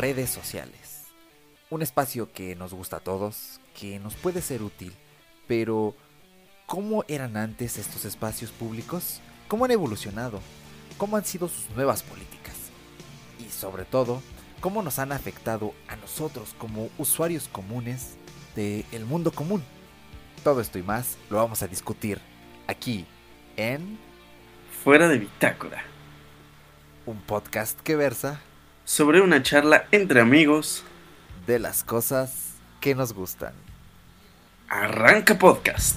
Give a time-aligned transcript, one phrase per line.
[0.00, 1.04] redes sociales.
[1.68, 4.94] Un espacio que nos gusta a todos, que nos puede ser útil,
[5.46, 5.94] pero
[6.66, 9.20] ¿cómo eran antes estos espacios públicos?
[9.46, 10.40] ¿Cómo han evolucionado?
[10.96, 12.54] ¿Cómo han sido sus nuevas políticas?
[13.38, 14.22] Y sobre todo,
[14.62, 18.16] ¿cómo nos han afectado a nosotros como usuarios comunes
[18.56, 19.62] del mundo común?
[20.42, 22.18] Todo esto y más lo vamos a discutir
[22.66, 23.04] aquí
[23.58, 23.98] en
[24.82, 25.84] Fuera de Bitácora,
[27.04, 28.40] un podcast que versa
[28.90, 30.82] sobre una charla entre amigos
[31.46, 33.54] de las cosas que nos gustan.
[34.68, 35.96] Arranca podcast.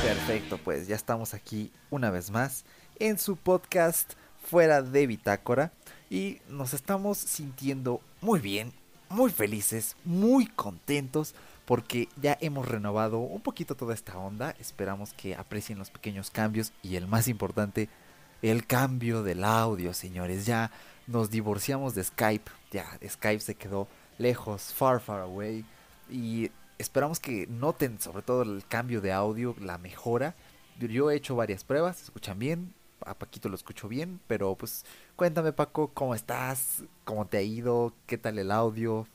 [0.00, 2.64] Perfecto, pues ya estamos aquí una vez más
[3.00, 4.12] en su podcast
[4.44, 5.72] Fuera de Bitácora
[6.08, 8.72] y nos estamos sintiendo muy bien,
[9.08, 14.54] muy felices, muy contentos porque ya hemos renovado un poquito toda esta onda.
[14.58, 17.88] Esperamos que aprecien los pequeños cambios y el más importante,
[18.40, 20.46] el cambio del audio, señores.
[20.46, 20.70] Ya
[21.06, 25.64] nos divorciamos de Skype, ya Skype se quedó lejos, far, far away
[26.10, 30.34] y esperamos que noten sobre todo el cambio de audio, la mejora.
[30.78, 32.72] Yo he hecho varias pruebas, escuchan bien,
[33.08, 34.84] a Paquito lo escucho bien, pero pues
[35.16, 36.84] cuéntame Paco, ¿cómo estás?
[37.04, 37.94] ¿Cómo te ha ido?
[38.06, 39.06] ¿Qué tal el audio?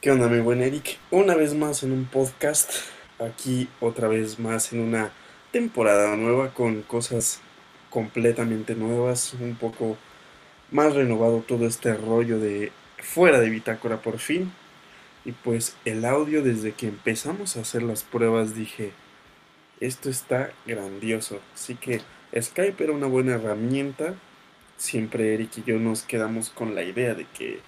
[0.00, 0.98] ¿Qué onda mi buen Eric?
[1.10, 2.72] Una vez más en un podcast,
[3.18, 5.12] aquí otra vez más en una
[5.52, 7.40] temporada nueva con cosas
[7.90, 9.98] completamente nuevas, un poco
[10.70, 14.52] más renovado todo este rollo de fuera de bitácora por fin.
[15.26, 18.92] Y pues el audio desde que empezamos a hacer las pruebas dije,
[19.80, 21.40] esto está grandioso.
[21.54, 22.00] Así que
[22.38, 24.14] Skype era una buena herramienta.
[24.76, 27.60] Siempre Eric y yo nos quedamos con la idea de que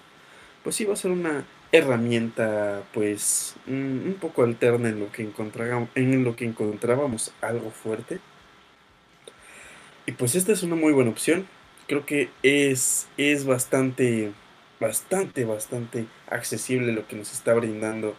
[0.63, 6.23] pues iba a ser una herramienta pues un poco alterna en lo que encontrábamos, en
[6.23, 8.19] lo que encontrábamos algo fuerte.
[10.05, 11.47] Y pues esta es una muy buena opción.
[11.87, 14.31] Creo que es, es bastante,
[14.79, 18.15] bastante, bastante accesible lo que nos está brindando.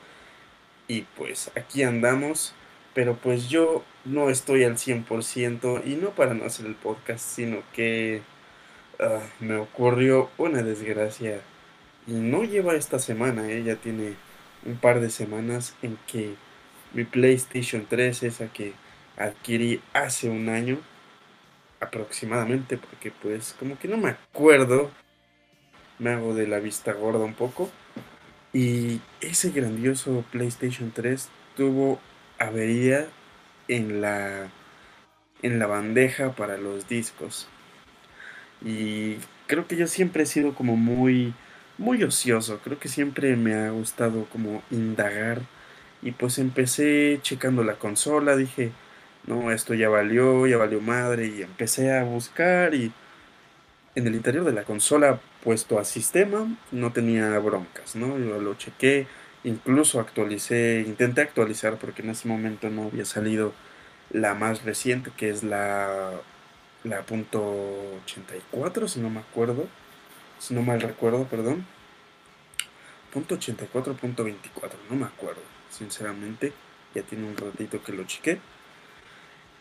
[0.88, 2.54] Y pues aquí andamos
[2.94, 7.59] pero pues yo no estoy al 100% y no para no hacer el podcast, sino
[7.72, 8.22] que
[9.00, 11.41] ah, me ocurrió una desgracia
[12.06, 13.62] y no lleva esta semana, ¿eh?
[13.65, 14.15] ya tiene
[14.65, 16.34] un par de semanas en que
[16.93, 18.72] mi PlayStation 3, esa que
[19.16, 20.78] adquirí hace un año
[21.81, 24.91] aproximadamente, porque pues como que no me acuerdo,
[25.99, 27.71] me hago de la vista gorda un poco,
[28.53, 31.99] y ese grandioso PlayStation 3 tuvo
[32.47, 33.06] avería
[33.69, 34.50] en la
[35.43, 37.49] en la bandeja para los discos.
[38.65, 39.16] Y
[39.47, 41.34] creo que yo siempre he sido como muy
[41.78, 45.43] muy ocioso, creo que siempre me ha gustado como indagar
[46.03, 48.72] y pues empecé checando la consola, dije,
[49.26, 52.93] no, esto ya valió, ya valió madre y empecé a buscar y
[53.94, 58.19] en el interior de la consola puesto a sistema no tenía broncas, ¿no?
[58.19, 59.06] Yo lo chequé,
[59.44, 63.53] Incluso actualicé, intenté actualizar porque en ese momento no había salido
[64.10, 66.12] la más reciente, que es la,
[66.82, 67.43] la punto
[68.05, 69.69] 84, si no me acuerdo.
[70.38, 71.66] Si no mal recuerdo, perdón.
[73.12, 76.53] Punto 84, punto 24, no me acuerdo, sinceramente.
[76.94, 78.41] Ya tiene un ratito que lo chequé.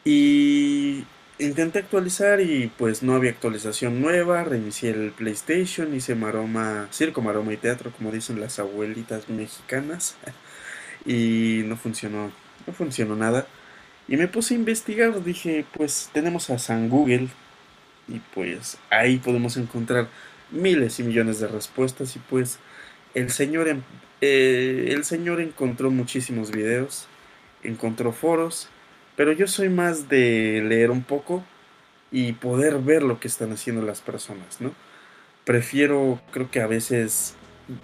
[0.05, 1.05] Y
[1.39, 7.53] intenté actualizar y pues no había actualización nueva, reinicié el PlayStation, hice maroma, circo, maroma
[7.53, 10.15] y teatro, como dicen las abuelitas mexicanas,
[11.05, 12.31] y no funcionó,
[12.67, 13.47] no funcionó nada.
[14.07, 17.29] Y me puse a investigar, dije, pues tenemos a San Google
[18.07, 20.09] y pues ahí podemos encontrar
[20.51, 22.59] miles y millones de respuestas y pues
[23.13, 23.81] el señor, em,
[24.21, 27.07] eh, el señor encontró muchísimos videos,
[27.63, 28.69] encontró foros
[29.15, 31.43] pero yo soy más de leer un poco
[32.11, 34.73] y poder ver lo que están haciendo las personas, ¿no?
[35.45, 37.35] Prefiero, creo que a veces,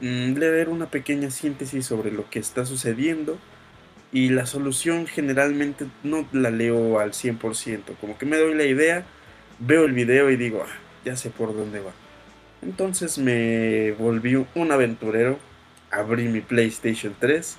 [0.02, 3.38] mm, leer una pequeña síntesis sobre lo que está sucediendo
[4.12, 9.06] y la solución generalmente no la leo al 100%, como que me doy la idea,
[9.60, 10.76] veo el video y digo, ah,
[11.06, 11.92] ya sé por dónde va.
[12.62, 15.40] Entonces me volví un aventurero,
[15.92, 17.58] abrí mi PlayStation 3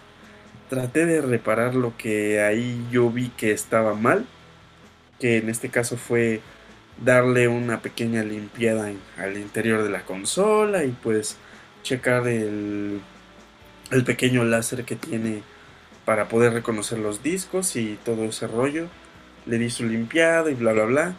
[0.70, 4.24] traté de reparar lo que ahí yo vi que estaba mal,
[5.18, 6.40] que en este caso fue
[7.04, 11.36] darle una pequeña limpiada al interior de la consola y pues
[11.82, 13.00] checar el,
[13.90, 15.42] el pequeño láser que tiene
[16.04, 18.86] para poder reconocer los discos y todo ese rollo.
[19.46, 21.14] Le di su limpiada y bla bla bla.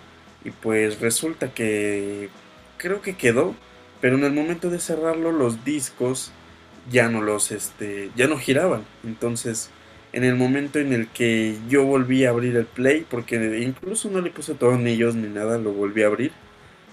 [0.45, 2.30] Y pues resulta que
[2.77, 3.53] creo que quedó.
[4.00, 6.31] Pero en el momento de cerrarlo los discos
[6.89, 8.85] ya no los, este, ya no giraban.
[9.03, 9.69] Entonces,
[10.13, 14.21] en el momento en el que yo volví a abrir el play, porque incluso no
[14.21, 16.31] le puse tornillos ni nada, lo volví a abrir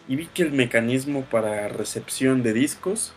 [0.08, 3.12] y vi que el mecanismo para recepción de discos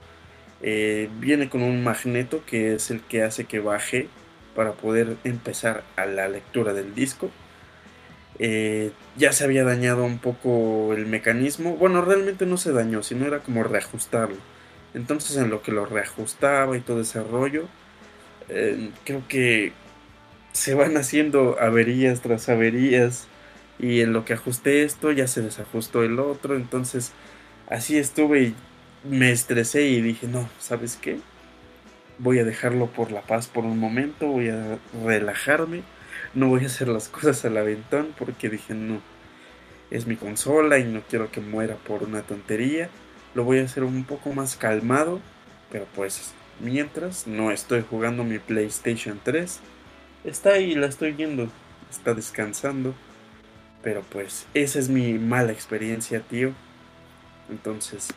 [0.62, 4.10] eh, viene con un magneto que es el que hace que baje
[4.56, 7.32] para poder empezar a la lectura del disco.
[8.40, 11.76] Eh, ya se había dañado un poco el mecanismo.
[11.78, 14.38] Bueno, realmente no se dañó, sino era como reajustarlo.
[14.94, 17.68] Entonces en lo que lo reajustaba y todo ese rollo,
[18.50, 19.74] eh, creo que
[20.54, 23.28] se van haciendo averías tras averías.
[23.80, 26.56] Y en lo que ajusté esto ya se desajustó el otro.
[26.56, 27.14] Entonces
[27.70, 28.56] así estuve y
[29.04, 31.20] me estresé y dije, no, ¿sabes qué?
[32.20, 35.82] Voy a dejarlo por la paz por un momento, voy a relajarme,
[36.36, 39.02] no voy a hacer las cosas al aventón porque dije, no,
[39.90, 42.90] es mi consola y no quiero que muera por una tontería.
[43.34, 45.20] Lo voy a hacer un poco más calmado,
[45.72, 49.60] pero pues mientras no estoy jugando mi PlayStation 3,
[50.24, 51.48] está ahí, la estoy viendo,
[51.90, 52.94] está descansando.
[53.84, 56.52] Pero pues esa es mi mala experiencia, tío.
[57.50, 58.10] Entonces,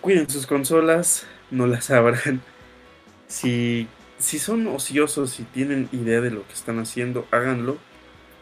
[0.00, 2.40] cuiden sus consolas, no las abran.
[3.28, 3.88] Si,
[4.18, 7.76] si son ociosos, si tienen idea de lo que están haciendo, háganlo.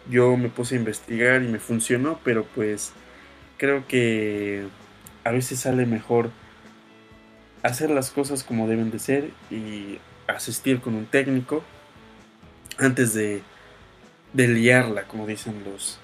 [0.09, 2.93] Yo me puse a investigar y me funcionó, pero pues
[3.57, 4.67] creo que
[5.25, 6.31] a veces sale mejor
[7.63, 11.65] hacer las cosas como deben de ser y asistir con un técnico
[12.79, 13.43] antes de,
[14.35, 15.99] de liarla, como dicen los,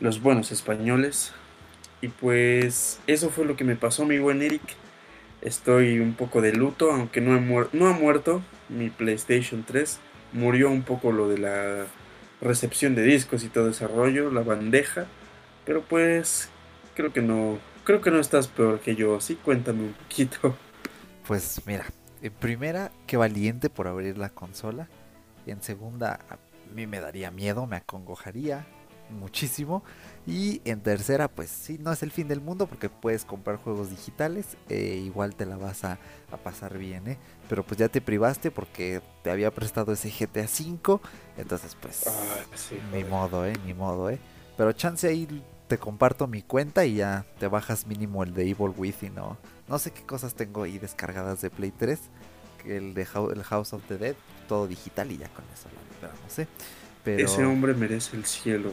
[0.00, 1.32] los buenos españoles.
[2.02, 4.62] Y pues eso fue lo que me pasó, mi buen Eric.
[5.42, 7.38] Estoy un poco de luto, aunque no,
[7.72, 10.00] no ha muerto mi PlayStation 3.
[10.32, 11.86] Murió un poco lo de la
[12.40, 15.06] recepción de discos y todo ese rollo, la bandeja.
[15.64, 16.48] Pero pues
[16.94, 19.20] creo que no, creo que no estás peor que yo.
[19.20, 20.54] Sí, cuéntame un poquito.
[21.26, 21.86] Pues mira,
[22.20, 24.88] en primera, qué valiente por abrir la consola.
[25.46, 26.38] En segunda, a
[26.74, 28.66] mí me daría miedo, me acongojaría
[29.10, 29.84] muchísimo.
[30.26, 33.90] Y en tercera, pues sí, no es el fin del mundo porque puedes comprar juegos
[33.90, 35.98] digitales, e igual te la vas a,
[36.42, 37.18] pasar bien, ¿eh?
[37.48, 41.00] Pero pues ya te privaste porque te había prestado ese GTA V,
[41.38, 43.54] entonces pues ah, ni modo, ¿eh?
[43.64, 44.18] Ni modo, ¿eh?
[44.56, 45.28] Pero chance ahí
[45.68, 49.36] te comparto mi cuenta y ya te bajas mínimo el de Evil Within, ¿no?
[49.68, 51.98] No sé qué cosas tengo ahí descargadas de Play 3,
[52.66, 54.16] el de el House of the Dead,
[54.48, 55.68] todo digital y ya con eso
[56.02, 56.46] lo no sé.
[57.06, 58.72] Ese hombre merece el cielo,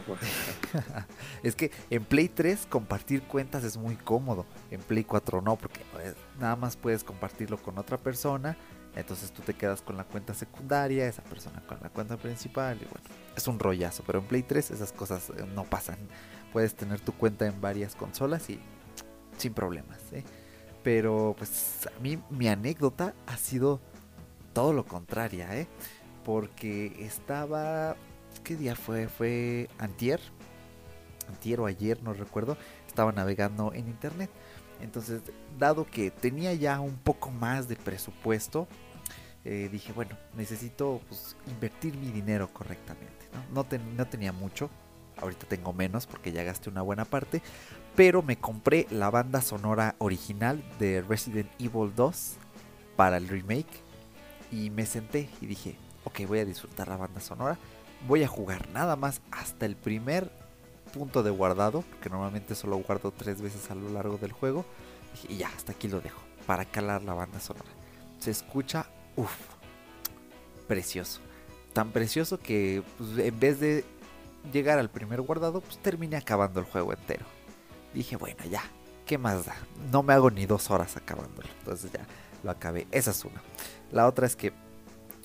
[1.44, 4.45] es que en Play 3 compartir cuentas es muy cómodo.
[4.72, 8.57] En Play 4 no, porque pues, nada más puedes compartirlo con otra persona.
[8.95, 12.78] Entonces tú te quedas con la cuenta secundaria, esa persona con la cuenta principal.
[12.78, 14.04] Y bueno, es un rollazo.
[14.06, 15.98] Pero en Play 3 esas cosas eh, no pasan.
[16.53, 18.59] Puedes tener tu cuenta en varias consolas y
[19.38, 20.00] sin problemas.
[20.13, 20.23] ¿eh?
[20.83, 23.81] Pero pues a mí mi anécdota ha sido
[24.53, 25.67] todo lo contrario, ¿eh?
[26.23, 27.97] Porque estaba
[28.44, 29.07] ¿qué día fue?
[29.07, 30.19] Fue antier,
[31.29, 32.57] antier o ayer, no recuerdo,
[32.88, 34.29] estaba navegando en internet.
[34.81, 35.21] Entonces,
[35.57, 38.67] dado que tenía ya un poco más de presupuesto,
[39.45, 43.29] eh, dije, bueno, necesito pues, invertir mi dinero correctamente.
[43.53, 43.65] ¿no?
[43.95, 44.69] no tenía mucho,
[45.18, 47.42] ahorita tengo menos porque ya gasté una buena parte,
[47.95, 52.33] pero me compré la banda sonora original de Resident Evil 2
[52.95, 53.81] para el remake
[54.52, 57.57] y me senté y dije, ok, voy a disfrutar la banda sonora
[58.07, 60.31] voy a jugar nada más hasta el primer
[60.94, 64.66] punto de guardado, porque normalmente solo guardo tres veces a lo largo del juego.
[65.28, 67.69] Y ya, hasta aquí lo dejo, para calar la banda sonora.
[68.19, 68.85] Se escucha,
[69.16, 69.35] uff,
[70.68, 71.19] precioso.
[71.73, 73.85] Tan precioso que pues, en vez de
[74.52, 77.26] llegar al primer guardado, pues terminé acabando el juego entero.
[77.94, 78.64] Dije, bueno, ya,
[79.06, 79.56] ¿qué más da?
[79.92, 81.47] No me hago ni dos horas acabándolo.
[81.59, 82.06] Entonces ya
[82.44, 82.88] lo acabé.
[82.92, 83.42] Esa es una.
[83.92, 84.54] La otra es que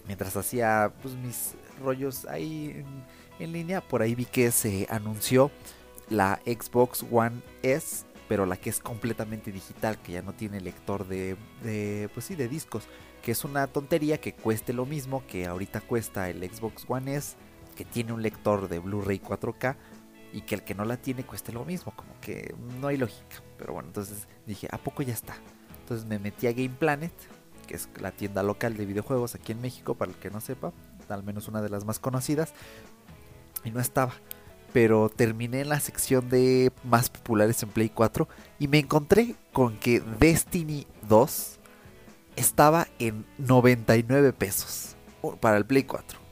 [0.06, 2.84] mientras hacía pues, mis rollos ahí
[3.38, 5.50] en, línea, por ahí vi que se anunció
[6.10, 11.06] la Xbox One S, pero la que es completamente digital, que ya no tiene lector
[11.06, 12.84] de, de, pues sí, de discos,
[13.22, 17.36] que es una tontería que cueste lo mismo que ahorita cuesta el Xbox One S,
[17.78, 19.76] que tiene un lector de Blu-ray 4K
[20.32, 23.36] y que el que no la tiene cueste lo mismo, como que no hay lógica.
[23.56, 25.36] Pero bueno, entonces dije, ¿a poco ya está?
[25.82, 27.12] Entonces me metí a Game Planet,
[27.68, 30.72] que es la tienda local de videojuegos aquí en México, para el que no sepa,
[31.08, 32.52] al menos una de las más conocidas,
[33.62, 34.12] y no estaba.
[34.72, 38.26] Pero terminé en la sección de más populares en Play 4
[38.58, 41.60] y me encontré con que Destiny 2
[42.34, 44.96] estaba en 99 pesos
[45.40, 46.27] para el Play 4.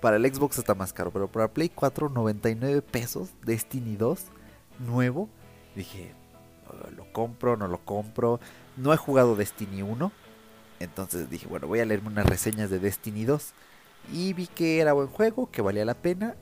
[0.00, 4.26] Para el Xbox está más caro, pero para Play 4 99 pesos Destiny 2
[4.78, 5.28] nuevo.
[5.74, 6.14] Dije,
[6.96, 8.40] lo compro, no lo compro.
[8.76, 10.12] No he jugado Destiny 1
[10.80, 13.52] Entonces dije, bueno, voy a leerme unas reseñas de Destiny 2.
[14.12, 16.36] Y vi que era buen juego, que valía la pena.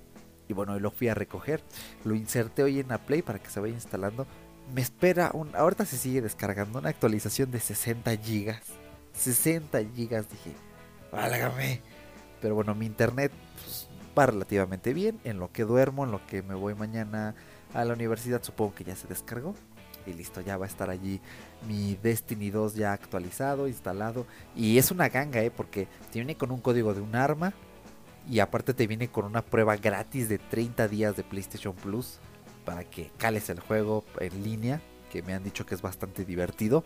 [0.49, 1.63] Y bueno, lo fui a recoger.
[2.05, 4.27] Lo inserté hoy en la Play para que se vaya instalando.
[4.75, 5.55] Me espera un...
[5.55, 8.63] Ahorita se sigue descargando una actualización de 60 gigas.
[9.13, 10.53] 60 gigas, dije,
[11.13, 11.81] válgame.
[12.45, 15.19] Pero bueno, mi internet pues, va relativamente bien.
[15.25, 17.35] En lo que duermo, en lo que me voy mañana
[17.73, 19.55] a la universidad, supongo que ya se descargó.
[20.07, 21.23] Y listo, ya va a estar allí
[21.67, 24.27] mi Destiny 2 ya actualizado, instalado.
[24.55, 25.51] Y es una ganga, ¿eh?
[25.51, 27.55] Porque te viene con un código de un arma.
[28.29, 32.19] Y aparte te viene con una prueba gratis de 30 días de PlayStation Plus.
[32.67, 34.83] Para que cales el juego en línea.
[35.11, 36.85] Que me han dicho que es bastante divertido.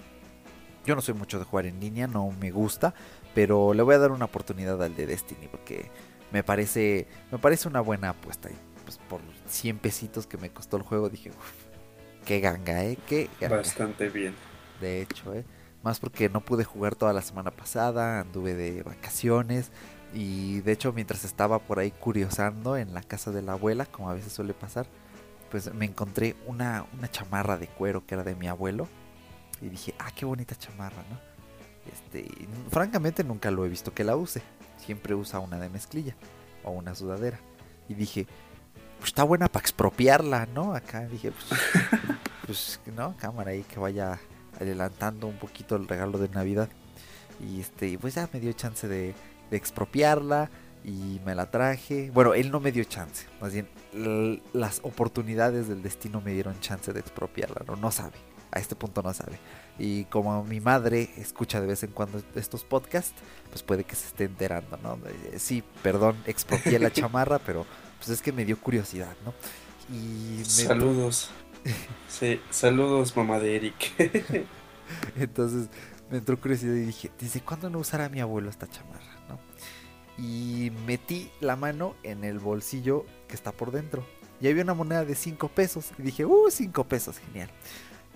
[0.87, 2.95] Yo no soy mucho de jugar en línea, no me gusta.
[3.35, 5.49] Pero le voy a dar una oportunidad al de Destiny.
[5.49, 5.91] Porque
[6.33, 8.51] me parece, me parece una buena apuesta.
[8.51, 11.69] Y pues por 100 pesitos que me costó el juego dije, uff
[12.29, 12.99] qué ganga, ¿eh?
[13.09, 14.35] Qué Bastante bien.
[14.83, 15.47] De hecho, ¿eh?
[15.83, 19.71] Más porque no pude jugar toda la semana pasada, anduve de vacaciones
[20.13, 24.11] y de hecho mientras estaba por ahí curiosando en la casa de la abuela, como
[24.11, 24.87] a veces suele pasar,
[25.51, 28.89] pues me encontré una, una chamarra de cuero que era de mi abuelo
[29.63, 31.28] y dije, ah, qué bonita chamarra, ¿no?
[31.93, 32.29] Este,
[32.71, 34.43] francamente nunca lo he visto que la use,
[34.77, 36.15] siempre usa una de mezclilla
[36.65, 37.39] o una sudadera
[37.89, 38.27] y dije,
[38.99, 40.75] pues está buena para expropiarla, ¿no?
[40.75, 41.61] Acá dije, pues,
[42.47, 44.19] pues, no, cámara ahí que vaya
[44.61, 46.69] adelantando un poquito el regalo de Navidad.
[47.41, 49.15] Y este, pues ya me dio chance de,
[49.51, 50.51] expropiarla
[50.85, 52.11] y me la traje.
[52.13, 53.69] Bueno, él no me dio chance, más bien
[54.53, 58.19] las oportunidades del destino me dieron chance de expropiarla, no, no sabe,
[58.51, 59.39] a este punto no sabe.
[59.79, 63.15] Y como mi madre escucha de vez en cuando estos podcasts,
[63.51, 64.99] pues puede que se esté enterando, ¿no?
[65.37, 67.67] Sí, perdón, expropié la chamarra, pero
[67.99, 69.35] pues es que me dio curiosidad, ¿no?
[69.95, 71.31] Y Saludos.
[72.09, 73.93] sí, saludos, mamá de Eric.
[75.17, 75.69] Entonces
[76.11, 79.19] me entró curiosidad y dije, ¿desde cuándo no usará mi abuelo esta chamarra?
[79.29, 79.39] ¿no?
[80.23, 84.05] Y metí la mano en el bolsillo que está por dentro.
[84.41, 85.91] Y había una moneda de 5 pesos.
[85.99, 87.51] Y dije, uh, 5 pesos, genial.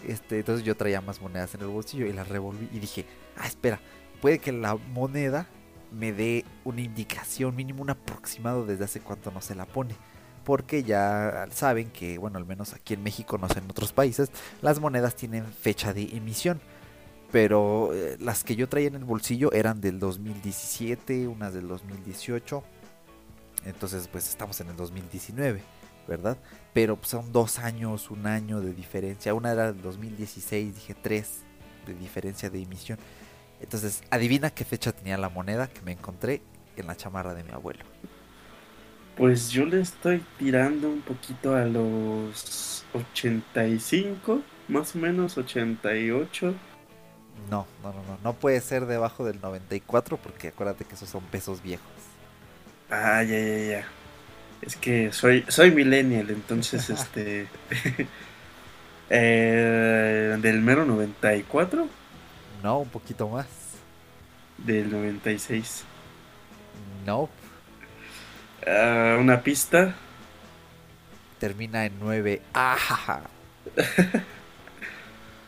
[0.06, 2.68] Este, entonces yo traía más monedas en el bolsillo y las revolví.
[2.72, 3.06] Y dije,
[3.36, 3.80] ah, espera,
[4.20, 5.46] puede que la moneda
[5.92, 9.94] me dé una indicación, mínimo un aproximado desde hace cuánto no se la pone.
[10.44, 14.30] Porque ya saben que, bueno, al menos aquí en México, no sé, en otros países,
[14.60, 16.60] las monedas tienen fecha de emisión.
[17.30, 22.62] Pero eh, las que yo traía en el bolsillo eran del 2017, unas del 2018.
[23.64, 25.62] Entonces, pues estamos en el 2019,
[26.06, 26.38] ¿verdad?
[26.72, 29.34] Pero pues, son dos años, un año de diferencia.
[29.34, 31.42] Una era del 2016, dije tres
[31.86, 32.98] de diferencia de emisión.
[33.60, 36.42] Entonces, adivina qué fecha tenía la moneda que me encontré
[36.76, 37.84] en la chamarra de mi abuelo.
[39.16, 46.54] Pues yo le estoy tirando un poquito a los 85, más o menos 88.
[47.50, 51.22] No, no, no, no, no puede ser debajo del 94 porque acuérdate que esos son
[51.24, 51.86] pesos viejos.
[52.90, 54.01] Ah, ya, ya, ya.
[54.62, 57.48] Es que soy soy millennial, entonces este
[59.10, 61.88] eh, del mero 94
[62.62, 63.46] no, un poquito más.
[64.58, 65.84] Del 96.
[67.04, 67.28] No.
[68.66, 69.94] Ah, una pista.
[71.40, 72.40] Termina en 9.
[72.54, 73.22] ¡Ah!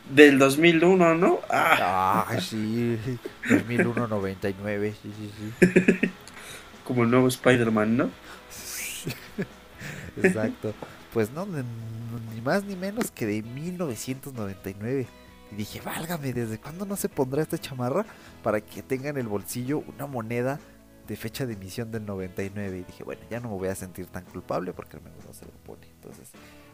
[0.09, 1.39] Del 2001, ¿no?
[1.49, 2.25] ¡Ah!
[2.27, 2.99] ah sí.
[3.49, 4.93] 2001, 99.
[5.01, 6.11] Sí, sí, sí.
[6.83, 8.09] Como el nuevo Spider-Man, ¿no?
[10.23, 10.73] Exacto.
[11.13, 15.07] Pues no, ni más ni menos que de 1999.
[15.51, 18.05] Y dije, válgame, ¿desde cuándo no se pondrá esta chamarra
[18.43, 20.59] para que tenga en el bolsillo una moneda
[21.07, 22.77] de fecha de emisión del 99?
[22.79, 25.33] Y dije, bueno, ya no me voy a sentir tan culpable porque al menos no
[25.33, 25.87] se lo pone.
[25.87, 26.31] Entonces,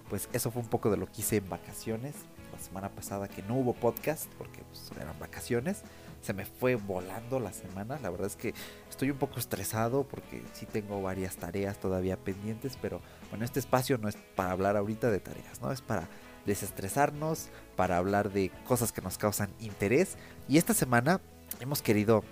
[0.09, 2.15] pues eso fue un poco de lo que hice en vacaciones.
[2.51, 5.83] La semana pasada que no hubo podcast porque pues, eran vacaciones.
[6.21, 7.99] Se me fue volando la semana.
[8.01, 8.53] La verdad es que
[8.89, 12.77] estoy un poco estresado porque sí tengo varias tareas todavía pendientes.
[12.81, 15.71] Pero bueno, este espacio no es para hablar ahorita de tareas, ¿no?
[15.71, 16.07] Es para
[16.45, 20.17] desestresarnos, para hablar de cosas que nos causan interés.
[20.47, 21.21] Y esta semana
[21.59, 22.23] hemos querido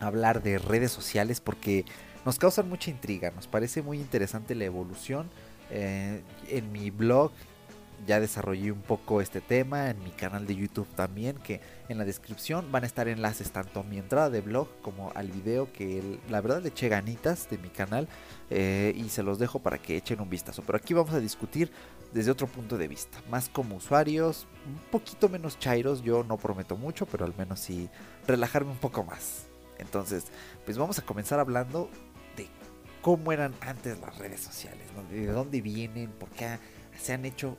[0.00, 1.84] hablar de redes sociales porque
[2.24, 5.30] nos causan mucha intriga, nos parece muy interesante la evolución.
[5.70, 7.32] Eh, en mi blog
[8.06, 12.04] ya desarrollé un poco este tema, en mi canal de YouTube también, que en la
[12.04, 16.18] descripción van a estar enlaces tanto a mi entrada de blog como al video que
[16.28, 18.08] la verdad le eché ganitas de mi canal
[18.50, 20.62] eh, y se los dejo para que echen un vistazo.
[20.66, 21.70] Pero aquí vamos a discutir
[22.12, 26.76] desde otro punto de vista, más como usuarios, un poquito menos chairos, yo no prometo
[26.76, 27.88] mucho, pero al menos sí
[28.26, 29.46] relajarme un poco más.
[29.78, 30.26] Entonces,
[30.64, 31.90] pues vamos a comenzar hablando
[32.36, 32.46] de
[33.02, 36.58] cómo eran antes las redes sociales, de dónde vienen, por qué
[36.98, 37.58] se han hecho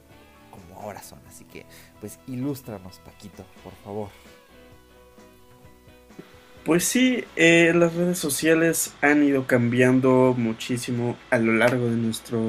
[0.56, 1.20] como ahora son.
[1.28, 1.66] Así que,
[2.00, 4.10] pues ilústranos, Paquito, por favor.
[6.66, 12.42] Pues sí, eh, las redes sociales han ido cambiando muchísimo a lo largo de nuestro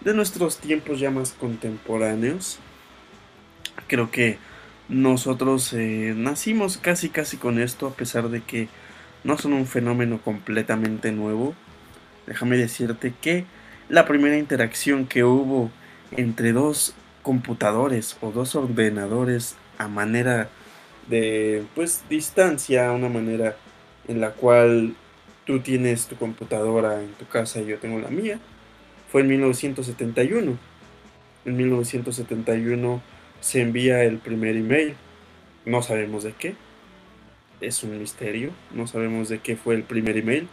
[0.00, 2.58] de nuestros tiempos ya más contemporáneos.
[3.86, 4.38] Creo que
[4.88, 8.68] nosotros eh, nacimos casi casi con esto a pesar de que
[9.22, 11.54] no son un fenómeno completamente nuevo.
[12.26, 13.44] Déjame decirte que
[13.88, 15.70] la primera interacción que hubo
[16.12, 20.48] entre dos computadores o dos ordenadores a manera
[21.08, 23.56] de pues distancia, una manera
[24.08, 24.94] en la cual
[25.44, 28.38] tú tienes tu computadora en tu casa y yo tengo la mía,
[29.10, 30.58] fue en 1971.
[31.44, 33.02] En 1971
[33.40, 34.94] se envía el primer email,
[35.64, 36.54] no sabemos de qué,
[37.60, 40.48] es un misterio, no sabemos de qué fue el primer email,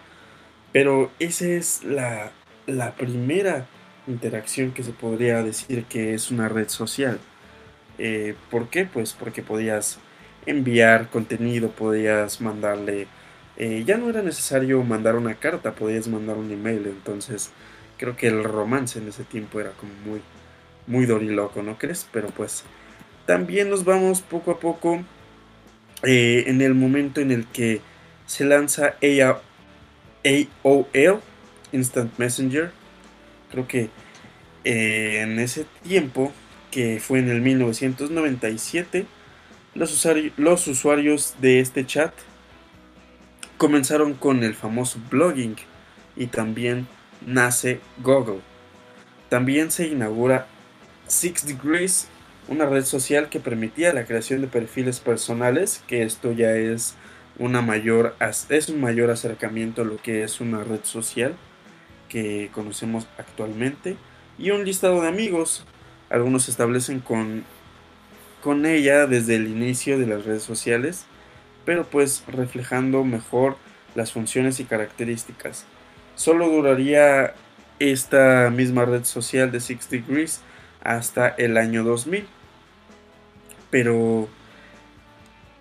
[0.72, 2.32] pero esa es la,
[2.66, 3.68] la primera
[4.10, 7.20] interacción que se podría decir que es una red social.
[7.98, 8.86] Eh, ¿Por qué?
[8.86, 10.00] Pues porque podías
[10.46, 13.08] enviar contenido, podías mandarle...
[13.58, 17.52] Eh, ya no era necesario mandar una carta, podías mandar un email, entonces
[17.98, 20.22] creo que el romance en ese tiempo era como muy,
[20.88, 22.08] muy doriloco, ¿no crees?
[22.14, 22.64] Pero pues
[23.26, 25.04] también nos vamos poco a poco
[26.04, 27.82] eh, en el momento en el que
[28.26, 28.96] se lanza
[30.24, 31.22] AOL,
[31.74, 32.79] Instant Messenger.
[33.52, 33.90] Creo que
[34.64, 36.32] eh, en ese tiempo,
[36.72, 39.06] que fue en el 1997,
[39.74, 42.14] los, los usuarios de este chat
[43.58, 45.56] comenzaron con el famoso blogging
[46.16, 46.88] y también
[47.26, 48.42] nace Google.
[49.30, 50.48] También se inaugura
[51.08, 52.08] Six Degrees,
[52.48, 56.96] una red social que permitía la creación de perfiles personales, que esto ya es
[57.38, 58.16] una mayor
[58.50, 61.36] es un mayor acercamiento a lo que es una red social
[62.10, 63.96] que conocemos actualmente
[64.38, 65.66] y un listado de amigos.
[66.10, 67.46] Algunos se establecen con
[68.42, 71.06] con ella desde el inicio de las redes sociales,
[71.66, 73.58] pero pues reflejando mejor
[73.96, 75.66] las funciones y características.
[76.16, 77.34] Solo duraría
[77.80, 80.42] esta misma red social de Six Degrees
[80.84, 82.28] hasta el año 2000.
[83.70, 84.28] Pero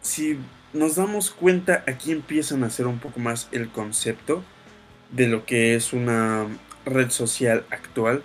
[0.00, 0.38] si
[0.72, 4.42] nos damos cuenta, aquí empiezan a hacer un poco más el concepto
[5.10, 6.46] de lo que es una
[6.84, 8.22] red social actual.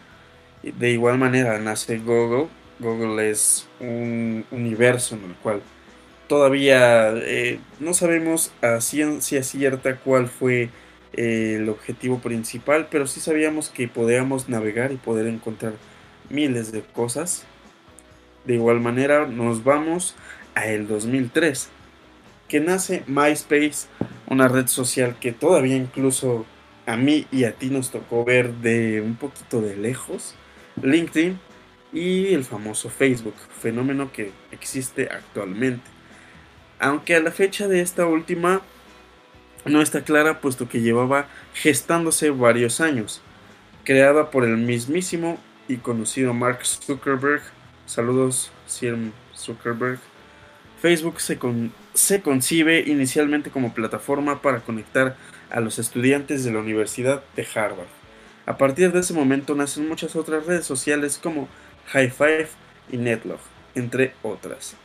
[0.62, 2.48] De igual manera nace Google.
[2.80, 5.62] Google es un universo en el cual
[6.28, 10.70] todavía eh, no sabemos a ciencia cierta cuál fue
[11.14, 15.74] eh, el objetivo principal, pero sí sabíamos que podíamos navegar y poder encontrar
[16.30, 17.46] miles de cosas.
[18.46, 20.16] De igual manera nos vamos
[20.56, 21.70] a el 2003,
[22.48, 23.88] que nace MySpace,
[24.28, 26.46] una red social que todavía incluso
[26.86, 30.36] a mí y a ti nos tocó ver de un poquito de lejos,
[30.82, 31.40] LinkedIn
[31.94, 35.90] y el famoso Facebook, fenómeno que existe actualmente.
[36.80, 38.62] Aunque a la fecha de esta última
[39.66, 43.22] no está clara puesto que llevaba gestándose varios años.
[43.84, 47.42] Creada por el mismísimo y conocido Mark Zuckerberg.
[47.86, 48.98] Saludos, Sir
[49.36, 50.00] Zuckerberg.
[50.82, 51.40] Facebook se,
[51.94, 55.16] se concibe inicialmente como plataforma para conectar
[55.54, 57.88] a los estudiantes de la Universidad de Harvard.
[58.46, 61.48] A partir de ese momento nacen muchas otras redes sociales como
[61.88, 62.48] High Five
[62.92, 63.40] y Netlog,
[63.76, 64.76] entre otras.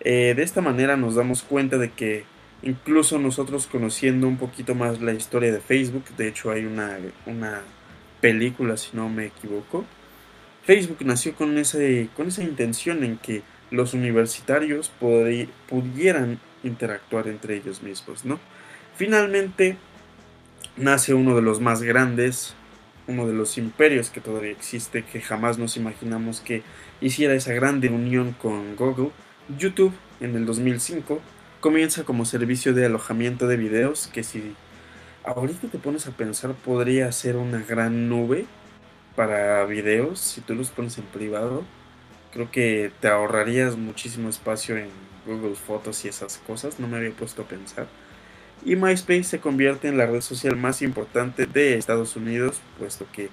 [0.00, 2.24] Eh, de esta manera nos damos cuenta de que
[2.62, 7.62] incluso nosotros conociendo un poquito más la historia de Facebook, de hecho hay una, una
[8.20, 9.84] película si no me equivoco,
[10.64, 14.90] Facebook nació con, ese, con esa intención en que los universitarios
[15.68, 18.40] pudieran interactuar entre ellos mismos, ¿no?
[18.96, 19.76] Finalmente
[20.76, 22.54] nace uno de los más grandes,
[23.06, 26.62] uno de los imperios que todavía existe, que jamás nos imaginamos que
[27.00, 29.10] hiciera esa grande unión con Google,
[29.58, 31.20] YouTube en el 2005
[31.60, 34.54] comienza como servicio de alojamiento de videos que si
[35.24, 38.46] ahorita te pones a pensar podría ser una gran nube
[39.14, 41.64] para videos si tú los pones en privado
[42.32, 44.88] creo que te ahorrarías muchísimo espacio en
[45.26, 47.86] Google Fotos y esas cosas no me había puesto a pensar
[48.64, 53.28] y MySpace se convierte en la red social más importante de Estados Unidos puesto que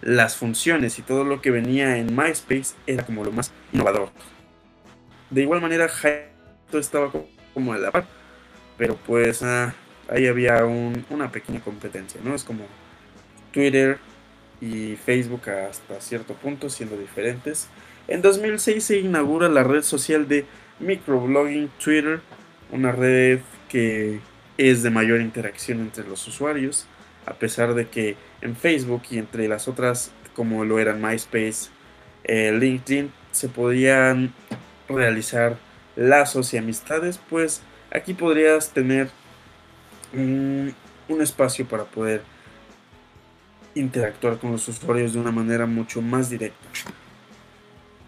[0.00, 4.10] las funciones y todo lo que venía en MySpace era como lo más innovador
[5.30, 7.12] de igual manera, Jaito estaba
[7.52, 8.06] como a la par,
[8.76, 9.74] pero pues ah,
[10.08, 12.34] ahí había una pequeña competencia, ¿no?
[12.34, 12.64] Es como
[13.52, 13.98] Twitter
[14.60, 17.68] y Facebook hasta cierto punto siendo diferentes.
[18.06, 20.46] En 2006 se inaugura la red social de
[20.80, 22.20] microblogging Twitter,
[22.72, 24.20] una red que
[24.58, 26.86] es de mayor interacción entre los usuarios,
[27.24, 31.70] a pesar de que en Facebook y entre las otras como lo eran MySpace,
[32.24, 34.32] eh, LinkedIn, se podían
[34.88, 35.56] realizar
[35.96, 39.10] lazos y amistades, pues aquí podrías tener
[40.12, 40.74] un,
[41.08, 42.22] un espacio para poder
[43.74, 46.68] interactuar con los usuarios de una manera mucho más directa.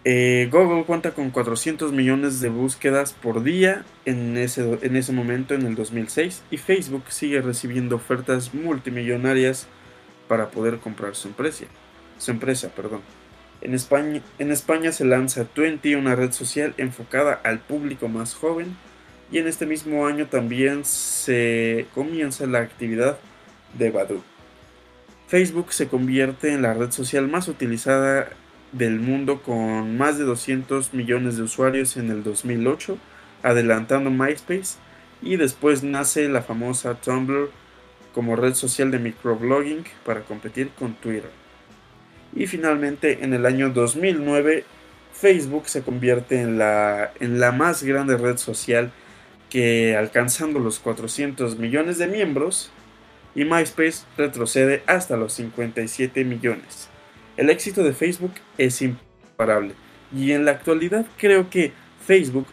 [0.03, 5.53] Eh, Google cuenta con 400 millones de búsquedas por día en ese, en ese momento,
[5.53, 9.67] en el 2006, y Facebook sigue recibiendo ofertas multimillonarias
[10.27, 11.65] para poder comprar su empresa.
[12.17, 13.01] Su empresa perdón.
[13.61, 18.75] En, España, en España se lanza Twenty, una red social enfocada al público más joven,
[19.31, 23.17] y en este mismo año también se comienza la actividad
[23.77, 24.23] de Badoo.
[25.27, 28.29] Facebook se convierte en la red social más utilizada
[28.71, 32.97] del mundo con más de 200 millones de usuarios en el 2008,
[33.43, 34.77] adelantando MySpace,
[35.21, 37.49] y después nace la famosa Tumblr
[38.13, 41.29] como red social de microblogging para competir con Twitter.
[42.35, 44.65] Y finalmente en el año 2009
[45.13, 48.91] Facebook se convierte en la, en la más grande red social
[49.49, 52.71] que alcanzando los 400 millones de miembros
[53.35, 56.90] y MySpace retrocede hasta los 57 millones.
[57.37, 59.73] El éxito de Facebook es imparable
[60.15, 61.71] y en la actualidad creo que
[62.05, 62.47] Facebook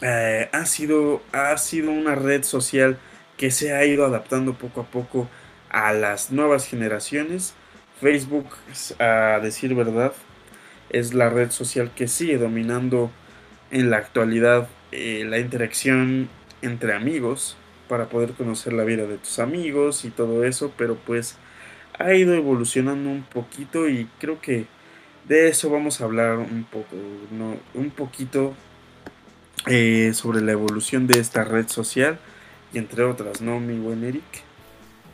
[0.00, 2.98] eh, ha, sido, ha sido una red social
[3.36, 5.28] que se ha ido adaptando poco a poco
[5.70, 7.54] a las nuevas generaciones.
[8.00, 8.46] Facebook,
[8.98, 10.12] a decir verdad,
[10.90, 13.10] es la red social que sigue dominando
[13.70, 16.28] en la actualidad eh, la interacción
[16.60, 17.56] entre amigos
[17.88, 21.36] para poder conocer la vida de tus amigos y todo eso, pero pues
[21.98, 24.66] ha ido evolucionando un poquito y creo que
[25.28, 26.96] de eso vamos a hablar un poco,
[27.30, 27.56] ¿no?
[27.74, 28.54] un poquito
[29.66, 32.18] eh, sobre la evolución de esta red social
[32.72, 34.24] y entre otras, ¿no, mi buen Eric?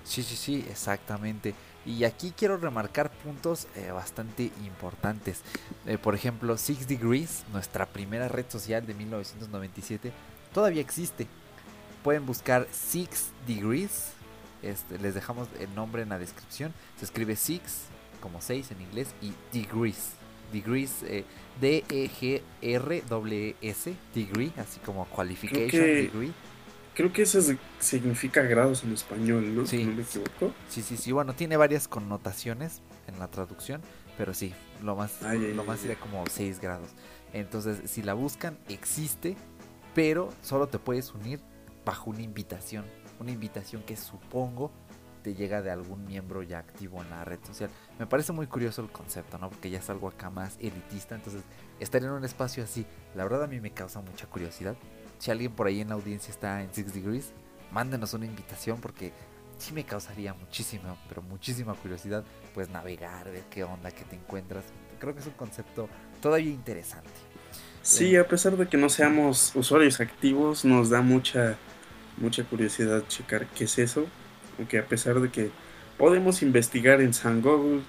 [0.04, 1.54] Sí, sí, sí, exactamente.
[1.84, 5.42] Y aquí quiero remarcar puntos eh, bastante importantes.
[5.86, 10.12] Eh, por ejemplo, Six Degrees, nuestra primera red social de 1997,
[10.52, 11.26] todavía existe
[12.02, 14.12] pueden buscar Six Degrees.
[14.62, 16.72] Este, les dejamos el nombre en la descripción.
[16.98, 17.86] Se escribe Six
[18.20, 20.12] como 6 en inglés y Degrees.
[20.52, 21.24] Degrees, eh,
[21.60, 22.44] D-E-G-R-W-S,
[24.14, 26.32] degree, así como qualification, creo que, degree.
[26.94, 27.40] Creo que eso
[27.78, 29.66] significa grados en español, ¿no?
[29.66, 30.52] Sí, no me equivoco.
[30.68, 31.12] Sí, sí, sí.
[31.12, 33.82] Bueno, tiene varias connotaciones en la traducción,
[34.16, 36.88] pero sí, lo más, lo más sería como 6 grados.
[37.32, 39.36] Entonces, si la buscan, existe,
[39.94, 41.40] pero solo te puedes unir
[41.84, 42.84] bajo una invitación,
[43.20, 44.70] una invitación que supongo
[45.22, 47.70] te llega de algún miembro ya activo en la red social.
[47.98, 49.50] Me parece muy curioso el concepto, ¿no?
[49.50, 51.42] Porque ya es algo acá más elitista, entonces
[51.80, 54.76] estar en un espacio así, la verdad a mí me causa mucha curiosidad.
[55.18, 57.32] Si alguien por ahí en la audiencia está en Six Degrees,
[57.72, 59.12] mándenos una invitación porque
[59.58, 64.64] sí me causaría muchísima, pero muchísima curiosidad, pues navegar, ver qué onda, qué te encuentras.
[65.00, 65.88] Creo que es un concepto
[66.20, 67.10] todavía interesante.
[67.82, 71.56] Sí, a pesar de que no seamos usuarios activos, nos da mucha
[72.20, 74.06] mucha curiosidad checar qué es eso,
[74.58, 75.50] aunque a pesar de que
[75.96, 77.80] podemos investigar en San Google,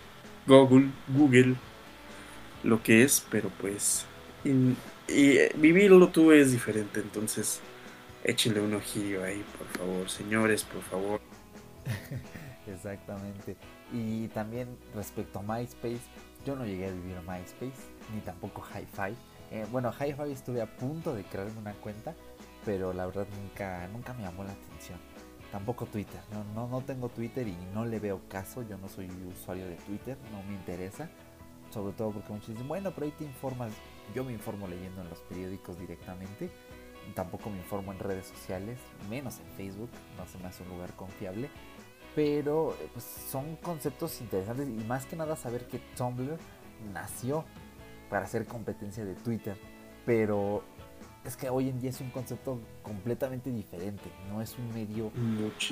[0.48, 1.56] Google, Google
[2.64, 4.06] lo que es, pero pues
[4.44, 4.76] y,
[5.08, 7.62] eh, vivirlo tú es diferente, entonces
[8.24, 11.22] échenle un ojillo ahí, por favor, señores, por favor.
[12.68, 13.56] Exactamente.
[13.92, 16.02] Y también respecto a MySpace,
[16.46, 17.82] yo no llegué a vivir MySpace,
[18.14, 19.16] ni tampoco HiFi.
[19.52, 22.14] Eh, bueno, HiFi estuve a punto de crearme una cuenta,
[22.66, 25.00] pero la verdad nunca, nunca me llamó la atención.
[25.52, 29.10] Tampoco Twitter, no, no, no tengo Twitter y no le veo caso, yo no soy
[29.28, 31.10] usuario de Twitter, no me interesa,
[31.72, 33.72] sobre todo porque muchos dicen, bueno, pero ahí te informas,
[34.14, 36.52] yo me informo leyendo en los periódicos directamente,
[37.16, 38.78] tampoco me informo en redes sociales,
[39.10, 41.50] menos en Facebook, no se me hace un lugar confiable,
[42.16, 46.38] pero eh, pues, son conceptos interesantes y más que nada saber que Tumblr
[46.94, 47.46] nació
[48.10, 49.58] para hacer competencia de Twitter,
[50.06, 50.64] pero
[51.30, 54.12] es que hoy en día es un concepto completamente diferente.
[54.32, 55.12] No es un medio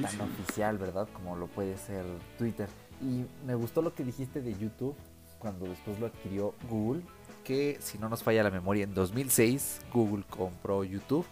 [0.02, 1.08] tan oficial, ¿verdad?
[1.14, 2.06] Como lo puede ser
[2.38, 2.70] Twitter.
[3.02, 4.96] Y me gustó lo que dijiste de YouTube
[5.40, 7.02] cuando después lo adquirió Google.
[7.44, 11.26] Que si no nos falla la memoria, en 2006 Google compró YouTube.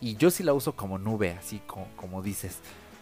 [0.00, 2.60] Y yo sí la uso como nube, así como, como dices.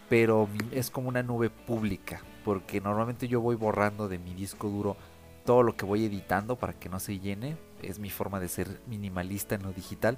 [0.09, 2.21] Pero es como una nube pública.
[2.43, 4.97] Porque normalmente yo voy borrando de mi disco duro
[5.45, 7.55] todo lo que voy editando para que no se llene.
[7.83, 10.17] Es mi forma de ser minimalista en lo digital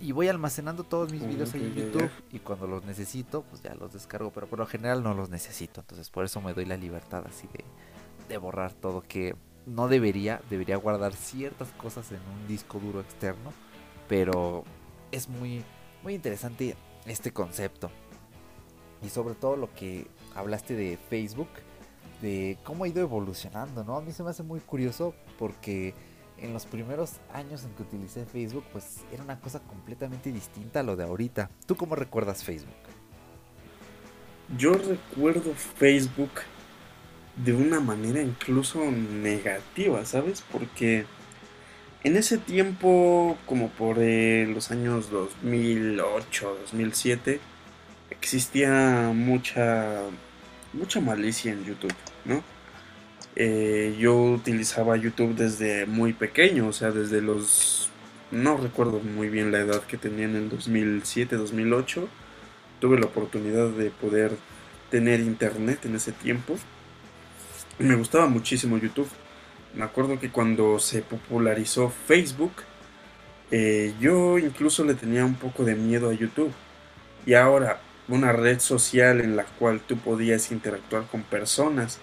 [0.00, 3.92] y voy almacenando todos mis videos en YouTube y cuando los necesito, pues ya los
[3.92, 7.24] descargo, pero por lo general no los necesito, entonces por eso me doy la libertad
[7.26, 7.64] así de,
[8.28, 9.36] de borrar todo que
[9.66, 13.52] no debería, debería guardar ciertas cosas en un disco duro externo,
[14.08, 14.64] pero
[15.12, 15.62] es muy
[16.02, 17.90] muy interesante este concepto.
[19.02, 21.48] Y sobre todo lo que hablaste de Facebook,
[22.20, 23.96] de cómo ha ido evolucionando, ¿no?
[23.96, 25.94] A mí se me hace muy curioso porque
[26.40, 30.82] en los primeros años en que utilicé Facebook, pues era una cosa completamente distinta a
[30.82, 31.50] lo de ahorita.
[31.66, 32.74] ¿Tú cómo recuerdas Facebook?
[34.56, 36.30] yo recuerdo Facebook
[37.36, 40.42] de una manera incluso negativa, ¿sabes?
[40.50, 41.06] Porque
[42.02, 47.40] en ese tiempo, como por eh, los años 2008, 2007,
[48.10, 50.00] existía mucha,
[50.72, 52.42] mucha malicia en YouTube, ¿no?
[53.36, 57.88] Eh, yo utilizaba YouTube desde muy pequeño, o sea, desde los...
[58.30, 62.08] No recuerdo muy bien la edad que tenía en el 2007, 2008.
[62.78, 64.32] Tuve la oportunidad de poder
[64.90, 66.56] tener internet en ese tiempo.
[67.78, 69.08] Me gustaba muchísimo YouTube.
[69.74, 72.52] Me acuerdo que cuando se popularizó Facebook,
[73.50, 76.52] eh, yo incluso le tenía un poco de miedo a YouTube.
[77.26, 81.98] Y ahora, una red social en la cual tú podías interactuar con personas,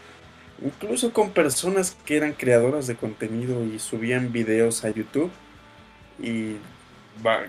[0.63, 5.32] incluso con personas que eran creadoras de contenido y subían videos a YouTube.
[6.20, 6.58] Y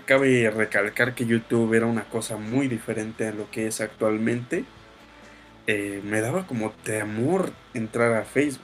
[0.05, 4.65] cabe recalcar que YouTube era una cosa muy diferente a lo que es actualmente.
[5.67, 8.63] Eh, me daba como temor entrar a Facebook.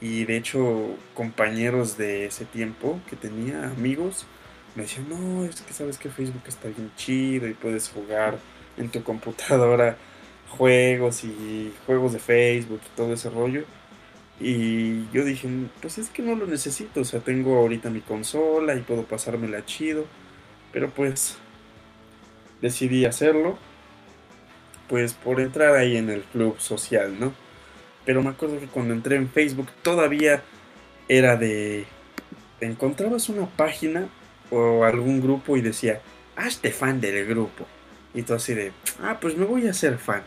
[0.00, 4.26] Y de hecho, compañeros de ese tiempo que tenía, amigos,
[4.74, 8.38] me decían, no, es que sabes que Facebook está bien chido y puedes jugar
[8.76, 9.96] en tu computadora
[10.52, 13.64] juegos y juegos de Facebook y todo ese rollo.
[14.40, 15.48] Y yo dije,
[15.80, 19.64] pues es que no lo necesito, o sea, tengo ahorita mi consola y puedo pasármela
[19.64, 20.04] chido.
[20.72, 21.36] Pero pues
[22.60, 23.58] decidí hacerlo,
[24.88, 27.32] pues por entrar ahí en el club social, ¿no?
[28.04, 30.42] Pero me acuerdo que cuando entré en Facebook todavía
[31.08, 31.84] era de...
[32.60, 34.08] Encontrabas una página
[34.50, 36.00] o algún grupo y decía,
[36.36, 37.66] hazte fan del grupo.
[38.14, 40.22] Y tú así de, ah, pues me voy a hacer fan.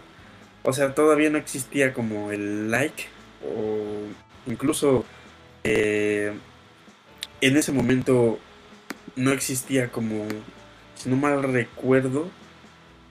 [0.65, 3.06] O sea, todavía no existía como el like
[3.43, 5.06] o incluso
[5.63, 6.34] eh,
[7.41, 8.39] en ese momento
[9.15, 10.28] no existía como,
[10.95, 12.30] si no mal recuerdo,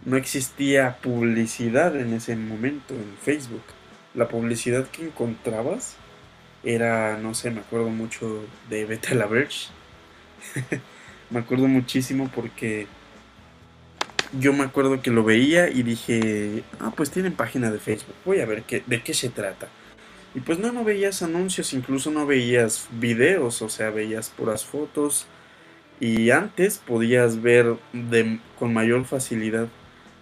[0.04, 3.62] no existía publicidad en ese momento en Facebook
[4.14, 5.96] la publicidad que encontrabas
[6.62, 9.68] era, no sé, me acuerdo mucho de Beta la Verge.
[11.30, 12.86] me acuerdo muchísimo porque
[14.32, 18.40] yo me acuerdo que lo veía y dije, ah, pues tienen página de Facebook, voy
[18.40, 19.68] a ver qué, de qué se trata.
[20.34, 25.26] Y pues no, no veías anuncios, incluso no veías videos, o sea, veías puras fotos.
[26.00, 29.68] Y antes podías ver de, con mayor facilidad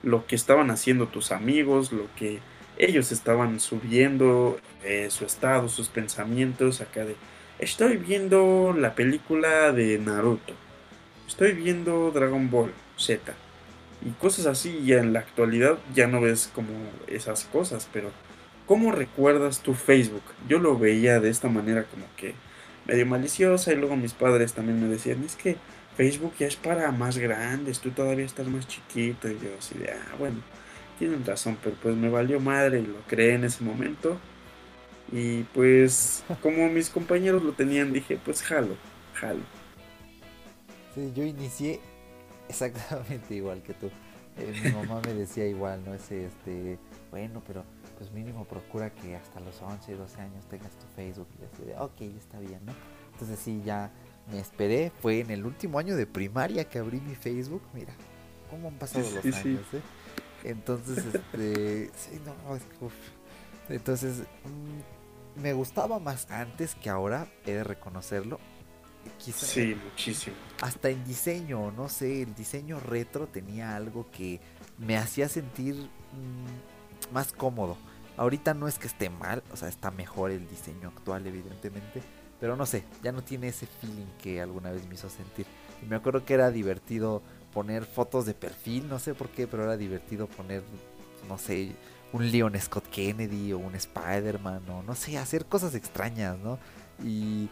[0.02, 2.40] lo que estaban haciendo tus amigos, lo que
[2.76, 7.16] ellos estaban subiendo eh, su estado, sus pensamientos acá de,
[7.58, 10.54] estoy viendo la película de Naruto,
[11.26, 13.32] estoy viendo Dragon Ball Z
[14.04, 16.70] y cosas así, y en la actualidad ya no ves como
[17.06, 18.10] esas cosas, pero
[18.66, 20.24] ¿cómo recuerdas tu Facebook?
[20.48, 22.34] Yo lo veía de esta manera como que
[22.86, 25.56] medio maliciosa y luego mis padres también me decían, es que
[25.96, 29.90] Facebook ya es para más grandes, tú todavía estás más chiquito y yo así de,
[29.90, 30.42] ah, bueno
[31.02, 34.18] tienen razón, pero pues me valió madre y lo creé en ese momento.
[35.10, 38.76] Y pues como mis compañeros lo tenían, dije, pues jalo,
[39.14, 39.40] jalo.
[40.94, 41.80] Sí, yo inicié
[42.48, 43.90] exactamente igual que tú.
[44.38, 45.94] Eh, mi mamá me decía igual, ¿no?
[45.94, 46.78] Ese, este,
[47.10, 47.64] bueno, pero
[47.98, 51.28] pues mínimo procura que hasta los 11, 12 años tengas tu Facebook.
[51.40, 52.72] Y así de, ok, está bien, ¿no?
[53.12, 53.90] Entonces sí, ya
[54.30, 54.90] me esperé.
[55.00, 57.62] Fue en el último año de primaria que abrí mi Facebook.
[57.74, 57.92] Mira,
[58.50, 59.82] cómo han pasado los años, ¿eh?
[60.44, 67.52] Entonces, este, sí, no, es que, Entonces, mm, me gustaba más antes que ahora, he
[67.52, 68.38] de reconocerlo.
[69.18, 70.36] Sí, muchísimo.
[70.60, 74.40] Hasta en diseño, no sé, el diseño retro tenía algo que
[74.78, 77.76] me hacía sentir mm, más cómodo.
[78.16, 82.02] Ahorita no es que esté mal, o sea, está mejor el diseño actual, evidentemente.
[82.40, 85.46] Pero no sé, ya no tiene ese feeling que alguna vez me hizo sentir.
[85.82, 89.62] Y me acuerdo que era divertido poner fotos de perfil, no sé por qué, pero
[89.64, 90.62] era divertido poner,
[91.28, 91.72] no sé,
[92.12, 96.58] un Leon Scott Kennedy o un Spider-Man o no sé, hacer cosas extrañas, ¿no?
[97.02, 97.48] Y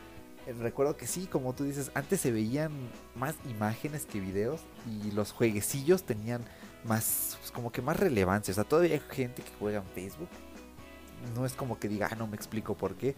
[0.58, 2.72] recuerdo que sí, como tú dices, antes se veían
[3.14, 6.44] más imágenes que videos y los jueguecillos tenían
[6.84, 8.52] más, pues, como que más relevancia.
[8.52, 10.28] O sea, todavía hay gente que juega en Facebook.
[11.34, 13.14] No es como que diga, ah, no me explico por qué.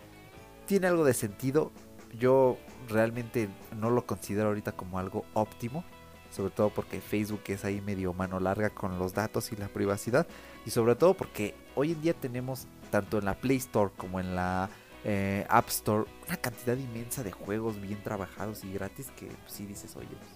[0.66, 1.71] Tiene algo de sentido.
[2.18, 5.85] Yo realmente no lo considero ahorita como algo óptimo
[6.33, 10.27] sobre todo porque Facebook es ahí medio mano larga con los datos y la privacidad,
[10.64, 14.35] y sobre todo porque hoy en día tenemos tanto en la Play Store como en
[14.35, 14.71] la
[15.05, 19.67] eh, App Store una cantidad inmensa de juegos bien trabajados y gratis que si sí
[19.67, 20.31] dices, oye, pues,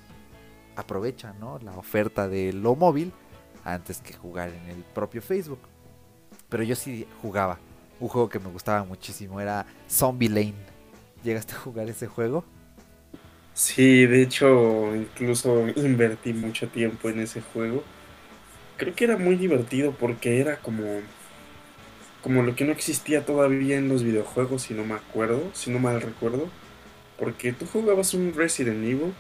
[0.77, 1.59] aprovecha ¿no?
[1.61, 3.13] la oferta de lo móvil
[3.65, 5.61] antes que jugar en el propio Facebook.
[6.49, 7.59] Pero yo sí jugaba.
[7.99, 10.55] Un juego que me gustaba muchísimo era Zombie Lane.
[11.25, 12.45] ¿Llegaste a jugar ese juego?
[13.55, 17.83] Sí, de hecho, incluso invertí mucho tiempo en ese juego.
[18.77, 20.85] creo que era muy divertido porque era como
[22.27, 25.79] como lo que no existía todavía en los videojuegos, si no me acuerdo, si no
[25.79, 26.49] mal recuerdo,
[27.21, 29.15] porque tú jugabas un Resident Evil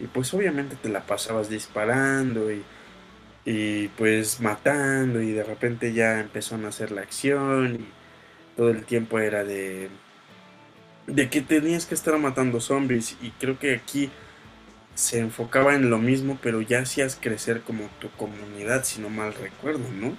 [0.00, 2.64] y pues obviamente te la pasabas disparando y,
[3.44, 8.86] y pues matando y de repente ya empezó a hacer la acción y todo el
[8.86, 9.90] tiempo era de
[11.06, 14.10] de que tenías que estar matando zombies y creo que aquí
[14.94, 19.34] se enfocaba en lo mismo, pero ya hacías crecer como tu comunidad, si no mal
[19.34, 20.16] recuerdo, ¿no?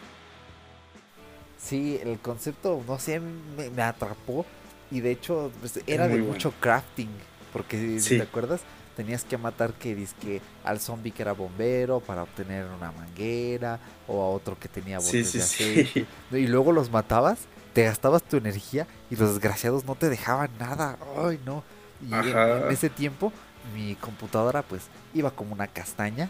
[1.61, 4.45] Sí, el concepto, no sé, me, atrapó
[4.89, 7.09] y de hecho pues, era de mucho crafting,
[7.51, 8.61] porque si te acuerdas,
[8.95, 14.21] tenías que matar que que al zombie que era bombero para obtener una manguera o
[14.21, 17.39] a otro que tenía botes de aceite y luego los matabas,
[17.73, 20.97] te gastabas tu energía y los desgraciados no te dejaban nada.
[21.17, 21.63] Ay, no.
[22.01, 23.33] Y en ese tiempo
[23.75, 26.29] mi computadora pues iba como una castaña,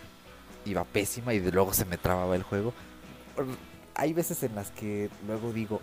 [0.65, 2.73] iba pésima y de luego se me trababa el juego.
[3.99, 5.81] Hay veces en las que luego digo,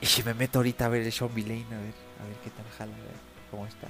[0.00, 2.50] y si me meto ahorita a ver el Sean Lane, a ver, a ver qué
[2.50, 3.88] tal jala, a ver cómo está.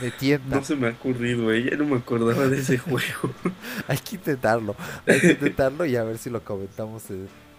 [0.00, 0.56] me tienta.
[0.56, 3.34] No se me ha ocurrido, ella no me acordaba de ese juego.
[3.88, 4.74] hay que intentarlo,
[5.06, 7.04] hay que intentarlo y a ver si lo comentamos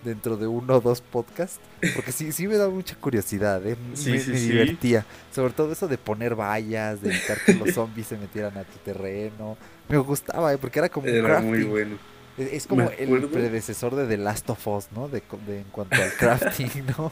[0.04, 1.60] dentro de uno o dos podcasts.
[1.96, 3.78] Porque sí, sí me da mucha curiosidad, ¿eh?
[4.06, 5.06] me, divertía.
[5.32, 8.78] Sobre todo eso de poner vallas, de evitar que los zombies se metieran a tu
[8.80, 9.58] terreno.
[9.88, 10.58] Me gustaba, ¿eh?
[10.58, 11.98] porque era como era muy bueno.
[12.40, 15.10] Es, como el predecesor de The Last of Us, ¿no?
[15.10, 17.12] De, en cuanto al crafting, ¿no?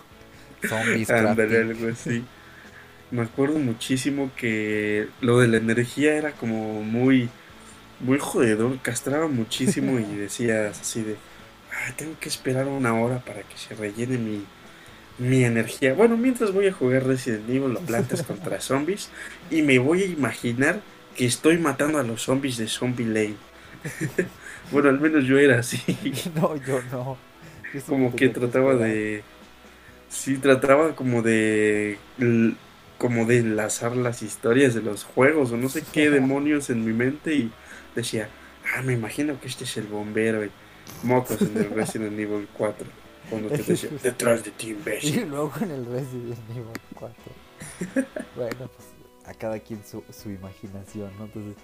[0.67, 1.55] Zombies, crafting.
[1.55, 2.23] algo así.
[3.11, 7.29] Me acuerdo muchísimo que lo de la energía era como muy,
[7.99, 11.15] muy jodedor, castraba muchísimo y decías así de,
[11.95, 14.45] tengo que esperar una hora para que se rellene mi,
[15.17, 15.93] mi energía.
[15.93, 19.09] Bueno, mientras voy a jugar Resident Evil, lo plantas contra zombies
[19.49, 20.81] y me voy a imaginar
[21.15, 23.37] que estoy matando a los zombies de Zombie Lane.
[24.71, 25.81] Bueno, al menos yo era así.
[26.35, 27.17] no, yo no.
[27.87, 29.23] como que trataba de...
[30.09, 31.97] Sí, trataba como de...
[32.97, 36.93] Como de enlazar las historias de los juegos o no sé qué demonios en mi
[36.93, 37.51] mente y
[37.95, 38.29] decía,
[38.75, 40.43] ah, me imagino que este es el bombero.
[40.43, 40.51] Y,
[41.03, 42.87] mocos en el Resident Evil 4.
[43.29, 45.19] Cuando te decía, detrás de ti, imbécil.
[45.19, 47.13] Y luego en el Resident Evil 4.
[48.35, 48.87] bueno, pues
[49.25, 51.25] a cada quien su, su imaginación, ¿no?
[51.25, 51.55] Entonces,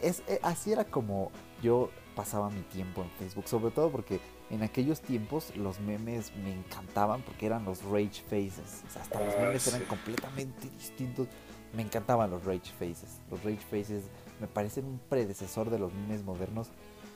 [0.00, 1.30] es, eh, así era como
[1.62, 1.90] yo
[2.20, 7.22] pasaba mi tiempo en Facebook, sobre todo porque en aquellos tiempos los memes me encantaban
[7.22, 8.82] porque eran los rage faces.
[8.88, 11.28] O sea, hasta los ah, memes eran completamente distintos.
[11.74, 13.20] Me encantaban los rage faces.
[13.30, 14.04] Los rage faces
[14.40, 16.68] me parecen un predecesor de los memes modernos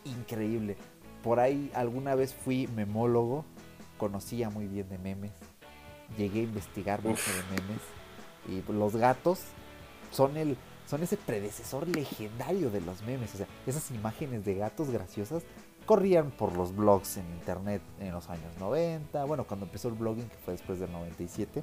[0.05, 0.77] increíble
[1.25, 3.47] por ahí alguna vez fui memólogo,
[3.97, 5.33] conocía muy bien de memes,
[6.19, 7.81] llegué a investigar mucho de memes
[8.69, 9.41] y los gatos
[10.13, 14.91] son el son ese predecesor legendario de los memes, o sea, esas imágenes de gatos
[14.91, 15.43] graciosas
[15.87, 20.29] corrían por los blogs en internet en los años 90, bueno, cuando empezó el blogging
[20.29, 21.63] que fue después del 97,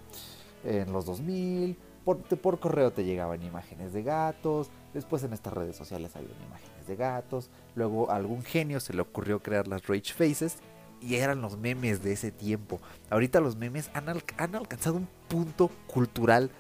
[0.64, 5.76] en los 2000, por, por correo te llegaban imágenes de gatos, después en estas redes
[5.76, 10.14] sociales había imágenes de gatos, luego a algún genio se le ocurrió crear las Rage
[10.14, 10.58] Faces
[11.00, 12.80] y eran los memes de ese tiempo.
[13.10, 16.52] Ahorita los memes han, han alcanzado un punto cultural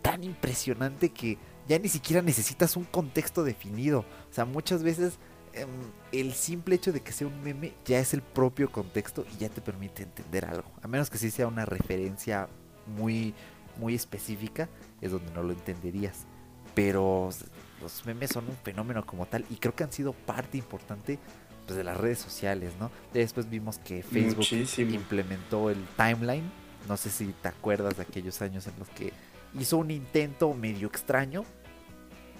[0.00, 4.00] tan impresionante que ya ni siquiera necesitas un contexto definido.
[4.00, 5.18] O sea, muchas veces
[5.52, 5.68] em,
[6.12, 9.48] el simple hecho de que sea un meme ya es el propio contexto y ya
[9.48, 10.70] te permite entender algo.
[10.82, 12.48] A menos que sí sea una referencia
[12.86, 13.34] muy
[13.76, 14.68] muy específica,
[15.00, 16.26] es donde no lo entenderías.
[16.74, 17.30] Pero
[17.80, 21.18] los memes son un fenómeno como tal y creo que han sido parte importante
[21.66, 22.90] pues, de las redes sociales, ¿no?
[23.12, 24.46] Después vimos que Facebook
[24.78, 26.50] implementó el timeline.
[26.88, 29.12] No sé si te acuerdas de aquellos años en los que
[29.58, 31.44] hizo un intento medio extraño,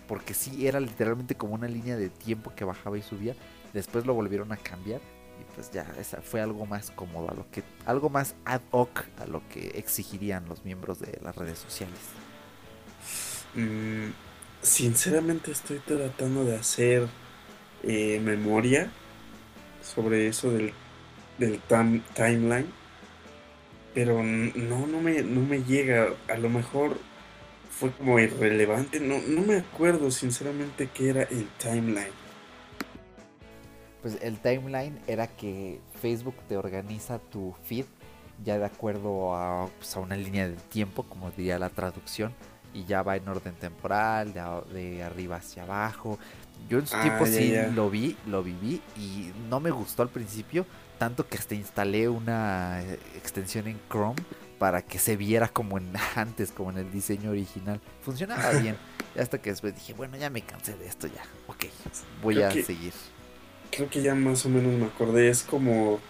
[0.09, 3.35] porque sí era literalmente como una línea de tiempo que bajaba y subía.
[3.73, 5.01] Después lo volvieron a cambiar
[5.41, 9.05] y pues ya esa fue algo más cómodo, a lo que algo más ad hoc
[9.19, 11.99] a lo que exigirían los miembros de las redes sociales.
[13.55, 14.11] Mm,
[14.63, 17.09] sinceramente estoy tratando de hacer
[17.83, 18.91] eh, memoria
[19.83, 20.73] sobre eso del,
[21.39, 21.61] del
[22.15, 22.67] timeline,
[23.95, 26.99] pero no, no me, no me llega, a lo mejor
[27.71, 32.25] fue como irrelevante, no, no me acuerdo sinceramente qué era el timeline.
[34.03, 37.87] Pues el timeline era que Facebook te organiza tu feed
[38.43, 42.33] ya de acuerdo a, pues, una línea de tiempo, como diría la traducción,
[42.73, 46.19] y ya va en orden temporal, de, arriba hacia abajo.
[46.69, 50.09] Yo en su tiempo ah, sí lo vi, lo viví y no me gustó al
[50.09, 50.67] principio,
[50.99, 54.21] tanto que hasta instalé una eh, extensión en Chrome
[54.59, 57.81] para que se viera como en antes, como en el diseño original.
[58.03, 58.77] Funcionaba bien.
[59.19, 61.23] hasta que después dije, bueno, ya me cansé de esto ya.
[61.49, 61.67] Ok,
[62.23, 62.93] voy a seguir
[63.75, 65.29] creo que ya más o menos me acordé.
[65.29, 66.01] Es como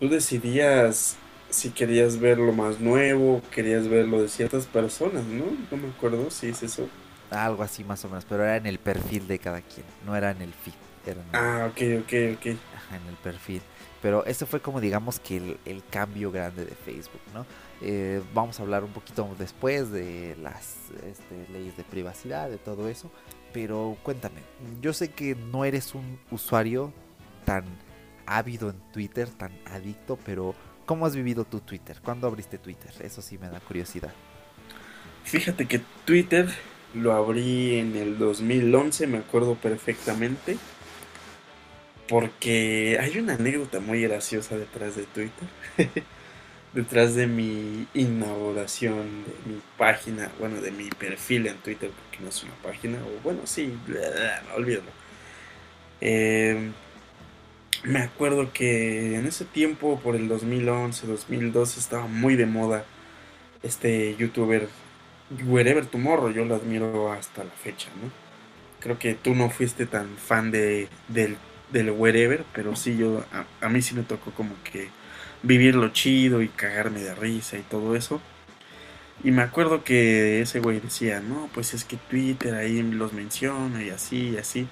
[0.00, 1.16] tú decidías
[1.50, 5.44] si querías ver lo más nuevo, querías ver lo de ciertas personas, ¿no?
[5.70, 6.88] No me acuerdo si es eso.
[7.30, 10.30] Algo así más o menos, pero era en el perfil de cada quien, no era
[10.30, 10.74] en el feed.
[11.06, 12.56] Era Ah, ok, ok, ok.
[12.74, 13.62] Ajá, en el perfil.
[14.06, 17.44] Pero ese fue como digamos que el, cambio grande de Facebook, ¿no?
[17.82, 22.88] Eh, vamos a hablar un poquito después de las este, leyes de privacidad, de todo
[22.88, 23.10] eso.
[23.52, 24.42] Pero cuéntame,
[24.80, 26.92] yo sé que no eres un usuario
[27.44, 27.64] tan
[28.26, 30.54] ávido en Twitter, tan adicto, pero
[30.84, 31.96] ¿cómo has vivido tu Twitter?
[32.00, 32.92] ¿Cuándo abriste Twitter?
[33.00, 34.12] Eso sí me da curiosidad.
[35.24, 36.48] Fíjate que Twitter
[36.94, 40.58] lo abrí en el 2011, me acuerdo perfectamente.
[42.08, 45.48] Porque hay una anécdota muy graciosa detrás de Twitter.
[46.76, 52.28] detrás de mi inauguración de mi página, bueno, de mi perfil en Twitter, porque no
[52.28, 53.72] es una página, o bueno, sí,
[54.54, 54.90] olvídalo.
[56.02, 56.70] Eh,
[57.82, 62.84] me acuerdo que en ese tiempo, por el 2011, 2012, estaba muy de moda
[63.62, 64.68] este youtuber
[65.46, 68.10] Wherever Tomorrow, yo lo admiro hasta la fecha, ¿no?
[68.80, 71.38] Creo que tú no fuiste tan fan de, del,
[71.70, 73.24] del Wherever, pero sí, yo,
[73.60, 74.88] a, mí sí me tocó como que
[75.42, 78.20] vivir lo chido y cagarme de risa y todo eso.
[79.24, 83.82] Y me acuerdo que ese güey decía, no, pues es que Twitter ahí los menciona
[83.82, 84.68] y así y así.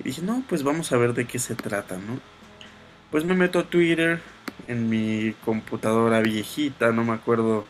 [0.00, 2.18] Y dije, no, pues vamos a ver de qué se trata, ¿no?
[3.10, 4.20] Pues me meto a Twitter
[4.68, 7.66] en mi computadora viejita, no me acuerdo.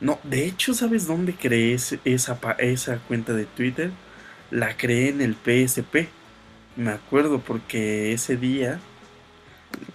[0.00, 1.74] No, de hecho, ¿sabes dónde creé
[2.04, 3.90] esa, esa cuenta de Twitter?
[4.50, 6.08] La creé en el PSP.
[6.76, 8.80] Me acuerdo porque ese día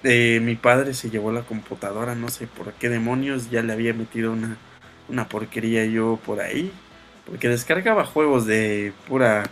[0.04, 3.94] eh, mi padre se llevó la computadora, no sé por qué demonios, ya le había
[3.94, 4.58] metido una,
[5.08, 6.72] una porquería yo por ahí.
[7.26, 9.44] Porque descargaba juegos de pura,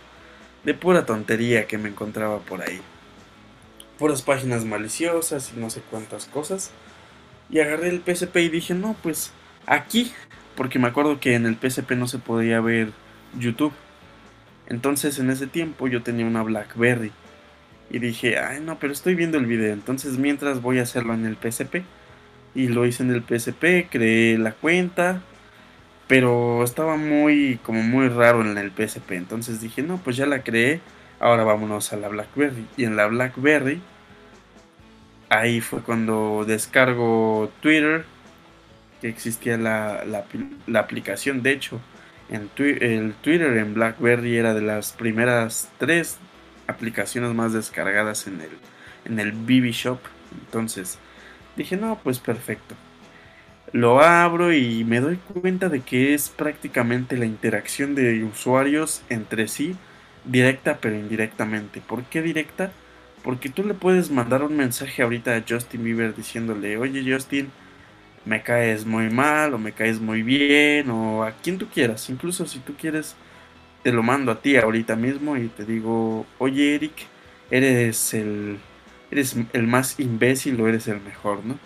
[0.64, 2.80] de pura tontería que me encontraba por ahí
[4.00, 6.70] puras páginas maliciosas y no sé cuántas cosas.
[7.50, 9.30] Y agarré el PSP y dije, no, pues
[9.66, 10.10] aquí,
[10.56, 12.92] porque me acuerdo que en el PSP no se podía ver
[13.38, 13.74] YouTube.
[14.68, 17.12] Entonces en ese tiempo yo tenía una Blackberry.
[17.90, 19.72] Y dije, ay no, pero estoy viendo el video.
[19.72, 21.82] Entonces mientras voy a hacerlo en el PSP.
[22.54, 25.22] Y lo hice en el PSP, creé la cuenta.
[26.06, 29.12] Pero estaba muy, como muy raro en el PSP.
[29.12, 30.80] Entonces dije, no, pues ya la creé
[31.20, 32.66] ahora vámonos a la BlackBerry.
[32.76, 33.80] Y en la BlackBerry,
[35.28, 38.04] ahí fue cuando descargo Twitter,
[39.00, 41.42] que existía la, la, aplicación.
[41.42, 41.80] De hecho,
[42.28, 46.18] en el Twitter en BlackBerry era de las primeras tres
[46.70, 48.50] aplicaciones más descargadas en el,
[49.04, 49.98] en el BB Shop.
[50.46, 50.98] Entonces
[51.56, 52.74] dije, no, pues perfecto.
[53.72, 59.46] Lo abro y me doy cuenta de que es prácticamente la interacción de usuarios entre
[59.46, 59.76] sí
[60.24, 61.80] directa pero indirectamente.
[61.80, 62.72] ¿Por qué directa?
[63.22, 67.50] Porque tú le puedes mandar un mensaje ahorita a Justin Bieber diciéndole, oye Justin,
[68.24, 72.08] me caes muy mal o me caes muy bien o a quien tú quieras.
[72.10, 73.16] Incluso si tú quieres,
[73.82, 77.06] te lo mando a ti ahorita mismo y te digo, oye Eric,
[77.50, 78.58] eres el,
[79.10, 81.58] eres el más imbécil o eres el mejor, ¿no?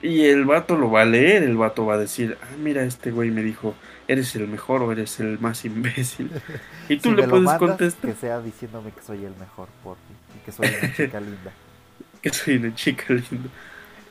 [0.00, 3.10] Y el vato lo va a leer, el vato va a decir, ah, mira, este
[3.10, 3.74] güey me dijo,
[4.06, 6.30] eres el mejor o eres el más imbécil.
[6.88, 8.12] Y tú le puedes contestar.
[8.12, 9.96] Que sea diciéndome que soy el mejor por
[10.36, 11.52] y que soy una chica linda.
[12.22, 13.50] que soy una chica linda.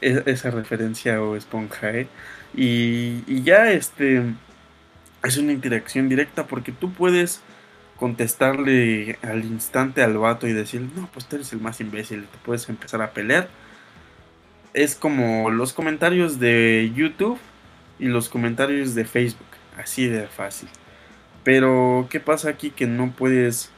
[0.01, 2.07] esa referencia o esponja, ¿eh?
[2.53, 4.21] Y, y ya este
[5.28, 7.41] es una interacción directa porque tú puedes
[7.97, 12.38] contestarle al instante al vato y decir, no, pues tú eres el más imbécil, te
[12.45, 13.49] puedes empezar a pelear.
[14.73, 17.39] Es como los comentarios de YouTube
[17.99, 19.47] y los comentarios de Facebook.
[19.78, 20.69] Así de fácil.
[21.43, 22.71] Pero, ¿qué pasa aquí?
[22.71, 23.71] Que no puedes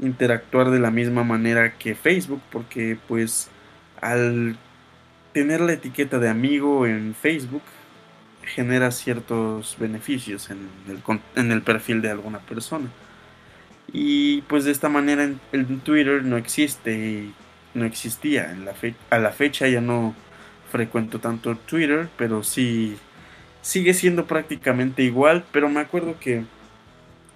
[0.00, 3.48] interactuar de la misma manera que Facebook, porque pues
[4.00, 4.56] al
[5.32, 7.62] tener la etiqueta de amigo en Facebook,
[8.46, 11.02] genera ciertos beneficios en el,
[11.34, 12.88] en el perfil de alguna persona.
[13.92, 17.34] Y pues de esta manera en, Twitter no existe y
[17.74, 18.50] no existía.
[18.50, 18.74] En la
[19.10, 20.14] a la fecha ya no
[20.70, 22.96] frecuento tanto Twitter, pero sí
[23.62, 26.44] sigue siendo prácticamente igual, pero me acuerdo que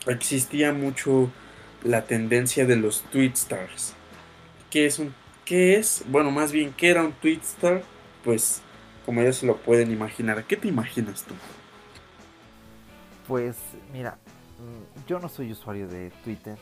[0.07, 1.31] existía mucho
[1.85, 3.95] la tendencia de los tweet stars.
[4.71, 6.05] ¿Qué es un qué es?
[6.09, 7.83] Bueno, más bien qué era un tweet star?
[8.25, 8.63] Pues
[9.11, 11.35] como ya se lo pueden imaginar, ¿qué te imaginas tú?
[13.27, 13.57] Pues
[13.93, 14.19] mira,
[14.59, 16.57] mm, yo no soy usuario de Twitter,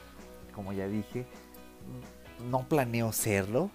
[0.55, 1.27] como ya dije,
[2.41, 3.71] mm, no planeo serlo,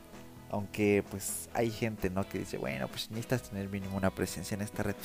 [0.49, 2.27] aunque pues hay gente, ¿no?
[2.27, 4.95] Que dice, bueno, pues necesitas tener mínimo una presencia en esta red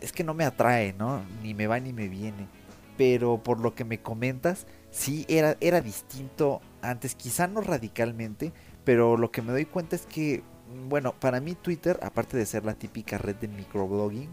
[0.00, 1.22] es que no me atrae, ¿no?
[1.40, 2.48] Ni me va ni me viene.
[2.96, 8.52] Pero por lo que me comentas, sí era, era distinto antes, quizá no radicalmente,
[8.84, 10.42] pero lo que me doy cuenta es que,
[10.88, 14.30] bueno, para mí Twitter, aparte de ser la típica red de microblogging,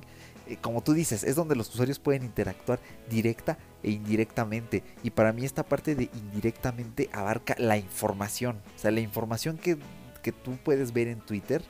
[0.48, 2.80] eh, como tú dices, es donde los usuarios pueden interactuar
[3.10, 4.84] directa e indirectamente.
[5.04, 8.62] Y para mí esta parte de indirectamente abarca la información.
[8.76, 9.78] O sea, la información que,
[10.22, 11.64] que tú puedes ver en Twitter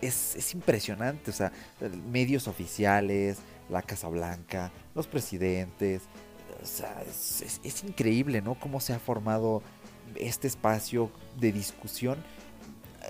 [0.00, 1.30] es, es, impresionante.
[1.30, 1.52] O sea,
[2.10, 3.38] medios oficiales,
[3.68, 6.02] la Casa Blanca, los presidentes.
[6.60, 8.58] O sea, es, es increíble, ¿no?
[8.58, 9.62] Cómo se ha formado
[10.16, 12.18] este espacio de discusión.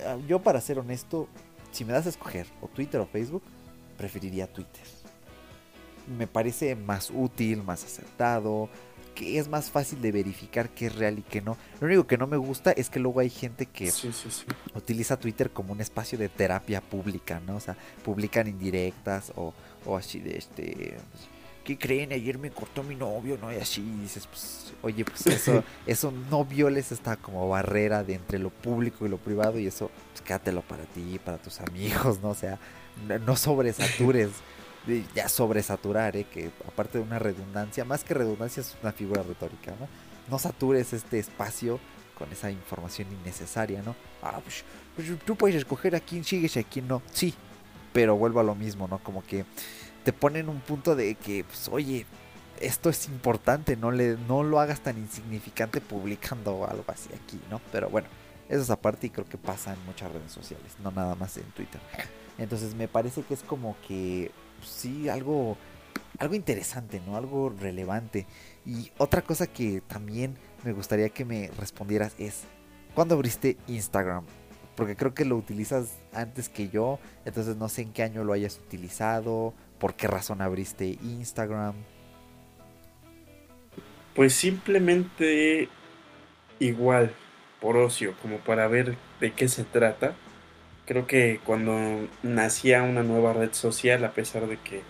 [0.06, 1.28] Ah, yo, para ser honesto,
[1.70, 3.42] si me das a escoger o Twitter o Facebook,
[3.96, 4.82] preferiría Twitter.
[6.18, 8.68] Me parece más útil, más acertado,
[9.14, 11.56] que es más fácil de verificar qué es real y qué no.
[11.80, 13.92] Lo único que no me gusta es que luego hay gente que
[14.74, 17.56] utiliza Twitter como un espacio de terapia pública, ¿no?
[17.56, 19.52] O sea, publican indirectas o,
[19.84, 20.96] o así de este...
[21.68, 22.12] ¿Qué creen?
[22.12, 23.52] Ayer me cortó mi novio, ¿no?
[23.52, 28.38] Y así dices, pues, oye, pues eso, eso no violes esta como barrera de entre
[28.38, 32.30] lo público y lo privado y eso, pues quédatelo para ti, para tus amigos, ¿no?
[32.30, 32.58] O sea,
[33.26, 34.30] no sobresatures,
[35.14, 36.24] ya sobresaturar, ¿eh?
[36.24, 39.88] que aparte de una redundancia, más que redundancia es una figura retórica, ¿no?
[40.30, 41.78] No satures este espacio
[42.16, 43.94] con esa información innecesaria, ¿no?
[44.22, 44.64] Ah, pues,
[44.96, 47.02] pues, tú puedes escoger a quién sigues y a quién no.
[47.12, 47.34] Sí,
[47.92, 48.98] pero vuelvo a lo mismo, ¿no?
[49.00, 49.44] Como que
[50.04, 52.06] te ponen un punto de que, pues, oye,
[52.60, 57.60] esto es importante, no, le, no lo hagas tan insignificante publicando algo así aquí, ¿no?
[57.72, 58.08] Pero bueno,
[58.48, 61.44] eso es aparte y creo que pasa en muchas redes sociales, no nada más en
[61.50, 61.80] Twitter.
[62.38, 64.30] Entonces me parece que es como que
[64.64, 65.56] sí, algo,
[66.18, 67.16] algo interesante, ¿no?
[67.16, 68.26] Algo relevante.
[68.64, 72.42] Y otra cosa que también me gustaría que me respondieras es,
[72.94, 74.24] ¿cuándo abriste Instagram?
[74.76, 78.32] Porque creo que lo utilizas antes que yo, entonces no sé en qué año lo
[78.32, 81.74] hayas utilizado, por qué razón abriste Instagram.
[84.14, 85.68] Pues simplemente
[86.58, 87.12] igual,
[87.60, 90.14] por ocio, como para ver de qué se trata
[90.88, 94.80] creo que cuando nacía una nueva red social, a pesar de que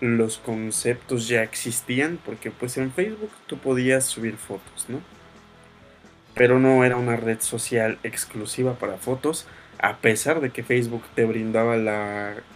[0.00, 5.00] los conceptos ya existían, porque pues en Facebook tú podías subir fotos, ¿no?
[6.34, 9.48] Pero no era una red social exclusiva para fotos,
[9.80, 11.76] a pesar de que Facebook te brindaba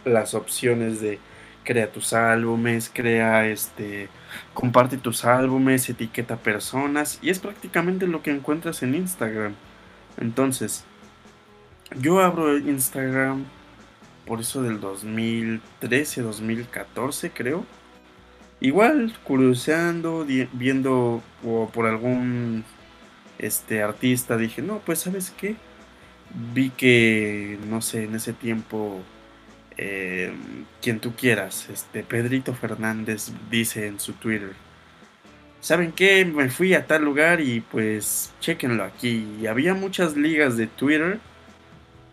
[0.04, 1.18] las opciones de
[1.64, 4.08] crea tus álbumes, crea este,
[4.54, 9.54] comparte tus álbumes, etiqueta personas, y es prácticamente lo que encuentras en Instagram.
[10.18, 10.84] Entonces,
[12.00, 13.44] yo abro Instagram
[14.26, 17.64] por eso del 2013, 2014 creo.
[18.60, 22.64] Igual curioseando, viendo o por algún
[23.38, 25.56] este artista dije, "No, pues ¿sabes qué?
[26.54, 29.02] Vi que no sé, en ese tiempo
[29.76, 30.32] eh,
[30.80, 34.52] quien tú quieras, este Pedrito Fernández dice en su Twitter,
[35.60, 36.24] ¿saben qué?
[36.24, 39.26] Me fui a tal lugar y pues chequenlo aquí.
[39.40, 41.20] Y había muchas ligas de Twitter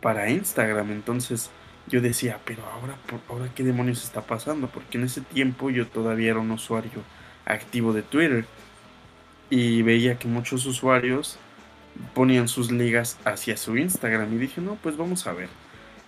[0.02, 0.92] para Instagram.
[0.92, 1.50] Entonces
[1.88, 2.96] yo decía, pero ahora,
[3.28, 4.68] ahora qué demonios está pasando?
[4.68, 7.04] Porque en ese tiempo yo todavía era un usuario
[7.46, 8.46] activo de Twitter
[9.50, 11.40] y veía que muchos usuarios
[12.14, 15.50] ponían sus ligas hacia su Instagram y dije, no, pues vamos a ver.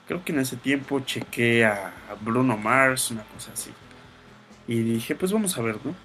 [0.08, 3.72] Creo que en ese tiempo chequé a Bruno Mars, una cosa así.
[4.68, 5.96] Y dije, pues vamos a ver, ¿no?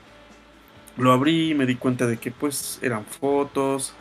[0.97, 3.95] Lo abrí y me di cuenta de que pues eran fotos,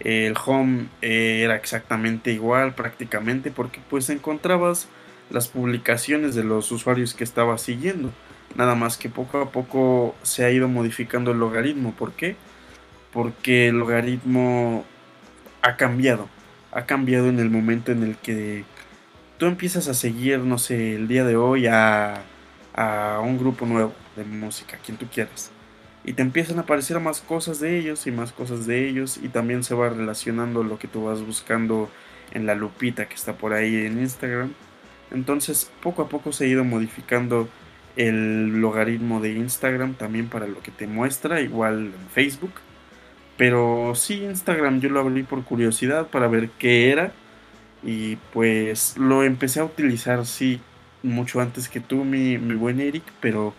[0.00, 4.88] el home eh, era exactamente igual prácticamente porque pues encontrabas
[5.30, 8.10] las publicaciones de los usuarios que estaba siguiendo.
[8.56, 11.92] Nada más que poco a poco se ha ido modificando el logaritmo.
[11.92, 12.34] ¿Por qué?
[13.12, 14.84] Porque el logaritmo
[15.62, 16.28] ha cambiado.
[16.72, 18.64] Ha cambiado en el momento en el que
[19.40, 22.22] tú empiezas a seguir, no sé, el día de hoy a,
[22.74, 25.50] a un grupo nuevo de música, quien tú quieras
[26.04, 29.28] y te empiezan a aparecer más cosas de ellos y más cosas de ellos y
[29.28, 31.90] también se va relacionando lo que tú vas buscando
[32.32, 34.52] en la lupita que está por ahí en Instagram.
[35.10, 37.48] Entonces poco a poco se ha ido modificando
[37.96, 42.52] el logaritmo de Instagram también para lo que te muestra, igual en Facebook.
[43.36, 47.12] Pero sí, Instagram yo lo abrí por curiosidad para ver qué era
[47.82, 50.60] y pues lo empecé a utilizar sí
[51.02, 53.54] mucho antes que tú mi, mi buen Eric, pero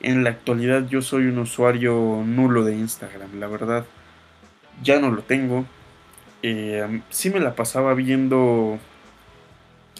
[0.00, 3.86] en la actualidad yo soy un usuario nulo de Instagram, la verdad.
[4.82, 5.64] Ya no lo tengo.
[6.42, 8.78] Eh, sí me la pasaba viendo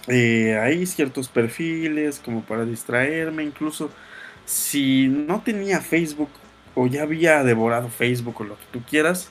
[0.08, 3.44] eh, ahí ciertos perfiles como para distraerme.
[3.44, 3.90] Incluso
[4.44, 6.30] si no tenía Facebook
[6.74, 9.30] o ya había devorado Facebook o lo que tú quieras,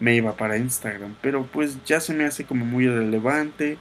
[0.00, 1.16] me iba para Instagram.
[1.22, 3.78] Pero pues ya se me hace como muy relevante.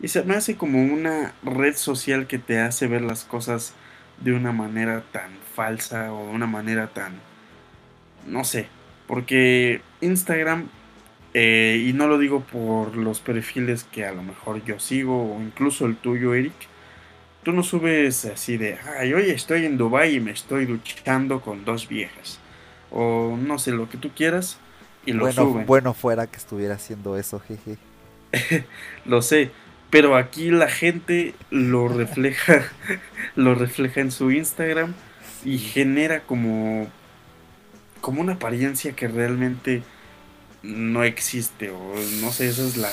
[0.00, 3.74] Y se me hace como una red social que te hace ver las cosas
[4.18, 7.22] de una manera tan falsa o de una manera tan...
[8.26, 8.68] no sé,
[9.06, 10.68] porque Instagram
[11.32, 15.40] Eh, y no lo digo por los perfiles que a lo mejor yo sigo o
[15.42, 16.54] incluso el tuyo, Eric.
[17.42, 21.64] Tú no subes así de, ay, hoy estoy en Dubai y me estoy duchando con
[21.64, 22.40] dos viejas.
[22.90, 24.60] O no sé, lo que tú quieras.
[25.06, 27.78] Y lo bueno, bueno fuera que estuviera haciendo eso, jeje.
[29.04, 29.50] lo sé,
[29.90, 32.64] pero aquí la gente lo refleja,
[33.36, 34.94] lo refleja en su Instagram
[35.44, 36.86] y genera como,
[38.00, 39.82] como una apariencia que realmente
[40.62, 42.90] no existe o no sé, esa es la,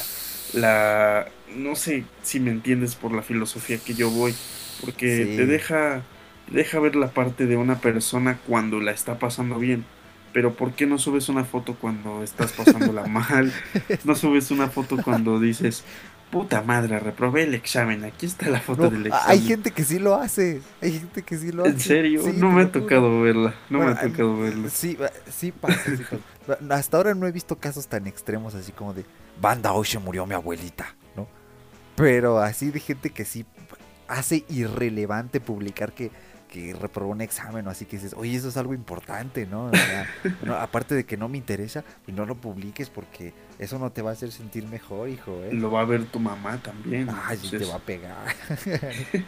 [0.53, 4.33] la, no sé si me entiendes por la filosofía que yo voy,
[4.79, 6.03] porque te deja,
[6.49, 9.85] deja ver la parte de una persona cuando la está pasando bien
[10.37, 13.51] pero ¿por qué no subes una foto cuando estás pasándola mal?
[14.03, 15.83] No subes una foto cuando dices,
[16.29, 19.31] puta madre, reprobé el examen, aquí está la foto del examen.
[19.31, 21.71] Hay gente que sí lo hace, hay gente que sí lo hace.
[21.71, 22.21] ¿En serio?
[22.35, 24.69] no me ha tocado verla, no me ha tocado verla.
[24.69, 24.95] Sí,
[25.27, 25.81] sí pasa,
[26.69, 29.05] Hasta ahora no he visto casos tan extremos así como de,
[29.41, 31.27] banda, hoy se murió mi abuelita, ¿no?
[31.95, 33.43] Pero así de gente que sí
[34.07, 36.11] hace irrelevante publicar que
[36.47, 39.71] que reprobó un examen o así que dices, oye, eso es algo importante, ¿no?
[40.59, 44.11] aparte de que no me interesa y no lo publiques porque eso no te va
[44.11, 45.41] a hacer sentir mejor, hijo.
[45.43, 45.53] ¿eh?
[45.53, 47.09] Lo va a ver tu mamá también.
[47.09, 48.35] Ay, te va a pegar.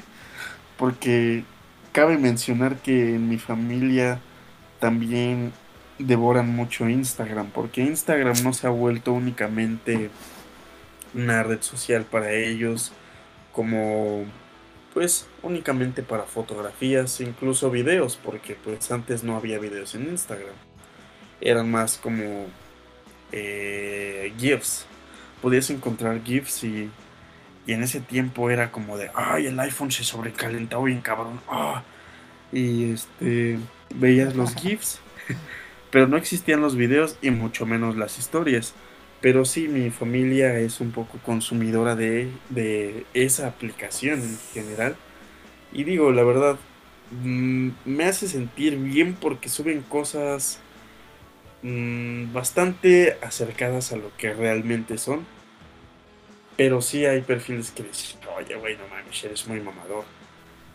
[0.77, 1.43] porque
[1.91, 4.19] cabe mencionar que en mi familia
[4.79, 5.51] también
[5.97, 10.09] devoran mucho Instagram, porque Instagram no se ha vuelto únicamente
[11.13, 12.93] una red social para ellos
[13.51, 14.23] como
[14.93, 20.55] pues únicamente para fotografías, incluso videos, porque pues antes no había videos en Instagram.
[21.41, 22.47] Eran más como
[23.31, 24.85] eh, GIFs.
[25.41, 26.89] Podías encontrar GIFs y,
[27.65, 31.39] y, en ese tiempo era como de, ay, el iPhone se sobrecalentó bien cabrón.
[31.47, 31.83] Ah".
[32.51, 33.59] Y este,
[33.95, 34.99] veías los GIFs,
[35.91, 38.73] pero no existían los videos y mucho menos las historias.
[39.21, 44.95] Pero sí, mi familia es un poco consumidora de, esa aplicación en general.
[45.73, 46.57] Y digo, la verdad,
[47.23, 50.59] mm, me hace sentir bien porque suben cosas
[51.63, 55.25] mm, bastante acercadas a lo que realmente son.
[56.55, 60.05] Pero sí hay perfiles que dicen, oye, güey, no mames, eres muy mamador.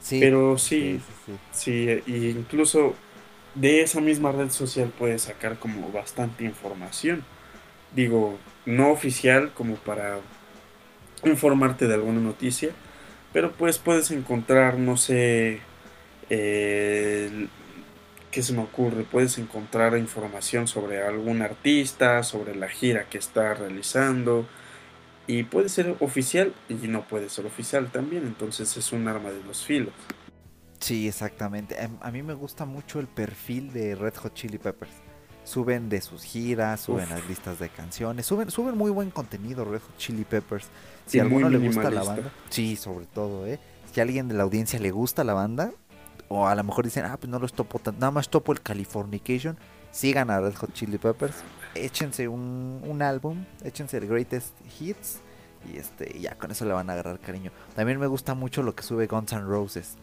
[0.01, 2.95] Sí, Pero sí, sí, sí, sí, incluso
[3.55, 7.25] de esa misma red social puedes sacar como bastante información
[7.95, 10.19] digo, no oficial como para
[11.25, 12.71] informarte de alguna noticia,
[13.33, 15.61] pero pues puedes encontrar, no sé,
[16.31, 17.49] eh,
[18.31, 19.05] ¿qué se me ocurre?
[19.05, 24.47] Puedes encontrar información sobre algún artista, sobre la gira que está realizando,
[25.27, 29.43] y puede ser oficial y no puede ser oficial también, entonces es un arma de
[29.43, 29.95] los filos.
[30.81, 31.83] Sí, exactamente.
[31.83, 35.04] Em, a mí me gusta mucho el perfil de Red Hot Chili Peppers
[35.45, 39.81] suben de sus giras, suben las listas de canciones, suben, suben muy buen contenido Red
[39.81, 40.67] Hot Chili Peppers.
[41.07, 43.61] Si a alguno le gusta la banda, sí, sobre todo, ¿eh?
[43.93, 45.71] Si a alguien de la audiencia le gusta la banda,
[46.29, 49.57] o a lo mejor dicen, ah, pues no los topo, nada más topo el Californication,
[49.93, 51.37] sigan a Red Hot Chili Peppers,
[51.75, 55.21] échense un, un álbum, échense el Greatest Hits,
[55.71, 57.53] y este, ya con eso le van a agarrar cariño.
[57.75, 59.97] También me gusta mucho lo que sube Guns N' Roses,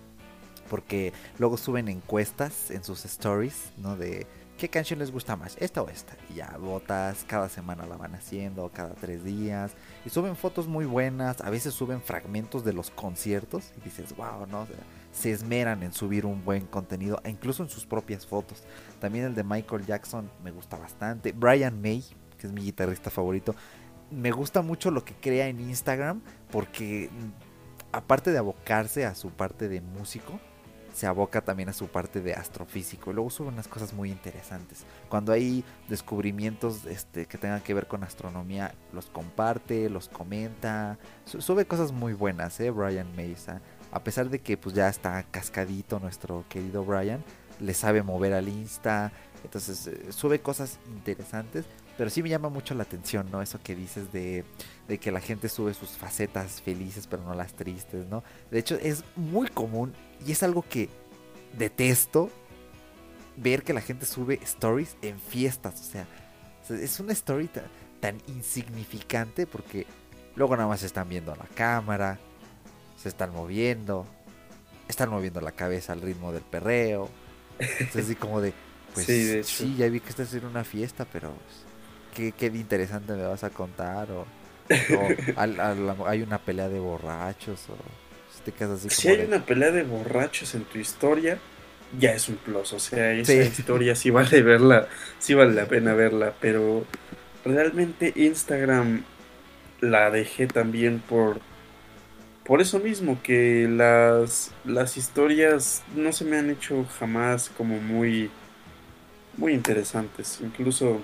[0.70, 3.98] porque luego suben encuestas en sus stories, ¿no?
[3.98, 4.26] De
[4.62, 5.58] ¿qué canción les gusta más?
[5.60, 6.16] ¿Esta o esta?
[6.30, 9.72] Y ya votas, cada semana la van haciendo, cada tres días.
[10.06, 13.72] Y suben fotos muy buenas, a veces suben fragmentos de los conciertos.
[13.76, 14.68] Y dices, wow, ¿no?
[15.12, 18.62] se esmeran en subir un buen contenido, e incluso en sus propias fotos.
[19.00, 21.32] También el de Michael Jackson me gusta bastante.
[21.32, 22.06] Brian May,
[22.38, 23.56] que es mi guitarrista favorito,
[24.12, 29.32] me gusta mucho lo que crea en Instagram porque mm, aparte de abocarse a su
[29.32, 30.40] parte de músico,
[30.94, 33.12] se aboca también a su parte de astrofísico.
[33.12, 34.86] Y luego sube unas cosas muy interesantes.
[35.10, 40.98] Cuando hay descubrimientos este, que tengan que ver con astronomía, los comparte, los comenta.
[41.26, 42.72] Sube cosas muy buenas, ¿eh?
[42.72, 43.62] Brian Mesa.
[43.92, 47.24] A pesar de que pues ya está cascadito nuestro querido Brian,
[47.60, 49.12] le sabe mover al Insta.
[49.44, 51.66] Entonces eh, sube cosas interesantes.
[51.98, 53.42] Pero sí me llama mucho la atención, ¿no?
[53.42, 54.46] Eso que dices de,
[54.92, 58.24] de, que la gente sube sus facetas felices, pero no las tristes, ¿no?
[58.50, 59.94] De hecho, es muy común
[60.26, 60.90] y es algo que
[61.58, 62.30] detesto
[63.38, 65.80] ver que la gente sube stories en fiestas.
[65.80, 66.08] O sea,
[66.76, 67.50] es una story
[68.00, 69.86] tan, insignificante porque
[70.36, 72.20] luego nada más se están viendo a la cámara,
[73.02, 74.06] se están moviendo,
[74.90, 77.10] están moviendo la cabeza al ritmo del perreo.
[77.60, 78.54] Es así como de,
[78.94, 81.32] pues sí, ya vi que estás en una fiesta, pero
[82.14, 84.12] ¿qué, qué interesante me vas a contar?
[84.12, 84.26] O,
[86.06, 87.76] hay una pelea de borrachos o
[88.90, 91.38] si hay una pelea de borrachos en tu historia,
[92.00, 92.74] ya es un plus.
[92.74, 94.88] O sea, esa historia sí vale verla,
[95.20, 96.86] sí vale la pena verla, pero
[97.46, 99.04] realmente Instagram
[99.80, 101.40] la dejé también por
[102.46, 108.30] por eso mismo que las las historias no se me han hecho jamás como muy
[109.38, 111.02] muy interesantes incluso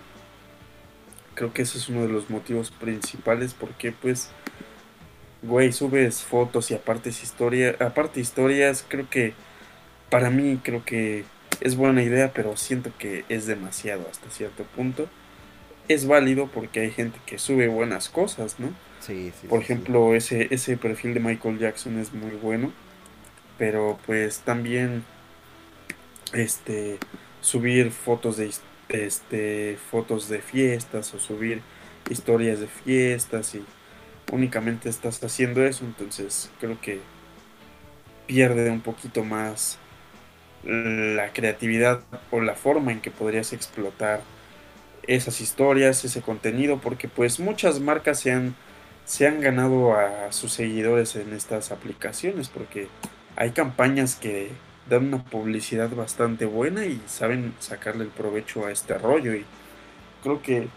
[1.38, 4.31] creo que ese es uno de los motivos principales porque pues
[5.43, 9.33] güey subes fotos y aparte historia aparte historias creo que
[10.09, 11.23] para mí creo que
[11.61, 15.07] es buena idea pero siento que es demasiado hasta cierto punto
[15.88, 18.69] es válido porque hay gente que sube buenas cosas, ¿no?
[18.99, 19.47] Sí, sí.
[19.47, 22.71] Por sí, ejemplo, ese ese perfil de Michael Jackson es muy bueno,
[23.57, 25.03] pero pues también
[26.33, 26.97] este
[27.41, 28.47] subir fotos de
[28.89, 31.61] este fotos de fiestas o subir
[32.09, 33.63] historias de fiestas y
[34.31, 36.99] únicamente estás haciendo eso, entonces creo que
[38.27, 39.77] pierde un poquito más
[40.63, 44.21] la creatividad o la forma en que podrías explotar
[45.03, 48.55] esas historias, ese contenido, porque pues muchas marcas se han,
[49.05, 52.89] se han ganado a sus seguidores en estas aplicaciones, porque
[53.38, 54.49] hay campañas que
[54.89, 59.45] dan una publicidad bastante buena y saben sacarle el provecho a este rollo y
[60.23, 60.67] creo que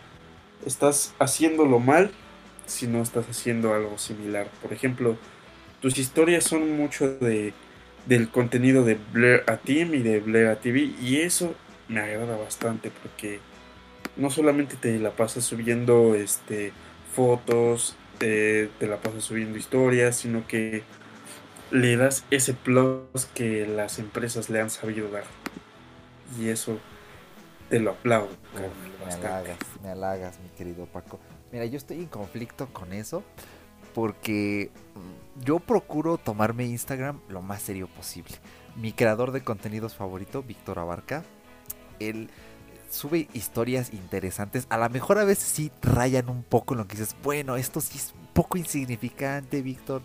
[0.67, 2.11] estás haciéndolo mal
[2.67, 4.49] si no estás haciendo algo similar.
[4.63, 5.17] Por ejemplo,
[5.81, 7.53] tus historias son mucho de
[8.07, 11.55] del contenido de Blair a Team y de Blair a TV y eso
[11.89, 13.41] me agrada bastante porque
[14.17, 16.73] no solamente te la pasas subiendo este
[17.15, 20.83] fotos, te la pasas subiendo historias, sino que
[21.71, 25.25] le das ese plus que las empresas le han sabido dar.
[26.39, 26.79] Y eso
[27.69, 28.31] te lo aplaudo.
[29.07, 31.21] me halagas, me halagas, mi querido Paco.
[31.53, 33.23] Mira, yo estoy en conflicto con eso
[33.95, 34.71] porque
[35.41, 38.35] yo procuro tomarme Instagram lo más serio posible.
[38.77, 41.25] Mi creador de contenidos favorito, Víctor Abarca,
[41.99, 42.31] él
[42.89, 44.67] sube historias interesantes.
[44.69, 47.81] A lo mejor a veces sí rayan un poco en lo que dices, bueno, esto
[47.81, 50.03] sí es un poco insignificante, Víctor,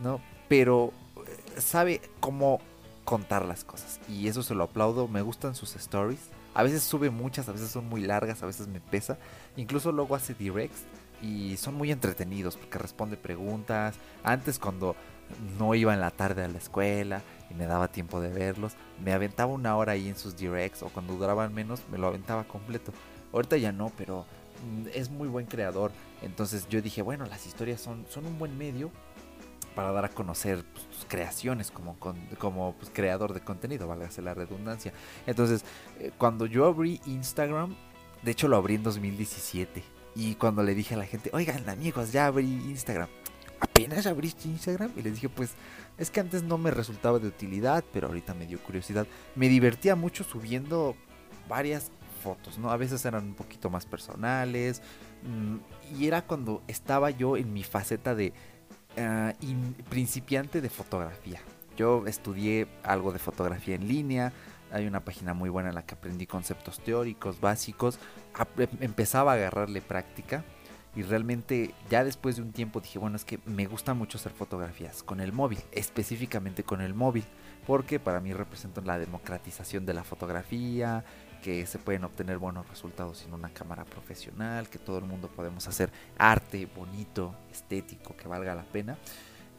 [0.00, 0.20] ¿no?
[0.48, 2.60] Pero eh, sabe cómo
[3.04, 4.00] contar las cosas.
[4.08, 5.08] Y eso se lo aplaudo.
[5.08, 6.30] Me gustan sus stories.
[6.54, 9.18] A veces sube muchas, a veces son muy largas, a veces me pesa.
[9.56, 10.82] Incluso luego hace directs
[11.22, 13.96] y son muy entretenidos porque responde preguntas.
[14.24, 14.96] Antes cuando
[15.58, 18.74] no iba en la tarde a la escuela y me daba tiempo de verlos.
[19.02, 22.44] Me aventaba una hora ahí en sus directs o cuando duraban menos me lo aventaba
[22.44, 22.92] completo.
[23.32, 24.24] Ahorita ya no, pero
[24.64, 25.92] mm, es muy buen creador.
[26.22, 28.90] Entonces yo dije, bueno, las historias son, son un buen medio
[29.78, 31.96] para dar a conocer pues, tus creaciones como,
[32.38, 34.92] como pues, creador de contenido, válgase la redundancia.
[35.24, 35.64] Entonces,
[36.00, 37.76] eh, cuando yo abrí Instagram,
[38.22, 39.84] de hecho lo abrí en 2017.
[40.16, 43.08] Y cuando le dije a la gente, oigan amigos, ya abrí Instagram
[43.60, 45.54] apenas abriste Instagram y les dije pues
[45.96, 49.04] es que antes no me resultaba de utilidad pero ahorita me dio curiosidad
[49.34, 50.94] me divertía mucho subiendo
[51.48, 51.90] varias
[52.22, 54.80] fotos no a veces eran un poquito más personales
[55.24, 58.32] mm, y era cuando estaba yo en mi faceta de
[58.98, 59.32] ah,
[59.88, 61.40] principiante de fotografía.
[61.76, 64.32] Yo estudié algo de fotografía en línea
[64.70, 67.98] hay una página muy buena en la que aprendí conceptos teóricos básicos
[68.56, 70.44] em, empezaba a agarrarle práctica
[70.94, 74.32] y realmente ya después de un tiempo dije, bueno, es que me gusta mucho hacer
[74.32, 77.24] fotografías con el móvil, específicamente con el móvil,
[77.68, 81.04] porque para mí representan la democratización de la fotografía,
[81.42, 85.68] que se pueden obtener buenos resultados sin una cámara profesional, que todo el mundo podemos
[85.68, 88.96] hacer arte bonito, estético, que valga la pena.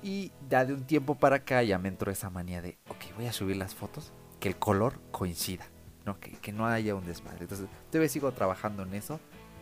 [0.02, 3.28] Y ya de un tiempo para acá ya me entró esa manía de, ok, voy
[3.28, 5.68] a subir las fotos, que el color coincida,
[6.04, 6.20] ¿no?
[6.20, 7.42] Que, que no haya un desmadre.
[7.42, 9.20] Entonces, todavía sigo trabajando en eso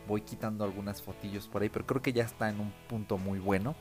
[0.07, 3.39] voy quitando algunas fotillos por ahí, pero creo que ya está en un punto muy
[3.39, 3.75] bueno.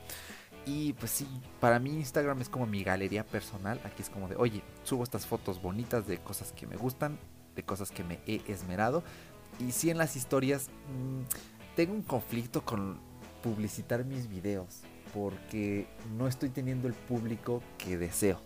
[0.67, 1.27] Y pues sí,
[1.61, 3.79] para mí Instagram es como mi galería personal.
[3.85, 7.17] Aquí es como de, oye, subo estas fotos bonitas de cosas que me gustan,
[7.55, 9.01] de cosas que me he esmerado.
[9.59, 11.21] Y sí en las historias mmm,
[11.77, 12.99] tengo un conflicto con
[13.41, 14.81] publicitar mis videos,
[15.13, 15.87] porque
[16.17, 18.41] no estoy teniendo el público que deseo.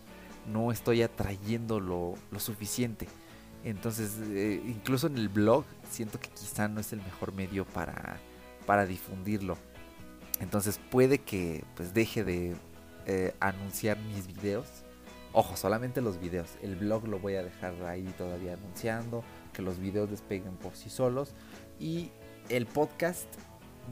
[0.47, 3.07] No estoy atrayendo lo, lo suficiente.
[3.63, 8.19] Entonces, eh, incluso en el blog siento que quizá no es el mejor medio para,
[8.67, 9.57] para difundirlo.
[10.41, 12.55] Entonces puede que pues deje de
[13.05, 14.67] eh, anunciar mis videos.
[15.33, 16.57] Ojo, solamente los videos.
[16.61, 19.23] El blog lo voy a dejar ahí todavía anunciando.
[19.53, 21.35] Que los videos despeguen por sí solos.
[21.79, 22.11] Y
[22.49, 23.27] el podcast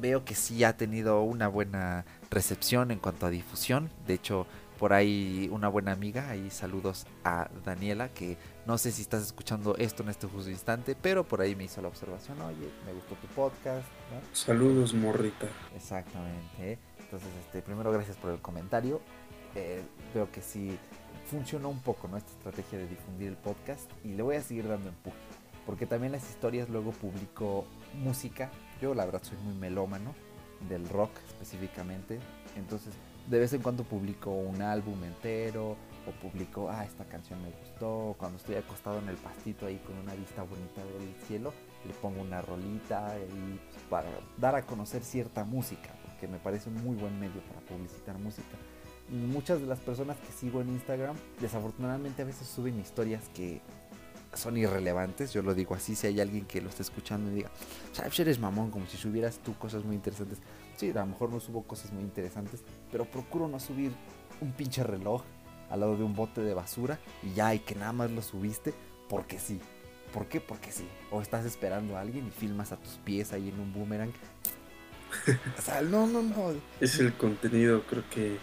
[0.01, 3.89] veo que sí ha tenido una buena recepción en cuanto a difusión.
[4.07, 4.47] De hecho,
[4.79, 9.75] por ahí una buena amiga, ahí saludos a Daniela, que no sé si estás escuchando
[9.77, 13.15] esto en este justo instante, pero por ahí me hizo la observación, oye, me gustó
[13.15, 13.87] tu podcast.
[14.33, 15.47] Saludos, morrita.
[15.75, 16.73] Exactamente.
[16.73, 16.77] ¿eh?
[16.99, 19.01] Entonces, este, primero gracias por el comentario.
[19.55, 19.81] Eh,
[20.13, 20.77] veo que sí
[21.29, 22.17] funcionó un poco ¿no?
[22.17, 25.17] esta estrategia de difundir el podcast y le voy a seguir dando empuje.
[25.65, 28.49] Porque también las historias luego publico música
[28.81, 30.13] Yo la verdad soy muy melómano
[30.67, 32.19] del rock específicamente.
[32.55, 32.93] Entonces
[33.29, 35.77] de vez en cuando publico un álbum entero
[36.09, 38.15] o publico, ah, esta canción me gustó.
[38.17, 41.53] Cuando estoy acostado en el pastito ahí con una vista bonita del cielo,
[41.85, 46.69] le pongo una rolita y pues, para dar a conocer cierta música, porque me parece
[46.69, 48.57] un muy buen medio para publicitar música.
[49.09, 53.61] Muchas de las personas que sigo en Instagram, desafortunadamente a veces suben historias que
[54.33, 57.49] son irrelevantes, yo lo digo así, si hay alguien que lo esté escuchando y diga,
[57.91, 60.37] sabes, eres mamón, como si subieras tú cosas muy interesantes.
[60.75, 63.91] Sí, a lo mejor no subo cosas muy interesantes, pero procuro no subir
[64.41, 65.23] un pinche reloj
[65.69, 68.73] al lado de un bote de basura y ya, y que nada más lo subiste
[69.07, 69.59] porque sí.
[70.13, 70.41] ¿Por qué?
[70.41, 70.87] Porque sí.
[71.11, 74.11] O estás esperando a alguien y filmas a tus pies ahí en un boomerang.
[75.57, 76.53] o sea, no, no, no.
[76.79, 78.37] Es el contenido, creo que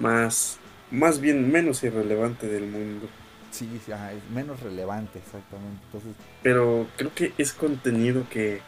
[0.00, 0.58] más,
[0.90, 3.08] más bien menos irrelevante del mundo.
[3.50, 5.82] Sí, sí es menos relevante, exactamente.
[5.86, 6.12] Entonces...
[6.42, 8.60] Pero creo que es contenido que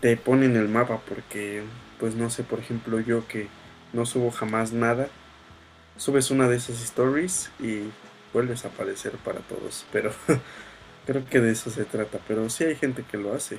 [0.00, 1.62] te pone en el mapa porque,
[2.00, 3.48] pues no sé, por ejemplo, yo que
[3.92, 5.08] no subo jamás nada,
[5.96, 7.90] subes una de esas stories y
[8.32, 9.86] vuelves a aparecer para todos.
[9.92, 10.12] Pero
[11.06, 12.18] creo que de eso se trata.
[12.26, 13.58] Pero sí hay gente que lo hace.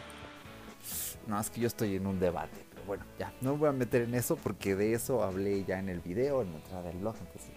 [1.27, 2.65] No, es que yo estoy en un debate.
[2.71, 5.79] Pero bueno, ya, no me voy a meter en eso porque de eso hablé ya
[5.79, 7.15] en el video, en la entrada del blog.
[7.19, 7.51] Entonces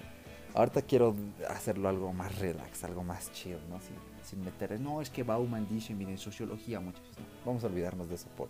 [0.56, 1.14] Ahorita quiero
[1.50, 3.78] hacerlo algo más relax, algo más chill, ¿no?
[3.78, 7.02] Sin, sin meter, no, es que Bauman dice, miren, sociología, muchos.
[7.44, 8.48] Vamos a olvidarnos de eso por,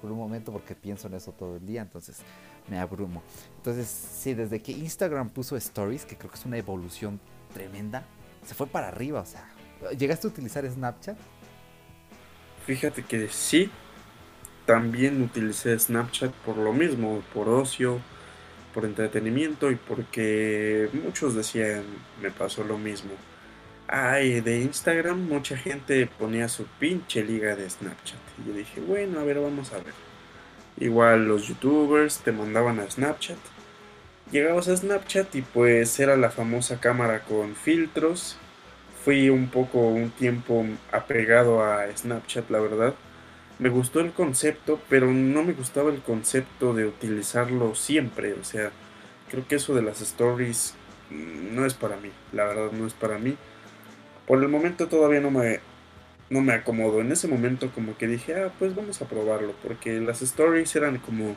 [0.00, 2.20] por un momento porque pienso en eso todo el día, entonces
[2.70, 3.22] me abrumo.
[3.56, 7.20] Entonces, sí, desde que Instagram puso stories, que creo que es una evolución
[7.52, 8.04] tremenda,
[8.44, 9.48] se fue para arriba, o sea,
[9.96, 11.16] ¿llegaste a utilizar Snapchat?
[12.66, 13.70] Fíjate que sí,
[14.66, 18.00] también utilicé Snapchat por lo mismo, por ocio
[18.78, 21.82] por entretenimiento y porque muchos decían,
[22.22, 23.10] me pasó lo mismo.
[23.88, 28.18] Ay, de Instagram mucha gente ponía su pinche liga de Snapchat.
[28.38, 30.07] Y yo dije, bueno, a ver, vamos a ver.
[30.80, 33.38] Igual los youtubers te mandaban a Snapchat.
[34.30, 38.36] Llegabas a Snapchat y pues era la famosa cámara con filtros.
[39.04, 42.94] Fui un poco, un tiempo apegado a Snapchat, la verdad
[43.58, 48.34] me gustó el concepto, pero no me gustaba el concepto de utilizarlo siempre.
[48.34, 48.70] O sea,
[49.30, 50.74] creo que eso de las stories
[51.10, 52.10] mm, no es para mí.
[52.32, 53.36] La verdad no es para mí.
[54.26, 55.60] Por el momento todavía no me,
[56.30, 57.00] no me acomodo.
[57.00, 59.54] En ese momento como que dije, ah, pues vamos a probarlo.
[59.62, 61.36] Porque las stories eran como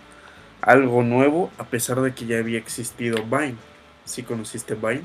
[0.62, 3.56] algo nuevo a pesar de que ya había existido Vine.
[4.06, 5.04] ¿Sí conociste Vine?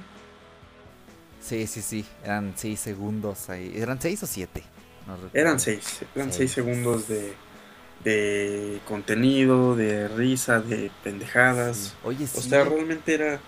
[1.41, 2.05] Sí, sí, sí.
[2.25, 3.73] Eran 6 segundos ahí.
[3.77, 4.63] ¿Eran 6 o 7?
[5.33, 7.33] eran seis, eran seis, segundos de,
[8.05, 11.95] de contenido, de risa, de pendejadas.
[12.03, 13.41] Oye, O sea, realmente era,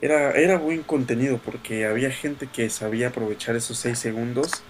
[0.00, 4.62] era, era buen contenido porque había gente que sabía aprovechar esos seis segundos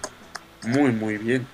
[0.65, 1.47] muy, muy bien.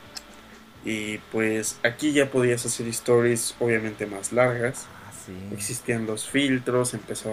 [0.86, 4.88] Y pues aquí ya podías hacer stories obviamente más largas.
[5.06, 7.32] Ah, Existían los filtros, empezó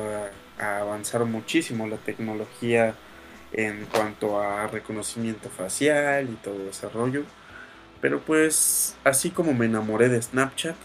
[0.59, 2.95] a avanzar muchísimo la tecnología
[3.53, 7.25] en cuanto a reconocimiento facial y todo ese rollo.
[8.01, 10.77] Pero pues así como me enamoré de Snapchat,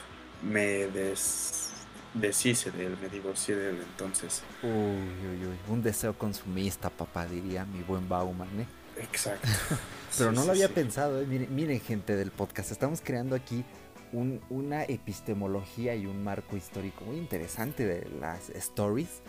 [0.43, 1.71] me des
[2.13, 4.43] deshice de él, me divorcié de él entonces.
[4.63, 8.65] Uy, uy, uy, un deseo consumista, papá, diría mi buen Bauman, ¿eh?
[9.01, 9.47] Exacto.
[10.17, 11.25] Pero no lo había pensado, ¿eh?
[11.25, 13.63] miren, miren, gente del podcast, estamos creando aquí
[14.11, 19.21] un, una epistemología y un marco histórico muy interesante de las stories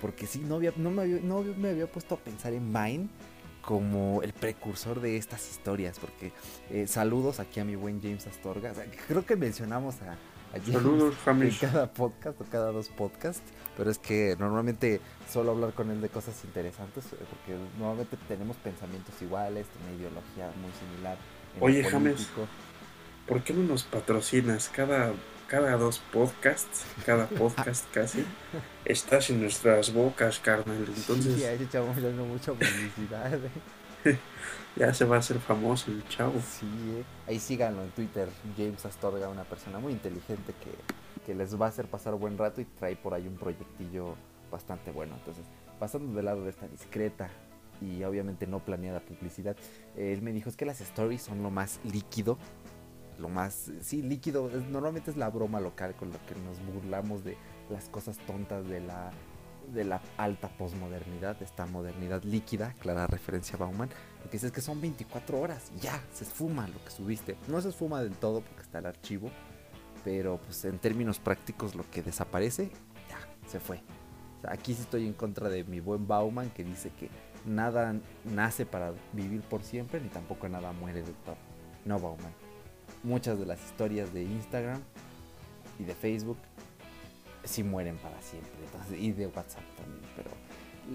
[0.00, 3.08] porque sí, no, había, no, me había, no me había puesto a pensar en Vine
[3.62, 6.32] como el precursor de estas historias, porque
[6.70, 8.72] eh, saludos aquí a mi buen James Astorga.
[9.08, 10.16] creo que mencionamos a,
[10.52, 13.42] James saludos, en cada podcast o cada dos podcasts,
[13.76, 15.00] pero es que normalmente
[15.30, 20.50] suelo hablar con él de cosas interesantes, eh, porque normalmente tenemos pensamientos iguales, una ideología
[20.60, 21.18] muy similar.
[21.60, 22.28] Oye, James,
[23.26, 25.12] ¿por qué no nos patrocinas cada
[25.46, 28.24] cada dos podcasts, cada podcast casi,
[28.84, 30.84] estás en nuestras bocas, carnal.
[30.88, 31.36] Entonces.
[31.36, 33.38] Sí, ahí echamos dando mucha publicidad.
[34.04, 34.18] ¿eh?
[34.76, 36.40] ya se va a hacer famoso el chavo.
[36.40, 36.66] Sí,
[36.96, 37.04] eh.
[37.26, 40.70] ahí síganlo en Twitter, James Astorga, una persona muy inteligente que,
[41.26, 44.14] que les va a hacer pasar buen rato y trae por ahí un proyectillo
[44.50, 45.16] bastante bueno.
[45.18, 45.44] Entonces,
[45.80, 47.28] pasando del lado de esta discreta
[47.82, 49.56] y obviamente no planeada publicidad,
[49.96, 52.38] él me dijo es que las stories son lo más líquido
[53.18, 54.50] lo más, sí, líquido.
[54.70, 57.36] normalmente es la broma local con lo que nos burlamos de
[57.70, 59.10] las cosas tontas de la,
[59.72, 63.88] de la alta posmodernidad, esta modernidad líquida, clara referencia a Bauman.
[64.22, 67.36] Lo que dice es que son 24 horas ya, se esfuma lo que subiste.
[67.48, 69.30] No se esfuma del todo porque está el archivo,
[70.06, 72.70] pero pues en términos prácticos lo que desaparece,
[73.10, 73.82] ya, se fue.
[74.48, 77.10] aquí sí estoy en contra de mi buen Bauman que dice que
[77.44, 81.36] nada nace para vivir por siempre ni tampoco nada muere de todo.
[81.84, 82.46] No, Bauman
[83.02, 84.80] muchas de las historias de Instagram
[85.78, 86.38] y de Facebook
[87.44, 88.50] sí mueren para siempre.
[88.98, 90.04] y de WhatsApp también.
[90.16, 90.30] Pero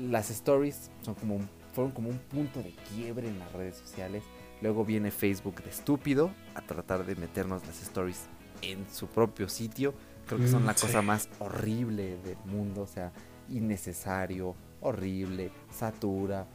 [0.10, 1.40] las stories son como
[1.74, 4.24] fueron como un punto de quiebre en las redes sociales.
[4.62, 8.28] Luego viene Facebook de estúpido a tratar de meternos las stories
[8.62, 9.94] en su propio sitio.
[10.28, 12.82] Creo que son mm, la cosa más horrible del mundo.
[12.82, 13.12] O sea,
[13.50, 16.48] innecesario, horrible, satura.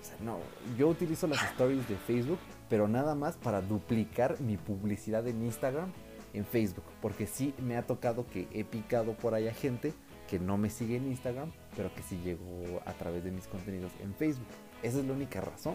[0.00, 0.38] O sea, no,
[0.78, 2.38] yo utilizo las stories de Facebook,
[2.68, 5.92] pero nada más para duplicar mi publicidad en Instagram
[6.34, 6.84] en Facebook.
[7.00, 9.92] Porque sí me ha tocado que he picado por allá gente
[10.28, 13.92] que no me sigue en Instagram, pero que sí llegó a través de mis contenidos
[14.00, 14.46] en Facebook.
[14.82, 15.74] Esa es la única razón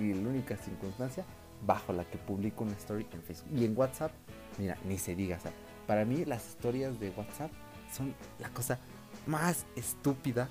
[0.00, 1.24] y la única circunstancia
[1.64, 3.50] bajo la que publico una story en Facebook.
[3.54, 4.10] Y en WhatsApp,
[4.58, 5.38] mira, ni se diga.
[5.44, 7.50] O para mí las historias de WhatsApp
[7.92, 8.78] son la cosa
[9.26, 10.48] más estúpida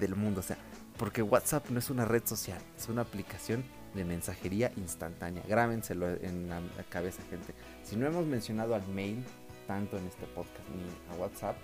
[0.00, 0.40] del mundo.
[0.40, 0.56] O sea,
[0.98, 3.64] porque WhatsApp no es una red social, es una aplicación
[3.94, 5.42] de mensajería instantánea.
[5.48, 7.54] Grábenselo en la cabeza, gente.
[7.82, 9.24] Si no hemos mencionado al mail,
[9.66, 11.56] tanto en este podcast, ni a WhatsApp,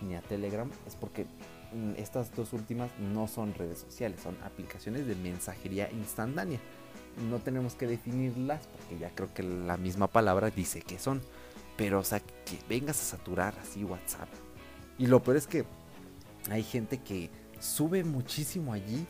[0.00, 1.26] ni a Telegram, es porque
[1.72, 6.60] mm, estas dos últimas no son redes sociales, son aplicaciones de mensajería instantánea.
[7.30, 11.20] No tenemos que definirlas porque ya creo que la misma palabra dice que son.
[11.76, 14.28] Pero, o sea, que vengas a saturar así WhatsApp.
[14.98, 15.64] Y lo peor es que
[16.50, 19.06] hay gente que sube muchísimo allí.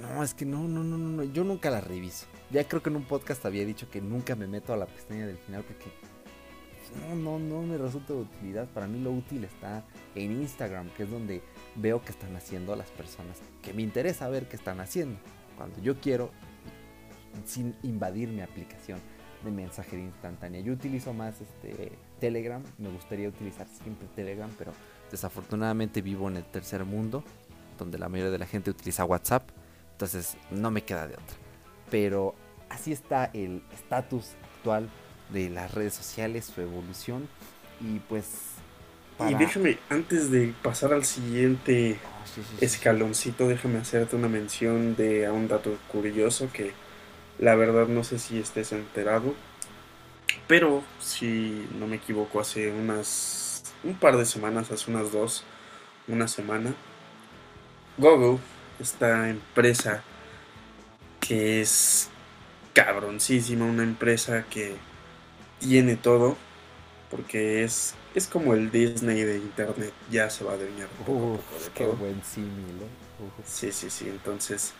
[0.00, 2.26] No, es que no, no, no, no, yo nunca la reviso.
[2.50, 5.26] Ya creo que en un podcast había dicho que nunca me meto a la pestaña
[5.26, 5.90] del final porque
[7.00, 8.68] no, no, no me resulta de utilidad.
[8.68, 11.42] Para mí lo útil está en Instagram, que es donde
[11.76, 15.18] veo que están haciendo las personas que me interesa ver qué están haciendo.
[15.56, 16.30] Cuando yo quiero,
[17.44, 19.00] sin invadir mi aplicación
[19.44, 20.60] de mensajería instantánea.
[20.60, 24.72] Yo utilizo más este Telegram, me gustaría utilizar siempre Telegram, pero
[25.10, 27.24] desafortunadamente vivo en el tercer mundo,
[27.78, 29.48] donde la mayoría de la gente utiliza WhatsApp,
[29.92, 31.36] entonces no me queda de otra.
[31.90, 32.34] Pero
[32.68, 34.88] así está el estatus actual
[35.32, 37.28] de las redes sociales, su evolución.
[37.80, 38.26] Y pues.
[39.28, 42.24] Y déjame, antes de pasar al siguiente ah,
[42.60, 46.72] escaloncito, déjame hacerte una mención de a un dato curioso que
[47.42, 49.34] la verdad no sé si estés enterado.
[50.46, 53.64] Pero si no me equivoco, hace unas.
[53.82, 55.44] un par de semanas, hace unas dos,
[56.06, 56.72] una semana.
[57.98, 58.38] Google,
[58.78, 60.04] esta empresa
[61.20, 62.08] que es
[62.74, 64.76] cabroncísima, una empresa que
[65.58, 66.36] tiene todo,
[67.10, 70.88] porque es, es como el Disney de Internet, ya se va a adueñar
[71.74, 72.82] qué buen símil,
[73.44, 74.72] Sí, sí, sí, entonces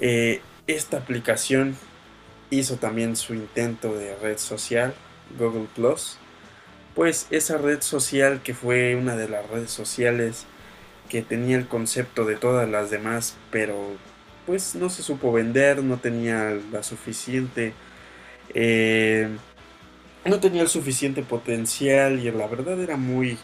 [0.00, 1.76] eh, esta aplicación
[2.50, 4.94] hizo también su intento de red social,
[5.38, 6.18] Google Plus,
[6.94, 10.46] pues esa red social que fue una de las redes sociales
[11.08, 13.76] que tenía el concepto de todas las demás, pero
[14.46, 17.72] pues no se supo vender, no tenía la suficiente
[18.52, 19.28] eh,
[20.24, 23.38] no tenía el suficiente potencial y la verdad era muy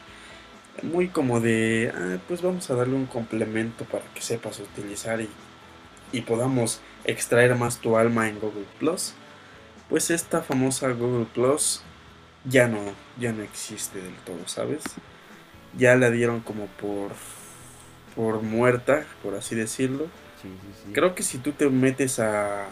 [0.82, 5.28] muy como de ah, pues vamos a darle un complemento para que sepas utilizar y,
[6.12, 9.14] y podamos extraer más tu alma en Google Plus
[9.88, 11.82] pues esta famosa Google Plus
[12.44, 12.78] ya no
[13.18, 14.82] ya no existe del todo sabes
[15.76, 17.12] ya la dieron como por
[18.14, 20.08] por muerta por así decirlo.
[20.92, 22.66] Creo que si tú te metes a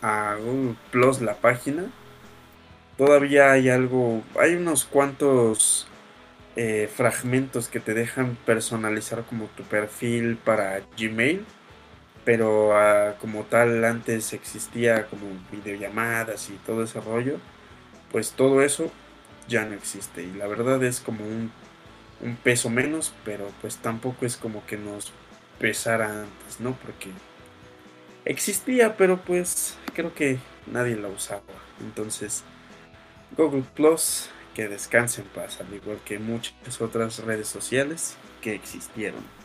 [0.00, 1.86] a Google Plus la página
[2.98, 5.86] todavía hay algo, hay unos cuantos
[6.56, 11.46] eh, fragmentos que te dejan personalizar como tu perfil para Gmail,
[12.28, 17.38] pero ah, como tal antes existía como videollamadas y todo ese rollo,
[18.12, 18.92] pues todo eso
[19.48, 21.50] ya no existe y la verdad es como un,
[22.44, 25.10] peso menos, pero pues tampoco es como que nos
[25.58, 26.72] pesara antes, ¿no?
[26.72, 27.08] Porque
[28.26, 30.38] existía, pero pues creo que
[30.70, 31.40] nadie la usaba.
[31.80, 32.44] Entonces,
[33.38, 39.37] Google Plus, que descanse en paz, al igual que muchas otras redes sociales que existieron.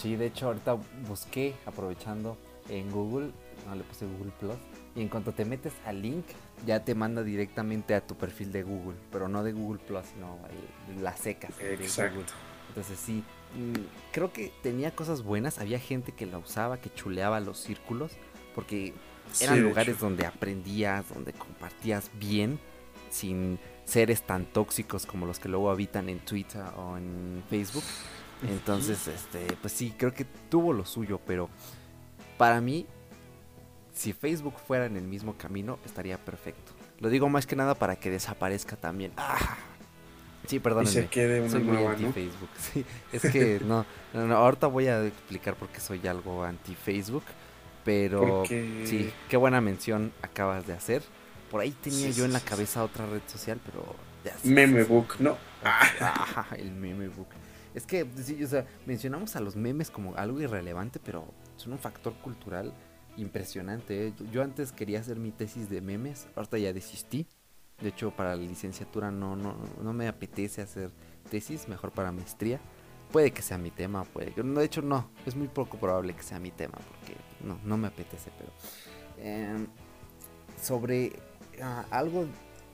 [0.00, 0.76] Sí, de hecho ahorita
[1.08, 2.38] busqué, aprovechando
[2.68, 3.32] en Google,
[3.66, 4.56] no le puse Google Plus,
[4.94, 6.24] y en cuanto te metes al link,
[6.64, 10.38] ya te manda directamente a tu perfil de Google, pero no de Google Plus, sino
[11.02, 12.32] las secas Exacto.
[12.68, 13.24] Entonces sí,
[13.56, 18.12] mm, creo que tenía cosas buenas, había gente que la usaba, que chuleaba los círculos,
[18.54, 18.94] porque
[19.40, 22.60] eran lugares donde aprendías, donde compartías bien
[23.10, 27.84] sin seres tan tóxicos como los que luego habitan en Twitter o en Facebook.
[28.46, 31.48] Entonces, este, pues sí, creo que tuvo lo suyo, pero
[32.36, 32.86] para mí,
[33.92, 36.72] si Facebook fuera en el mismo camino, estaría perfecto.
[37.00, 39.12] Lo digo más que nada para que desaparezca también.
[39.16, 39.56] ¡Ah!
[40.46, 40.86] Sí, perdón.
[40.86, 42.48] se quede soy muy anti Facebook.
[42.72, 43.84] Sí, es que no,
[44.14, 47.24] ahorita voy a explicar por qué soy algo anti Facebook,
[47.84, 51.02] pero sí, qué buena mención acabas de hacer
[51.50, 55.20] Por ahí tenía Sí, yo en la sí, cabeza otra red social, pero ya Memebook,
[55.20, 55.36] ¿no?
[55.64, 57.28] Ah, el meme book.
[57.78, 61.24] Es que, o sea, mencionamos a los memes como algo irrelevante, pero
[61.54, 62.74] son un factor cultural
[63.16, 64.08] impresionante.
[64.08, 64.12] ¿eh?
[64.32, 67.28] Yo antes quería hacer mi tesis de memes, ahorita ya desistí.
[67.80, 70.90] De hecho, para la licenciatura no, no, no me apetece hacer
[71.30, 72.58] tesis, mejor para maestría.
[73.12, 74.42] Puede que sea mi tema, puede que...
[74.42, 77.16] De hecho, no, es muy poco probable que sea mi tema, porque
[77.46, 78.50] no, no me apetece, pero...
[79.24, 79.68] em,
[80.60, 81.12] sobre
[81.62, 82.26] ah, algo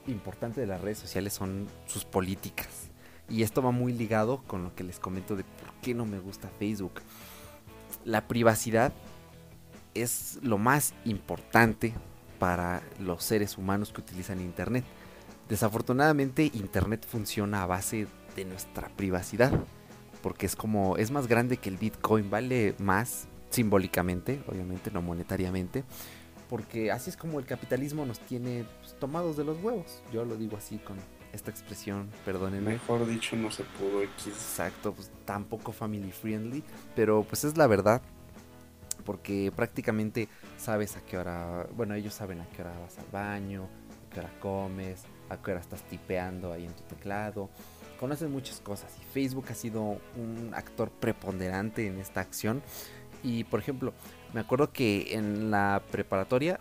[0.07, 2.89] importante de las redes sociales son sus políticas.
[3.29, 6.19] Y esto va muy ligado con lo que les comento de por qué no me
[6.19, 7.01] gusta Facebook.
[8.05, 8.93] La privacidad
[9.95, 11.95] es lo más importante
[12.39, 14.85] para los seres humanos que utilizan Internet.
[15.49, 18.07] Desafortunadamente Internet funciona a base
[18.37, 19.53] de nuestra privacidad.
[20.23, 25.85] Porque es como, es más grande que el Bitcoin, vale más simbólicamente, obviamente, no monetariamente.
[26.49, 30.03] Porque así es como el capitalismo nos tiene pues, tomados de los huevos.
[30.13, 30.97] Yo lo digo así con
[31.35, 32.73] esta expresión, perdónenme.
[32.73, 34.29] Mejor dicho, no se pudo X.
[34.29, 36.63] Exacto, pues tampoco family friendly,
[36.95, 38.01] pero pues es la verdad.
[39.05, 43.65] Porque prácticamente sabes a qué hora, bueno, ellos saben a qué hora vas al baño,
[43.65, 47.51] a qué hora comes, a qué hora estás tipeando ahí en tu teclado.
[48.01, 52.63] Conocen muchas cosas y Facebook ha sido un actor preponderante en esta acción.
[53.23, 53.93] Y por ejemplo,
[54.33, 56.61] me acuerdo que en la preparatoria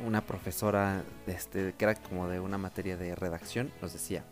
[0.00, 4.24] una profesora este, que era como de una materia de redacción nos decía,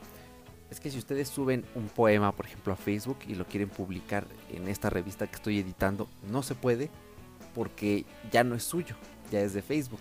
[0.70, 4.26] es que si ustedes suben un poema, por ejemplo, a Facebook y lo quieren publicar
[4.50, 6.90] en esta revista que estoy editando, no se puede
[7.54, 8.96] porque ya no es suyo,
[9.30, 10.00] ya es de Facebook.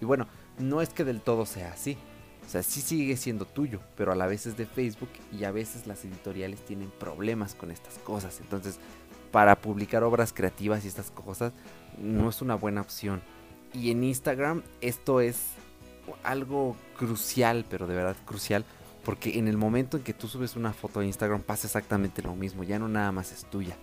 [0.00, 0.26] Y bueno,
[0.58, 1.96] no es que del todo sea así.
[2.46, 5.52] O sea, sí sigue siendo tuyo, pero a la vez es de Facebook y a
[5.52, 8.40] veces las editoriales tienen problemas con estas cosas.
[8.40, 8.78] Entonces,
[9.30, 11.52] para publicar obras creativas y estas cosas,
[11.98, 13.22] no es una buena opción.
[13.72, 15.38] Y en Instagram esto es
[16.22, 18.64] algo crucial, pero de verdad crucial,
[19.04, 22.34] porque en el momento en que tú subes una foto a Instagram pasa exactamente lo
[22.34, 23.76] mismo, ya no nada más es tuya,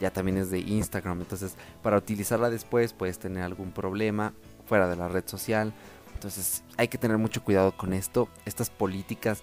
[0.00, 4.32] ya también es de Instagram, entonces para utilizarla después puedes tener algún problema
[4.66, 5.72] fuera de la red social,
[6.14, 9.42] entonces hay que tener mucho cuidado con esto, estas políticas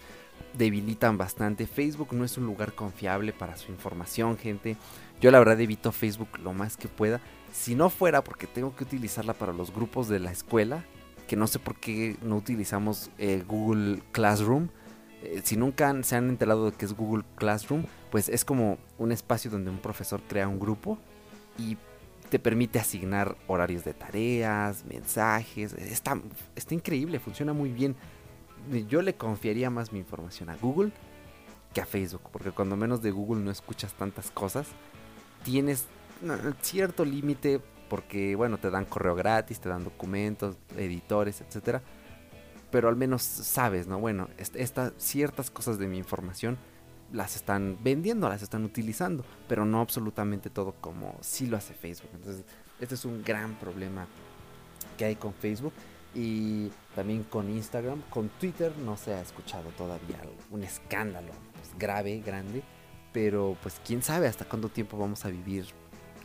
[0.53, 4.77] debilitan bastante, Facebook no es un lugar confiable para su información, gente,
[5.21, 7.21] yo la verdad evito Facebook lo más que pueda,
[7.51, 10.85] si no fuera porque tengo que utilizarla para los grupos de la escuela,
[11.27, 14.69] que no sé por qué no utilizamos eh, Google Classroom.
[15.21, 19.11] Eh, si nunca se han enterado de que es Google Classroom, pues es como un
[19.11, 20.97] espacio donde un profesor crea un grupo
[21.57, 21.77] y
[22.29, 25.73] te permite asignar horarios de tareas, mensajes.
[25.73, 26.19] Está,
[26.55, 27.95] está increíble, funciona muy bien.
[28.87, 30.91] Yo le confiaría más mi información a Google
[31.73, 34.67] que a Facebook, porque cuando menos de Google no escuchas tantas cosas,
[35.43, 35.85] tienes
[36.61, 41.81] cierto límite porque bueno, te dan correo gratis, te dan documentos, editores, etcétera.
[42.71, 43.99] Pero al menos sabes, ¿no?
[43.99, 46.57] Bueno, est- estas ciertas cosas de mi información
[47.11, 52.11] las están vendiendo, las están utilizando, pero no absolutamente todo como sí lo hace Facebook.
[52.13, 52.43] Entonces,
[52.79, 54.05] este es un gran problema
[54.97, 55.73] que hay con Facebook
[56.13, 58.03] y también con Instagram.
[58.11, 60.19] Con Twitter no se ha escuchado todavía
[60.51, 62.61] un escándalo pues, grave, grande,
[63.11, 65.65] pero pues quién sabe hasta cuánto tiempo vamos a vivir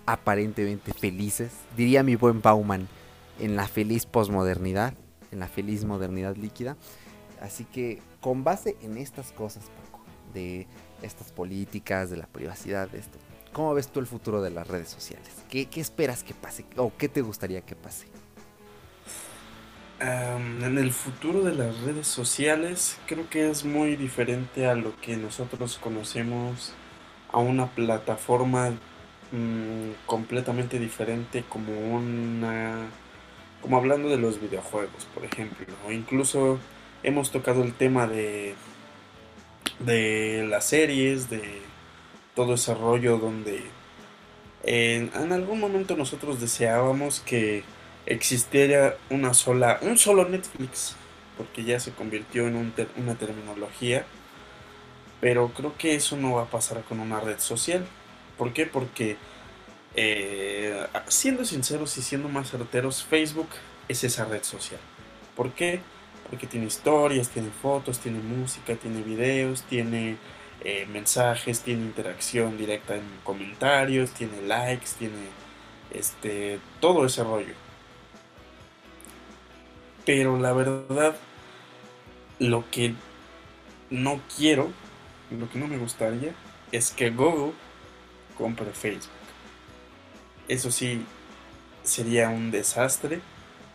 [0.06, 1.52] aparentemente felices.
[1.76, 2.88] Diría mi buen Bauman,
[3.38, 4.94] en la feliz posmodernidad,
[5.30, 6.76] en la feliz modernidad líquida.
[7.40, 10.02] Así que con base en estas cosas, Paco,
[10.32, 10.66] de
[11.02, 13.18] estas políticas, de la privacidad, de esto,
[13.52, 15.30] ¿cómo ves tú el futuro de las redes sociales?
[15.50, 16.64] ¿Qué, esperas que pase?
[16.76, 18.06] ¿O qué te gustaría que pase?
[20.00, 25.16] En el futuro de las redes sociales creo que es muy diferente a lo que
[25.16, 26.74] nosotros conocemos
[27.30, 28.72] a una plataforma
[29.34, 32.88] mm, completamente diferente como una
[33.62, 36.60] como hablando de los videojuegos por ejemplo o incluso
[37.02, 38.56] hemos tocado el tema de
[39.78, 41.62] de las series de
[42.34, 43.64] todo ese rollo donde
[44.62, 47.64] en, en algún momento nosotros deseábamos que
[48.06, 50.96] existiera una sola, un solo Netflix,
[51.36, 54.06] porque ya se convirtió en un ter- una terminología,
[55.20, 57.86] pero creo que eso no va a pasar con una red social.
[58.38, 58.66] ¿Por qué?
[58.66, 59.16] Porque,
[59.94, 63.48] eh, siendo sinceros y siendo más certeros, Facebook
[63.88, 64.80] es esa red social.
[65.36, 65.80] ¿Por qué?
[66.30, 70.16] Porque tiene historias, tiene fotos, tiene música, tiene videos, tiene
[70.62, 75.28] eh, mensajes, tiene interacción directa en comentarios, tiene likes, tiene
[75.90, 77.54] este todo ese rollo.
[80.06, 81.16] Pero la verdad,
[82.38, 82.94] lo que
[83.90, 84.70] no quiero,
[85.30, 86.34] lo que no me gustaría,
[86.72, 87.52] es que Google
[88.36, 89.10] compre Facebook.
[90.48, 91.04] Eso sí,
[91.82, 93.20] sería un desastre.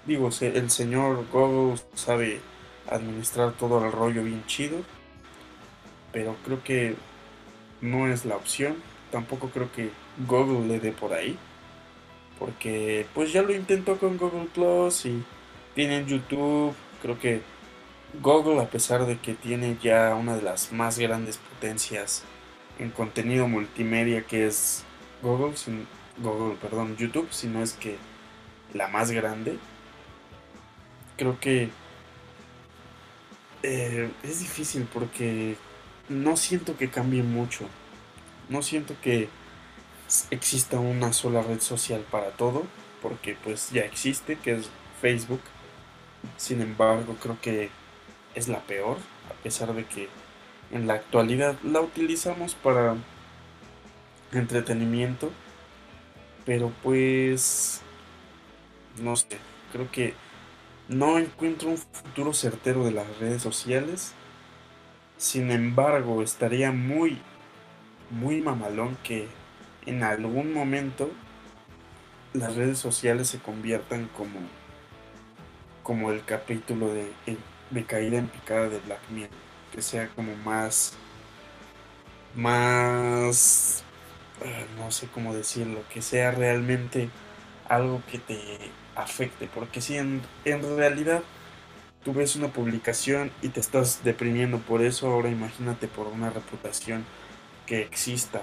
[0.05, 2.41] Digo, el señor Google sabe
[2.89, 4.77] administrar todo el rollo bien chido.
[6.11, 6.95] Pero creo que
[7.81, 8.75] no es la opción.
[9.11, 9.91] Tampoco creo que
[10.27, 11.37] Google le dé por ahí.
[12.37, 15.23] Porque pues ya lo intentó con Google Plus y
[15.75, 16.73] tienen YouTube.
[17.01, 17.41] Creo que
[18.21, 22.23] Google, a pesar de que tiene ya una de las más grandes potencias
[22.79, 24.83] en contenido multimedia que es
[25.21, 25.85] Google, sin,
[26.17, 27.97] Google, perdón, YouTube, si no es que
[28.73, 29.57] la más grande,
[31.17, 31.69] creo que
[33.63, 35.55] eh, es difícil porque
[36.07, 37.65] no siento que cambie mucho.
[38.49, 39.29] No siento que
[40.31, 42.63] exista una sola red social para todo,
[43.01, 44.69] porque pues ya existe, que es
[45.01, 45.41] Facebook.
[46.37, 47.69] Sin embargo, creo que
[48.35, 48.97] es la peor,
[49.29, 50.07] a pesar de que
[50.71, 52.95] en la actualidad la utilizamos para
[54.31, 55.31] entretenimiento.
[56.45, 57.81] Pero pues,
[59.01, 59.37] no sé,
[59.71, 60.13] creo que
[60.87, 64.13] no encuentro un futuro certero de las redes sociales.
[65.17, 67.19] Sin embargo, estaría muy,
[68.09, 69.27] muy mamalón que
[69.85, 71.11] en algún momento
[72.33, 74.39] las redes sociales se conviertan como,
[75.83, 77.11] como el capítulo de,
[77.69, 79.48] de caída en picada de Black Mirror.
[79.71, 80.93] Que sea como más,
[82.35, 83.83] más,
[84.43, 87.09] ah, no sé cómo decirlo, que sea realmente
[87.67, 88.39] algo que te
[88.95, 91.21] afecte, porque si en, en realidad
[92.03, 97.05] tú ves una publicación y te estás deprimiendo por eso, ahora imagínate por una reputación
[97.65, 98.41] que exista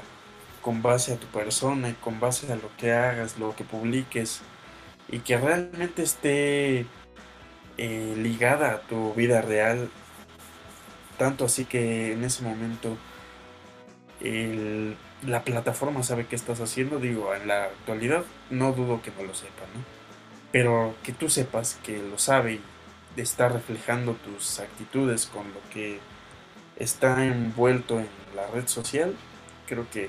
[0.63, 4.41] con base a tu persona y con base a lo que hagas, lo que publiques
[5.09, 6.87] y que realmente esté
[7.79, 9.91] eh, ligada a tu vida real,
[11.19, 12.97] tanto así que en ese momento
[15.27, 19.35] la plataforma sabe qué estás haciendo, digo, en la actualidad no dudo que no lo
[19.35, 19.97] sepa, ¿no?
[20.57, 22.61] pero que tú sepas que lo sabe
[23.15, 25.99] y está reflejando tus actitudes con lo que
[26.77, 29.15] está envuelto en la red social,
[29.67, 30.09] creo que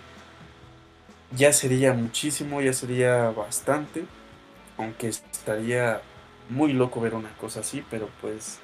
[1.36, 4.06] ya sería muchísimo, ya sería bastante,
[4.78, 6.02] aunque estaría
[6.50, 8.60] muy loco ver una cosa así, pero pues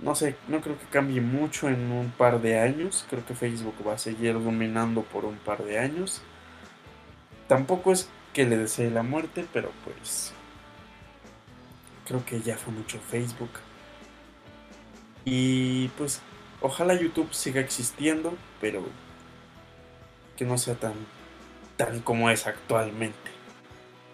[0.00, 3.74] no sé, no creo que cambie mucho en un par de años, creo que Facebook
[3.86, 6.22] va a seguir dominando por un par de años.
[7.48, 10.32] Tampoco es que le desee la muerte, pero pues
[12.06, 13.50] creo que ya fue mucho Facebook.
[15.24, 16.20] Y pues
[16.60, 18.82] ojalá YouTube siga existiendo, pero
[20.36, 20.94] que no sea tan,
[21.76, 23.30] tan como es actualmente.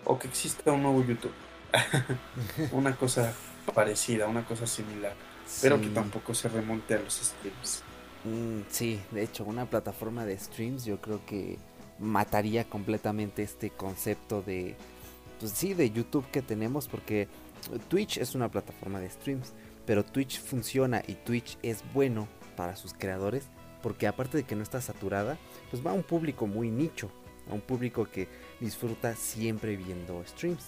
[0.05, 1.33] O que exista un nuevo YouTube.
[2.73, 3.33] una cosa
[3.75, 5.15] parecida, una cosa similar.
[5.63, 7.83] Pero que tampoco se remonte a los streams.
[8.25, 11.59] Mm, sí, de hecho, una plataforma de streams yo creo que
[11.99, 14.77] mataría completamente este concepto de,
[15.39, 17.29] pues sí, de YouTube que tenemos porque
[17.89, 19.53] Twitch es una plataforma de streams,
[19.87, 23.49] pero Twitch funciona y Twitch es bueno para sus creadores
[23.83, 25.39] porque aparte de que no está saturada,
[25.71, 27.11] pues va a un público muy nicho,
[27.51, 28.29] a un público que
[28.61, 30.67] disfruta siempre viendo streams.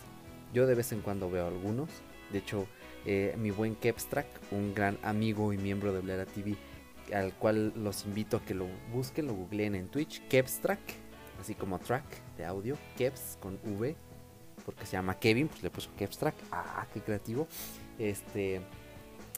[0.52, 1.90] Yo de vez en cuando veo algunos,
[2.32, 2.66] de hecho
[3.04, 6.56] eh, mi buen Kepstrack, un gran amigo y miembro de Blera TV,
[7.14, 10.80] al cual los invito a que lo busquen, lo googleen en Twitch, Kepstrack,
[11.40, 12.04] así como track
[12.36, 13.96] de audio, Keps con V
[14.64, 17.46] porque se llama Kevin, pues le puso Kevstrack, ah, qué creativo.
[17.98, 18.60] Este,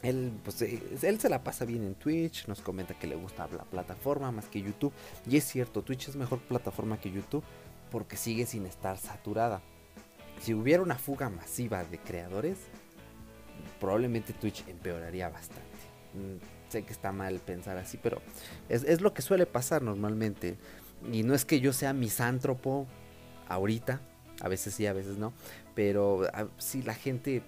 [0.03, 3.49] él, pues, eh, él se la pasa bien en Twitch, nos comenta que le gusta
[3.57, 4.93] la plataforma más que YouTube.
[5.29, 7.45] Y es cierto, Twitch es mejor plataforma que YouTube
[7.91, 9.63] porque sigue sin estar saturada.
[10.41, 12.59] Si hubiera una fuga masiva de creadores,
[13.81, 15.63] probablemente Twitch empeoraría bastante.
[16.15, 18.21] Mm, sé que está mal pensar así, pero
[18.69, 20.57] es, es lo que suele pasar normalmente.
[21.13, 22.87] Y no es que yo sea misántropo
[23.49, 24.01] ahorita,
[24.41, 25.33] a veces sí, a veces no.
[25.75, 26.23] Pero
[26.59, 27.43] sí, la gente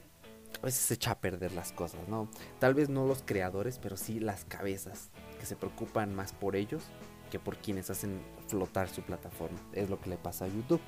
[0.62, 2.28] a veces se echa a perder las cosas, ¿no?
[2.58, 6.82] Tal vez no los creadores, pero sí las cabezas que se preocupan más por ellos
[7.30, 9.58] que por quienes hacen flotar su plataforma.
[9.72, 10.80] Es lo que le pasa a YouTube.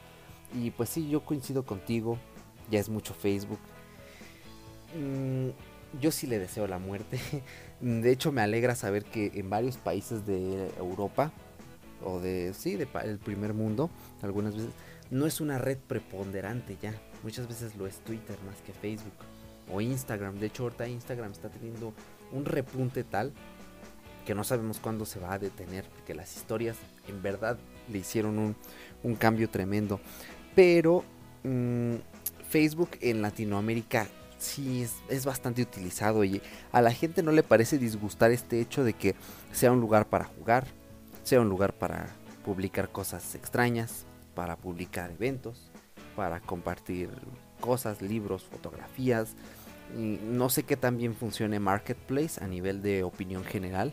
[0.54, 2.18] Y pues sí, yo coincido contigo.
[2.70, 3.58] Ya es mucho Facebook.
[4.94, 5.50] Mm,
[6.00, 7.20] yo sí le deseo la muerte.
[7.80, 11.32] De hecho, me alegra saber que en varios países de Europa
[12.04, 13.90] o de sí, de el primer mundo,
[14.22, 14.70] algunas veces
[15.10, 16.94] no es una red preponderante ya.
[17.22, 19.14] Muchas veces lo es Twitter más que Facebook
[19.72, 20.38] o Instagram.
[20.38, 21.92] De hecho, ahorita Instagram está teniendo
[22.32, 23.32] un repunte tal
[24.26, 26.76] que no sabemos cuándo se va a detener, porque las historias
[27.08, 27.58] en verdad
[27.90, 28.54] le hicieron
[29.02, 30.00] un, cambio tremendo.
[30.54, 31.02] Pero
[31.44, 31.94] mm,
[32.48, 34.06] Facebook en Latinoamérica
[34.38, 36.40] sí es, bastante utilizado y
[36.72, 39.14] a la gente no le parece disgustar este hecho de que
[39.52, 40.66] sea un lugar para jugar,
[41.24, 42.06] sea un lugar para
[42.44, 45.70] publicar cosas extrañas, para publicar eventos,
[46.16, 47.10] para compartir
[47.60, 49.34] cosas, libros, fotografías,
[49.96, 53.92] no sé qué tan bien funcione Marketplace a nivel de opinión general.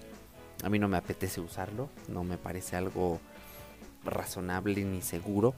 [0.64, 3.20] A mí no me apetece usarlo, no me parece algo
[4.04, 5.56] razonable ni seguro.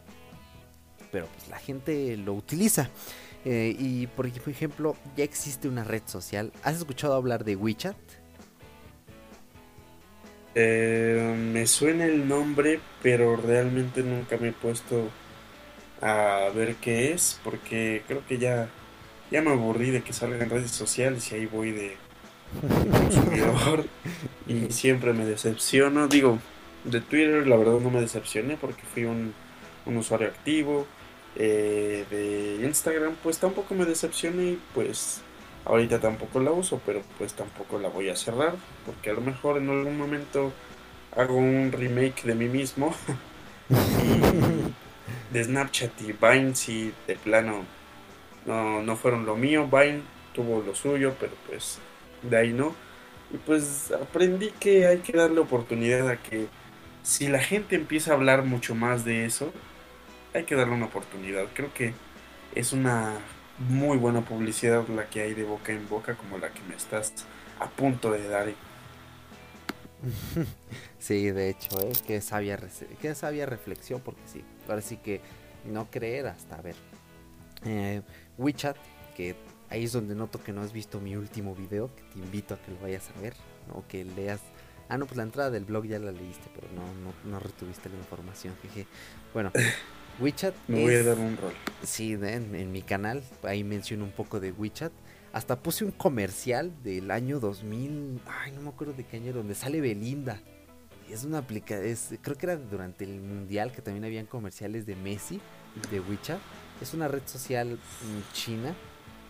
[1.11, 2.89] Pero pues la gente lo utiliza.
[3.49, 6.51] Eh, y por ejemplo, ya existe una red social.
[6.63, 7.95] ¿Has escuchado hablar de WeChat?
[10.53, 15.09] Eh, me suena el nombre, pero realmente nunca me he puesto
[16.01, 18.67] a ver qué es, porque creo que ya,
[19.31, 21.95] ya me aburrí de que salgan redes sociales y ahí voy de,
[22.91, 23.85] consumidor
[24.45, 26.09] y siempre me decepciono.
[26.09, 26.39] Digo,
[26.83, 29.33] de Twitter la verdad no me decepcioné porque fui un,
[29.85, 30.85] un usuario activo.
[31.39, 35.21] Eh, de Instagram pues tampoco me decepcioné y pues
[35.65, 38.55] ahorita tampoco la uso, pero pues tampoco la voy a cerrar
[38.87, 40.51] porque a lo mejor en algún momento
[41.15, 42.95] hago un remake de mí mismo.
[45.31, 47.65] de Snapchat y Vine si de plano
[48.45, 49.67] no, no fueron lo mío.
[49.67, 50.01] Vine
[50.33, 51.79] tuvo lo suyo, pero pues
[52.23, 52.73] de ahí no.
[53.31, 56.47] Y pues aprendí que hay que darle oportunidad a que
[57.03, 59.51] si la gente empieza a hablar mucho más de eso,
[60.37, 61.45] hay que darle una oportunidad.
[61.53, 61.93] Creo que
[62.53, 63.15] es una
[63.57, 67.13] muy buena publicidad la que hay de boca en boca como la que me estás
[67.59, 68.47] a punto de dar.
[70.99, 71.93] Sí, de hecho, ¿eh?
[72.05, 72.59] qué, sabia,
[73.01, 75.21] qué sabia reflexión, porque sí, ahora sí que
[75.65, 76.75] no creer hasta ver.
[77.65, 78.01] Eh,
[78.37, 78.77] WeChat,
[79.15, 79.35] que
[79.69, 82.61] ahí es donde noto que no has visto mi último video, que te invito a
[82.61, 83.35] que lo vayas a ver,
[83.67, 83.87] ¿no?
[83.87, 84.41] que leas.
[84.89, 87.89] Ah, no, pues la entrada del blog ya la leíste, pero no, no, no retuviste
[87.89, 88.85] la información, jeje.
[89.33, 89.51] Bueno,
[90.19, 90.55] WeChat.
[90.67, 91.53] Me voy a dar un rol.
[91.83, 94.91] Sí, en, en, mi canal, ahí menciono un poco de WeChat.
[95.33, 99.55] Hasta puse un comercial del año 2000, ay, no me acuerdo de qué año, donde
[99.55, 100.41] sale Belinda.
[101.09, 105.39] Es una aplicación, creo que era durante el mundial que también habían comerciales de Messi,
[105.91, 106.39] de WeChat.
[106.81, 108.75] Es una red social mm, china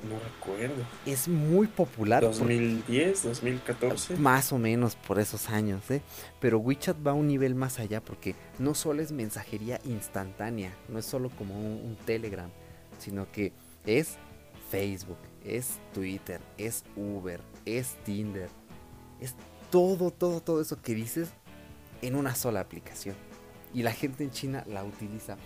[0.03, 0.83] no recuerdo.
[1.05, 2.21] Es muy popular.
[2.21, 4.17] 2010, 2014.
[4.17, 6.01] Más o menos por esos años, ¿eh?
[6.39, 10.99] Pero WeChat va a un nivel más allá porque no solo es mensajería instantánea, no
[10.99, 12.49] es solo como un, Telegram,
[12.99, 13.51] sino que
[13.85, 14.17] es
[14.69, 18.49] Facebook, es Twitter, es Uber, es Tinder,
[19.19, 19.35] es
[19.71, 21.29] todo, todo, todo eso que dices
[22.01, 23.15] en una sola aplicación.
[23.73, 25.37] Y la gente en China la utiliza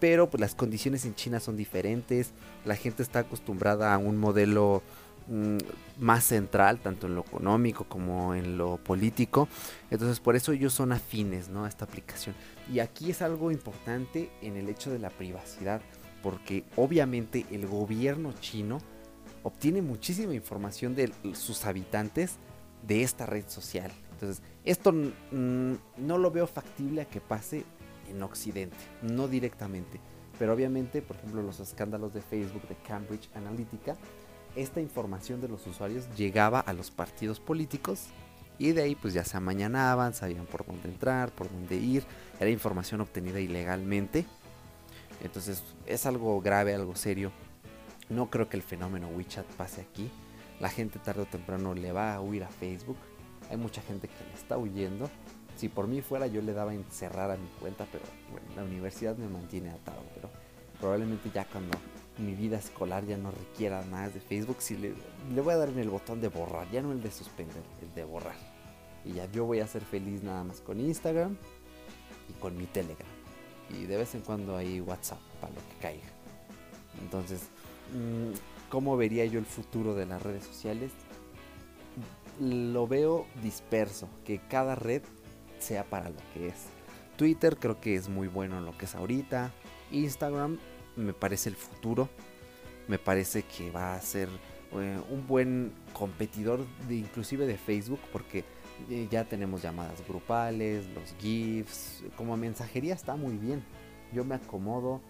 [0.00, 2.32] pero pues las condiciones en China son diferentes,
[2.64, 4.82] la gente está acostumbrada a un modelo
[5.28, 5.58] mm,
[5.98, 9.48] más central, tanto en lo económico como en lo político,
[9.90, 11.66] entonces por eso ellos son afines ¿no?
[11.66, 12.34] a esta aplicación.
[12.72, 15.82] Y aquí es algo importante en el hecho de la privacidad,
[16.22, 18.78] porque obviamente el gobierno chino
[19.42, 22.36] obtiene muchísima información de sus habitantes
[22.86, 23.90] de esta red social.
[24.12, 27.64] Entonces, esto no lo veo factible a que pase
[28.10, 30.00] en Occidente, no directamente.
[30.38, 33.96] Pero obviamente, por ejemplo, los escándalos de Facebook de Cambridge Analytica,
[34.56, 38.06] esta información de los usuarios llegaba a los partidos políticos
[38.58, 42.04] y de ahí pues ya se amañanaban, sabían por dónde entrar, por dónde ir,
[42.38, 44.26] era información obtenida ilegalmente.
[45.22, 47.32] Entonces es algo grave, algo serio.
[48.08, 50.10] No creo que el fenómeno WeChat pase aquí.
[50.58, 52.98] La gente tarde o temprano le va a huir a Facebook.
[53.50, 55.10] Hay mucha gente que le está huyendo
[55.60, 59.14] si por mí fuera yo le daba encerrar a mi cuenta, pero bueno, la universidad
[59.18, 60.30] me mantiene atado, pero
[60.80, 61.76] probablemente ya cuando
[62.16, 64.94] mi vida escolar ya no requiera más de Facebook, si le,
[65.34, 67.94] le voy a dar en el botón de borrar, ya no el de suspender, el
[67.94, 68.36] de borrar.
[69.04, 71.36] Y ya yo voy a ser feliz nada más con Instagram
[72.30, 73.08] y con mi Telegram.
[73.68, 76.08] Y de vez en cuando hay WhatsApp para lo que caiga.
[77.02, 77.42] Entonces,
[77.92, 78.32] mm,
[78.70, 80.90] ¿cómo vería yo el futuro de las redes sociales?
[82.40, 85.02] Lo veo disperso, que cada red
[85.60, 86.66] sea para lo que es.
[87.16, 89.52] Twitter creo que es muy bueno en lo que es ahorita.
[89.92, 90.58] Instagram
[90.96, 92.08] me parece el futuro.
[92.88, 94.28] Me parece que va a ser
[94.72, 98.44] eh, un buen competidor de inclusive de Facebook porque
[98.88, 103.62] eh, ya tenemos llamadas grupales, los GIFs, como mensajería está muy bien.
[104.12, 105.00] Yo me acomodo,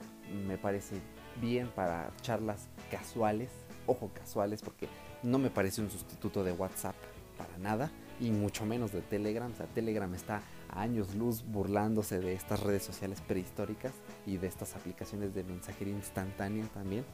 [0.46, 0.96] me parece
[1.40, 3.50] bien para charlas casuales,
[3.86, 4.88] ojo casuales porque
[5.22, 6.96] no me parece un sustituto de WhatsApp
[7.38, 7.90] para nada
[8.20, 9.50] y mucho menos de Telegram.
[9.50, 13.92] O sea, Telegram está a años luz burlándose de estas redes sociales prehistóricas
[14.26, 17.04] y de estas aplicaciones de mensajería instantánea también.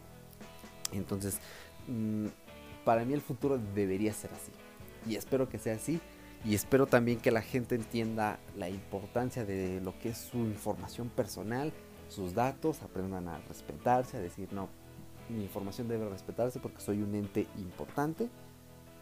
[0.93, 1.39] Entonces,
[1.87, 2.27] mm,
[2.85, 4.53] para mí el futuro debería ser así.
[5.09, 6.01] Y espero que sea así.
[6.45, 11.09] Y espero también que la gente entienda la importancia de lo que es su información
[11.09, 11.73] personal,
[12.09, 14.69] sus datos, aprendan a respetarse, a decir, no,
[15.29, 18.29] mi información debe respetarse porque soy un ente importante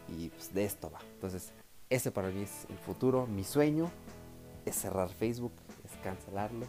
[0.07, 0.99] y pues de esto va.
[1.13, 1.53] Entonces,
[1.89, 3.91] ese para mí es el futuro, mi sueño
[4.65, 5.53] es cerrar Facebook,
[5.83, 6.65] es cancelarlo.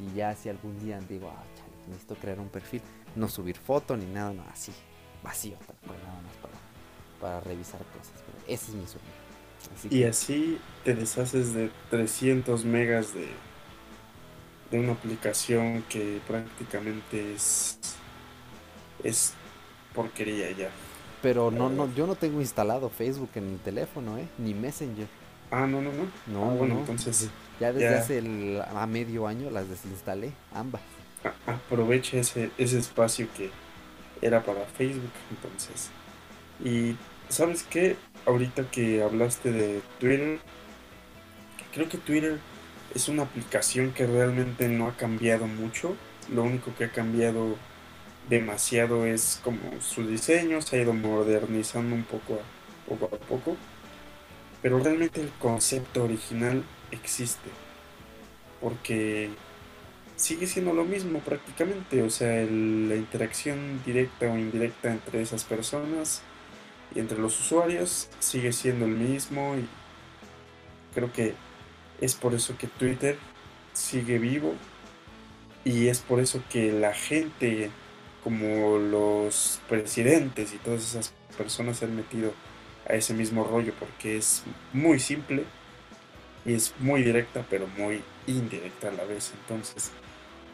[0.00, 2.82] Y ya si algún día digo, ah, chale, necesito crear un perfil,
[3.16, 4.72] no subir foto ni nada, no, así.
[5.22, 6.54] vacío, tal cual, nada más para,
[7.20, 8.12] para revisar cosas.
[8.24, 9.06] Pero ese es mi sueño.
[9.74, 13.28] Así Y que- así te deshaces de 300 megas de,
[14.70, 17.80] de una aplicación que prácticamente es,
[19.02, 19.32] es
[19.94, 20.70] porquería ya.
[21.22, 24.26] Pero no, no, yo no tengo instalado Facebook en mi teléfono, ¿eh?
[24.38, 25.06] Ni Messenger.
[25.50, 26.04] Ah, no, no, no.
[26.26, 26.80] No, Ah, bueno, no.
[26.80, 27.28] entonces
[27.58, 27.98] Ya desde ya.
[27.98, 30.80] hace el- a medio año las desinstalé, ambas.
[31.24, 33.50] a- aprovecha ese, ese espacio que
[34.22, 35.90] era para Facebook entonces.
[36.64, 36.94] Y
[37.28, 37.96] ¿sabes qué?
[38.26, 40.38] Ahorita que hablaste de Twitter,
[41.74, 42.38] creo que Twitter
[42.94, 45.96] es una aplicación que realmente no ha cambiado mucho.
[46.32, 47.56] Lo único que ha cambiado
[48.28, 53.56] demasiado es como su diseño, se ha ido modernizando un poco a poco a poco.
[54.62, 57.50] Pero realmente el concepto original existe.
[58.60, 59.30] Porque
[60.16, 65.44] sigue siendo lo mismo prácticamente, o sea, el- la interacción directa o indirecta entre esas
[65.44, 66.22] personas
[66.94, 69.68] y entre los usuarios sigue siendo el mismo y
[70.94, 71.34] creo que
[72.00, 73.16] es por eso que Twitter
[73.74, 74.54] sigue vivo
[75.64, 77.70] y es por eso que la gente
[78.22, 82.32] como los presidentes y todas esas personas se han metido
[82.88, 84.42] a ese mismo rollo porque es
[84.72, 85.44] muy simple
[86.44, 89.90] y es muy directa pero muy indirecta a la vez entonces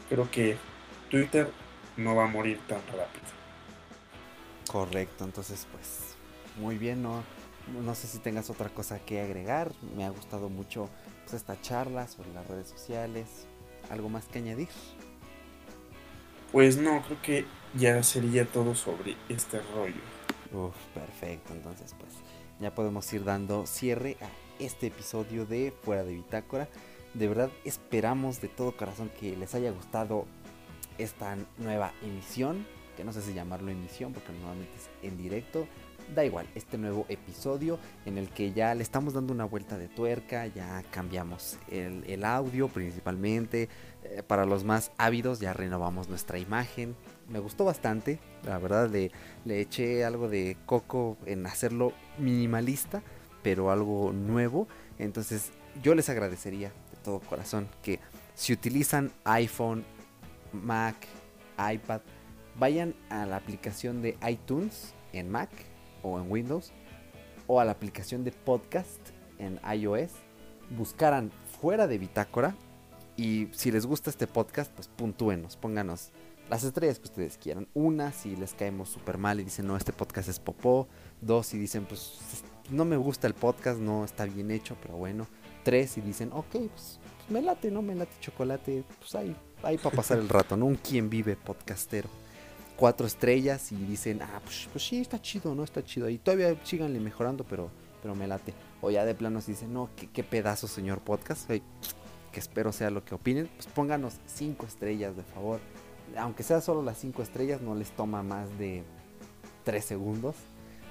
[0.08, 0.56] creo que
[1.10, 1.48] Twitter
[1.96, 3.44] no va a morir tan rápido
[4.74, 6.16] Correcto, entonces pues
[6.56, 7.22] muy bien, no,
[7.84, 9.72] no sé si tengas otra cosa que agregar.
[9.96, 10.88] Me ha gustado mucho
[11.22, 13.46] pues, esta charla sobre las redes sociales.
[13.90, 14.68] ¿Algo más que añadir?
[16.54, 17.44] Pues no creo que
[17.74, 20.00] ya sería todo sobre este rollo
[20.52, 22.12] Uf, perfecto, entonces pues
[22.60, 24.28] ya podemos ir dando cierre a
[24.62, 26.68] este episodio de Fuera de Bitácora.
[27.12, 30.26] De verdad esperamos de todo corazón que les haya gustado
[30.96, 32.64] esta nueva emisión,
[32.96, 35.66] que no sé si llamarlo emisión porque normalmente es en directo.
[36.12, 39.88] Da igual, este nuevo episodio en el que ya le estamos dando una vuelta de
[39.88, 43.68] tuerca, ya cambiamos el, el audio principalmente,
[44.04, 46.94] eh, para los más ávidos ya renovamos nuestra imagen.
[47.28, 49.10] Me gustó bastante, la verdad le,
[49.44, 53.02] le eché algo de coco en hacerlo minimalista,
[53.42, 54.68] pero algo nuevo.
[54.98, 55.50] Entonces
[55.82, 57.98] yo les agradecería de todo corazón que
[58.34, 59.84] si utilizan iPhone,
[60.52, 60.94] Mac,
[61.58, 62.02] iPad,
[62.56, 65.50] vayan a la aplicación de iTunes en Mac
[66.04, 66.72] o en Windows
[67.48, 69.00] o a la aplicación de podcast
[69.38, 70.12] en iOS,
[70.70, 72.54] buscaran fuera de bitácora
[73.16, 76.10] y si les gusta este podcast, pues puntúenos, pónganos
[76.48, 77.68] las estrellas que ustedes quieran.
[77.74, 80.88] Una, si les caemos súper mal y dicen, no, este podcast es popó.
[81.20, 82.18] Dos, si dicen, pues
[82.70, 85.26] no me gusta el podcast, no está bien hecho, pero bueno.
[85.62, 86.98] Tres, si dicen, ok, pues,
[87.30, 90.66] me late, no me late chocolate, pues ahí, ahí para pasar el rato, ¿no?
[90.66, 92.08] Un quien vive podcastero.
[92.76, 95.62] Cuatro estrellas y dicen, ah, pues, pues sí, está chido, ¿no?
[95.62, 96.08] Está chido.
[96.08, 97.70] Y todavía síganle mejorando, pero,
[98.02, 98.52] pero me late.
[98.80, 101.48] O ya de plano si dicen, no, qué, qué pedazo, señor podcast.
[101.48, 103.48] Que espero sea lo que opinen.
[103.54, 105.60] Pues pónganos cinco estrellas, de favor.
[106.16, 108.82] Aunque sea solo las cinco estrellas, no les toma más de
[109.64, 110.34] tres segundos.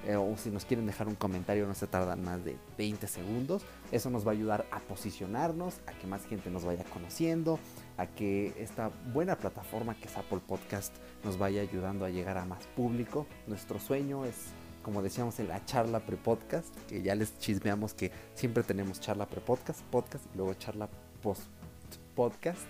[0.06, 3.62] Eh, o si nos quieren dejar un comentario, no se tardan más de 20 segundos.
[3.90, 7.58] Eso nos va a ayudar a posicionarnos, a que más gente nos vaya conociendo,
[7.96, 12.44] a que esta buena plataforma que es Apple Podcast nos vaya ayudando a llegar a
[12.44, 13.26] más público.
[13.46, 14.48] Nuestro sueño es,
[14.82, 19.82] como decíamos en la charla pre-podcast, que ya les chismeamos que siempre tenemos charla pre-podcast,
[19.84, 20.88] podcast y luego charla
[21.22, 22.62] post-podcast.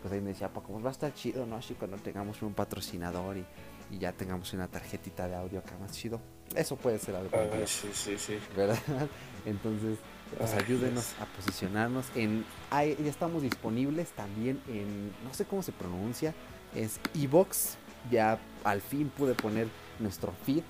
[0.00, 1.56] Pues ahí me decía, Paco, pues va a estar chido, ¿no?
[1.56, 3.46] Así cuando tengamos un patrocinador y,
[3.92, 6.20] y ya tengamos una tarjetita de audio acá más chido.
[6.56, 7.30] Eso puede ser algo.
[7.32, 8.38] Ah, sí, sí, sí.
[8.56, 8.78] ¿verdad?
[9.46, 9.98] Entonces,
[10.38, 15.62] pues Ay, ayúdenos a posicionarnos en ahí ya estamos disponibles también en no sé cómo
[15.62, 16.34] se pronuncia,
[16.74, 17.76] es Evox.
[18.10, 19.68] Ya al fin pude poner
[20.00, 20.62] nuestro feed.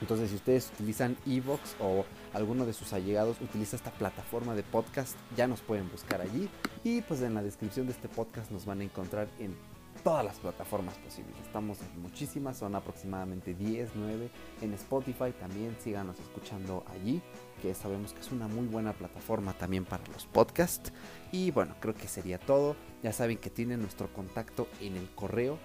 [0.00, 5.16] Entonces, si ustedes utilizan Evox o alguno de sus allegados utiliza esta plataforma de podcast,
[5.36, 6.48] ya nos pueden buscar allí
[6.84, 9.56] y pues en la descripción de este podcast nos van a encontrar en
[10.02, 11.34] todas las plataformas posibles.
[11.44, 14.30] Estamos en muchísimas, son aproximadamente 10, 9.
[14.62, 17.22] En Spotify también síganos escuchando allí,
[17.62, 20.92] que sabemos que es una muy buena plataforma también para los podcasts.
[21.32, 22.76] Y bueno, creo que sería todo.
[23.02, 25.58] Ya saben que tienen nuestro contacto en el correo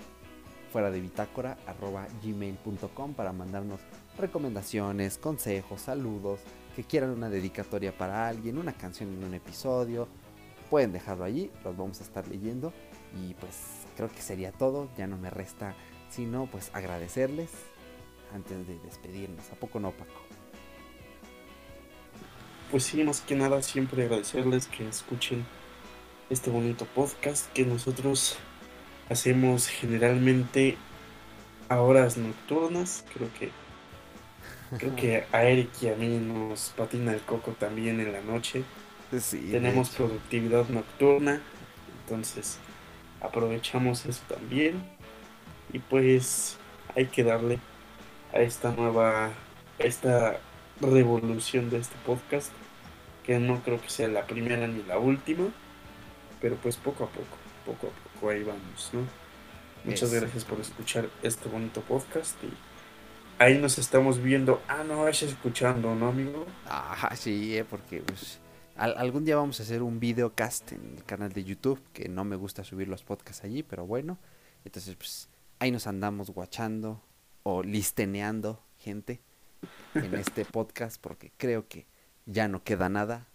[0.72, 3.80] fuera de bitácora arroba gmail.com para mandarnos
[4.18, 6.40] recomendaciones, consejos, saludos,
[6.76, 10.08] que quieran una dedicatoria para alguien, una canción en un episodio.
[10.72, 12.74] Pueden dejarlo allí, los vamos a estar leyendo.
[13.22, 13.58] Y pues
[13.96, 14.90] creo que sería todo.
[14.98, 15.76] Ya no me resta
[16.14, 17.50] sino pues agradecerles
[18.34, 19.50] antes de despedirnos.
[19.52, 20.12] ¿A poco no, Paco?
[22.70, 25.46] Pues sí, más que nada siempre agradecerles que escuchen
[26.30, 28.38] este bonito podcast que nosotros
[29.10, 30.78] hacemos generalmente
[31.70, 33.06] a horas nocturnas.
[33.14, 33.52] Creo que
[34.78, 38.64] creo que a Eric y a mí nos patina el coco también en la noche.
[39.20, 41.40] Sí, Tenemos productividad nocturna,
[42.02, 42.58] entonces
[43.24, 44.84] aprovechamos eso también.
[45.72, 46.58] Y pues
[46.96, 47.60] hay que darle
[48.34, 49.34] a esta nueva, a
[49.80, 50.40] esta
[50.80, 52.52] revolución de este podcast,
[53.24, 55.46] que no creo que sea la primera ni la última,
[56.42, 59.02] pero pues poco a poco, poco a poco ahí vamos, ¿no?
[59.86, 62.54] Muchas gracias por escuchar este bonito podcast y
[63.38, 64.62] ahí nos estamos viendo.
[64.68, 66.46] Ah, no, es escuchando, ¿no, amigo?
[66.66, 68.40] Ajá, sí, eh, porque pues,
[68.76, 72.24] al- algún día vamos a hacer un videocast en el canal de YouTube, que no
[72.24, 74.18] me gusta subir los podcasts allí, pero bueno.
[74.66, 75.30] Entonces, pues
[75.60, 77.02] ahí nos andamos guachando
[77.44, 79.22] o listeneando gente
[79.96, 81.86] en este podcast, porque creo que
[82.26, 83.28] ya no queda nada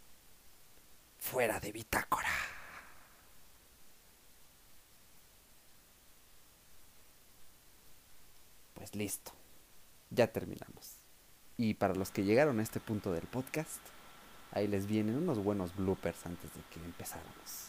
[1.18, 2.28] fuera de bitácora.
[8.74, 9.32] Pues listo,
[10.10, 10.96] ya terminamos.
[11.56, 13.80] Y para los que llegaron a este punto del podcast,
[14.52, 17.68] ahí les vienen unos buenos bloopers antes de que empezáramos.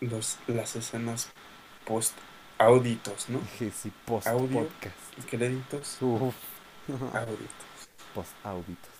[0.00, 1.28] Los, las escenas
[1.86, 2.14] post
[2.58, 3.40] auditos, ¿no?
[3.58, 4.64] Sí, post Audio.
[4.68, 4.96] podcast.
[5.30, 6.34] Créditos Uf.
[7.14, 7.48] auditos.
[8.14, 8.90] post auditos.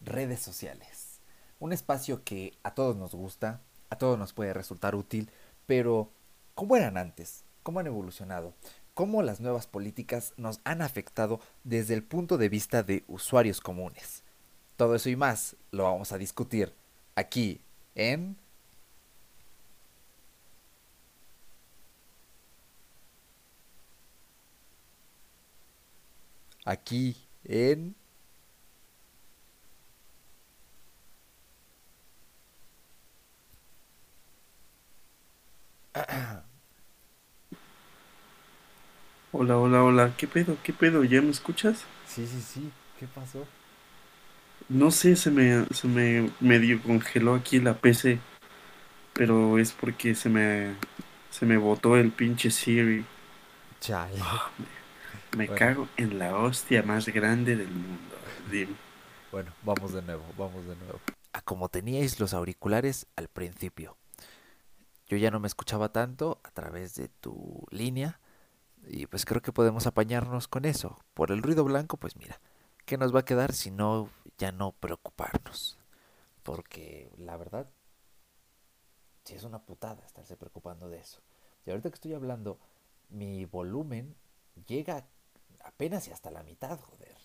[0.00, 1.20] redes sociales.
[1.58, 5.30] Un espacio que a todos nos gusta, a todos nos puede resultar útil,
[5.66, 6.12] pero
[6.54, 7.44] ¿cómo eran antes?
[7.62, 8.54] ¿Cómo han evolucionado?
[8.94, 14.22] ¿Cómo las nuevas políticas nos han afectado desde el punto de vista de usuarios comunes?
[14.76, 16.72] Todo eso y más lo vamos a discutir
[17.16, 17.60] aquí
[17.96, 18.36] en...
[26.64, 27.96] Aquí en...
[39.34, 40.14] Hola, hola, hola.
[40.16, 40.56] ¿Qué pedo?
[40.62, 41.04] ¿Qué pedo?
[41.04, 41.84] ¿Ya me escuchas?
[42.06, 42.72] Sí, sí, sí.
[42.98, 43.46] ¿Qué pasó?
[44.68, 48.18] No sé, se me, se me medio congeló aquí la PC.
[49.14, 50.74] Pero es porque se me,
[51.30, 53.04] se me botó el pinche Siri.
[53.80, 54.20] Chale.
[55.36, 55.58] Me Bueno.
[55.58, 58.16] cago en la hostia más grande del mundo.
[58.50, 58.76] Dime.
[59.30, 61.00] Bueno, vamos de nuevo, vamos de nuevo.
[61.34, 63.98] A como teníais los auriculares al principio.
[65.08, 68.20] Yo ya no me escuchaba tanto a través de tu línea.
[68.86, 70.98] Y pues creo que podemos apañarnos con eso.
[71.14, 72.40] Por el ruido blanco, pues mira,
[72.84, 75.78] ¿qué nos va a quedar si no ya no preocuparnos?
[76.42, 77.70] Porque la verdad,
[79.24, 81.20] sí es una putada estarse preocupando de eso.
[81.66, 82.58] Y ahorita que estoy hablando,
[83.08, 84.14] mi volumen
[84.66, 85.06] llega
[85.64, 87.16] apenas y hasta la mitad, joder.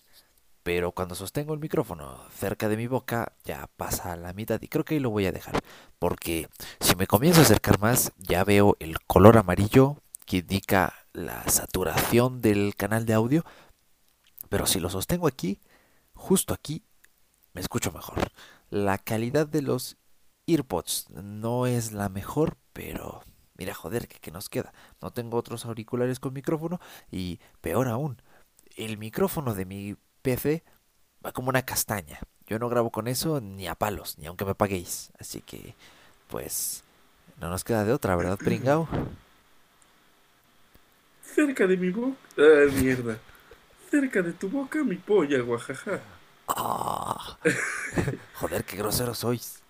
[0.62, 4.68] Pero cuando sostengo el micrófono cerca de mi boca ya pasa a la mitad y
[4.68, 5.60] creo que ahí lo voy a dejar.
[5.98, 6.48] Porque
[6.80, 9.96] si me comienzo a acercar más ya veo el color amarillo
[10.26, 13.44] que indica la saturación del canal de audio.
[14.48, 15.60] Pero si lo sostengo aquí,
[16.14, 16.84] justo aquí,
[17.52, 18.30] me escucho mejor.
[18.70, 19.96] La calidad de los
[20.46, 23.22] earpods no es la mejor, pero
[23.56, 24.72] mira, joder, ¿qué, qué nos queda?
[25.00, 26.80] No tengo otros auriculares con micrófono
[27.10, 28.20] y peor aún,
[28.76, 30.64] el micrófono de mi PC
[31.24, 32.20] va como una castaña.
[32.46, 35.12] Yo no grabo con eso ni a palos, ni aunque me paguéis.
[35.18, 35.74] Así que,
[36.28, 36.82] pues,
[37.40, 38.88] no nos queda de otra, ¿verdad, pringao?
[41.34, 42.16] Cerca de mi boca.
[42.36, 43.18] Ah, mierda.
[43.90, 46.00] Cerca de tu boca, mi polla, guajaja.
[46.48, 47.38] Ah,
[48.32, 49.62] joder, qué groseros sois.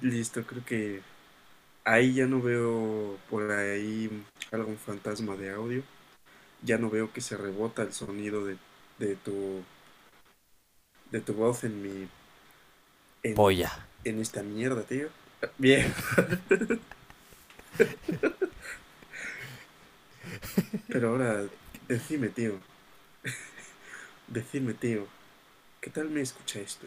[0.00, 1.02] Listo, creo que
[1.84, 4.10] ahí ya no veo por ahí
[4.50, 5.82] algún fantasma de audio.
[6.62, 8.56] Ya no veo que se rebota el sonido de,
[8.98, 9.64] de tu
[11.10, 12.08] de tu voz en mi
[13.22, 13.70] en, Polla.
[14.04, 15.08] en esta mierda, tío.
[15.58, 15.92] Bien.
[20.88, 21.44] Pero ahora
[21.88, 22.58] decime, tío.
[24.28, 25.06] Decime, tío.
[25.80, 26.86] ¿Qué tal me escucha esto?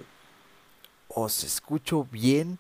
[1.10, 2.58] Os escucho bien,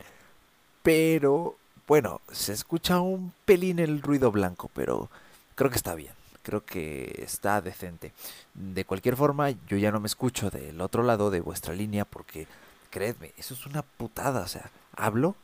[0.83, 1.57] pero
[1.87, 5.09] bueno, se escucha un pelín el ruido blanco, pero
[5.55, 6.13] creo que está bien.
[6.43, 8.11] Creo que está decente.
[8.53, 12.47] De cualquier forma, yo ya no me escucho del otro lado de vuestra línea porque,
[12.91, 14.41] creedme, eso es una putada.
[14.41, 15.35] O sea, hablo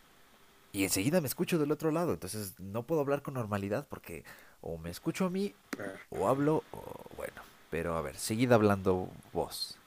[0.73, 2.13] y enseguida me escucho del otro lado.
[2.13, 4.23] Entonces no puedo hablar con normalidad porque
[4.61, 7.41] o me escucho a mí Ah, o hablo o bueno.
[7.69, 9.77] Pero a ver, seguid hablando vos.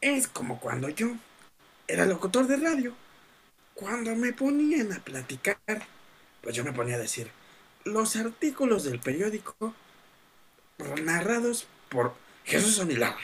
[0.00, 1.12] Es como cuando yo
[1.86, 2.94] era locutor de radio.
[3.74, 5.58] Cuando me ponían a platicar,
[6.42, 7.30] pues yo me ponía a decir
[7.84, 9.74] los artículos del periódico
[11.02, 12.14] narrados por
[12.44, 13.18] Jesús Onilaga.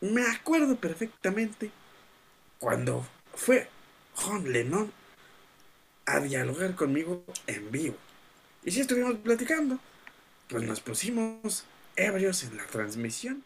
[0.00, 1.70] Me acuerdo perfectamente
[2.58, 3.68] cuando fue
[4.14, 4.92] John Lennon
[6.06, 7.96] a dialogar conmigo en vivo.
[8.64, 9.78] Y si estuvimos platicando,
[10.48, 11.64] pues nos pusimos
[11.96, 13.44] ebrios en la transmisión.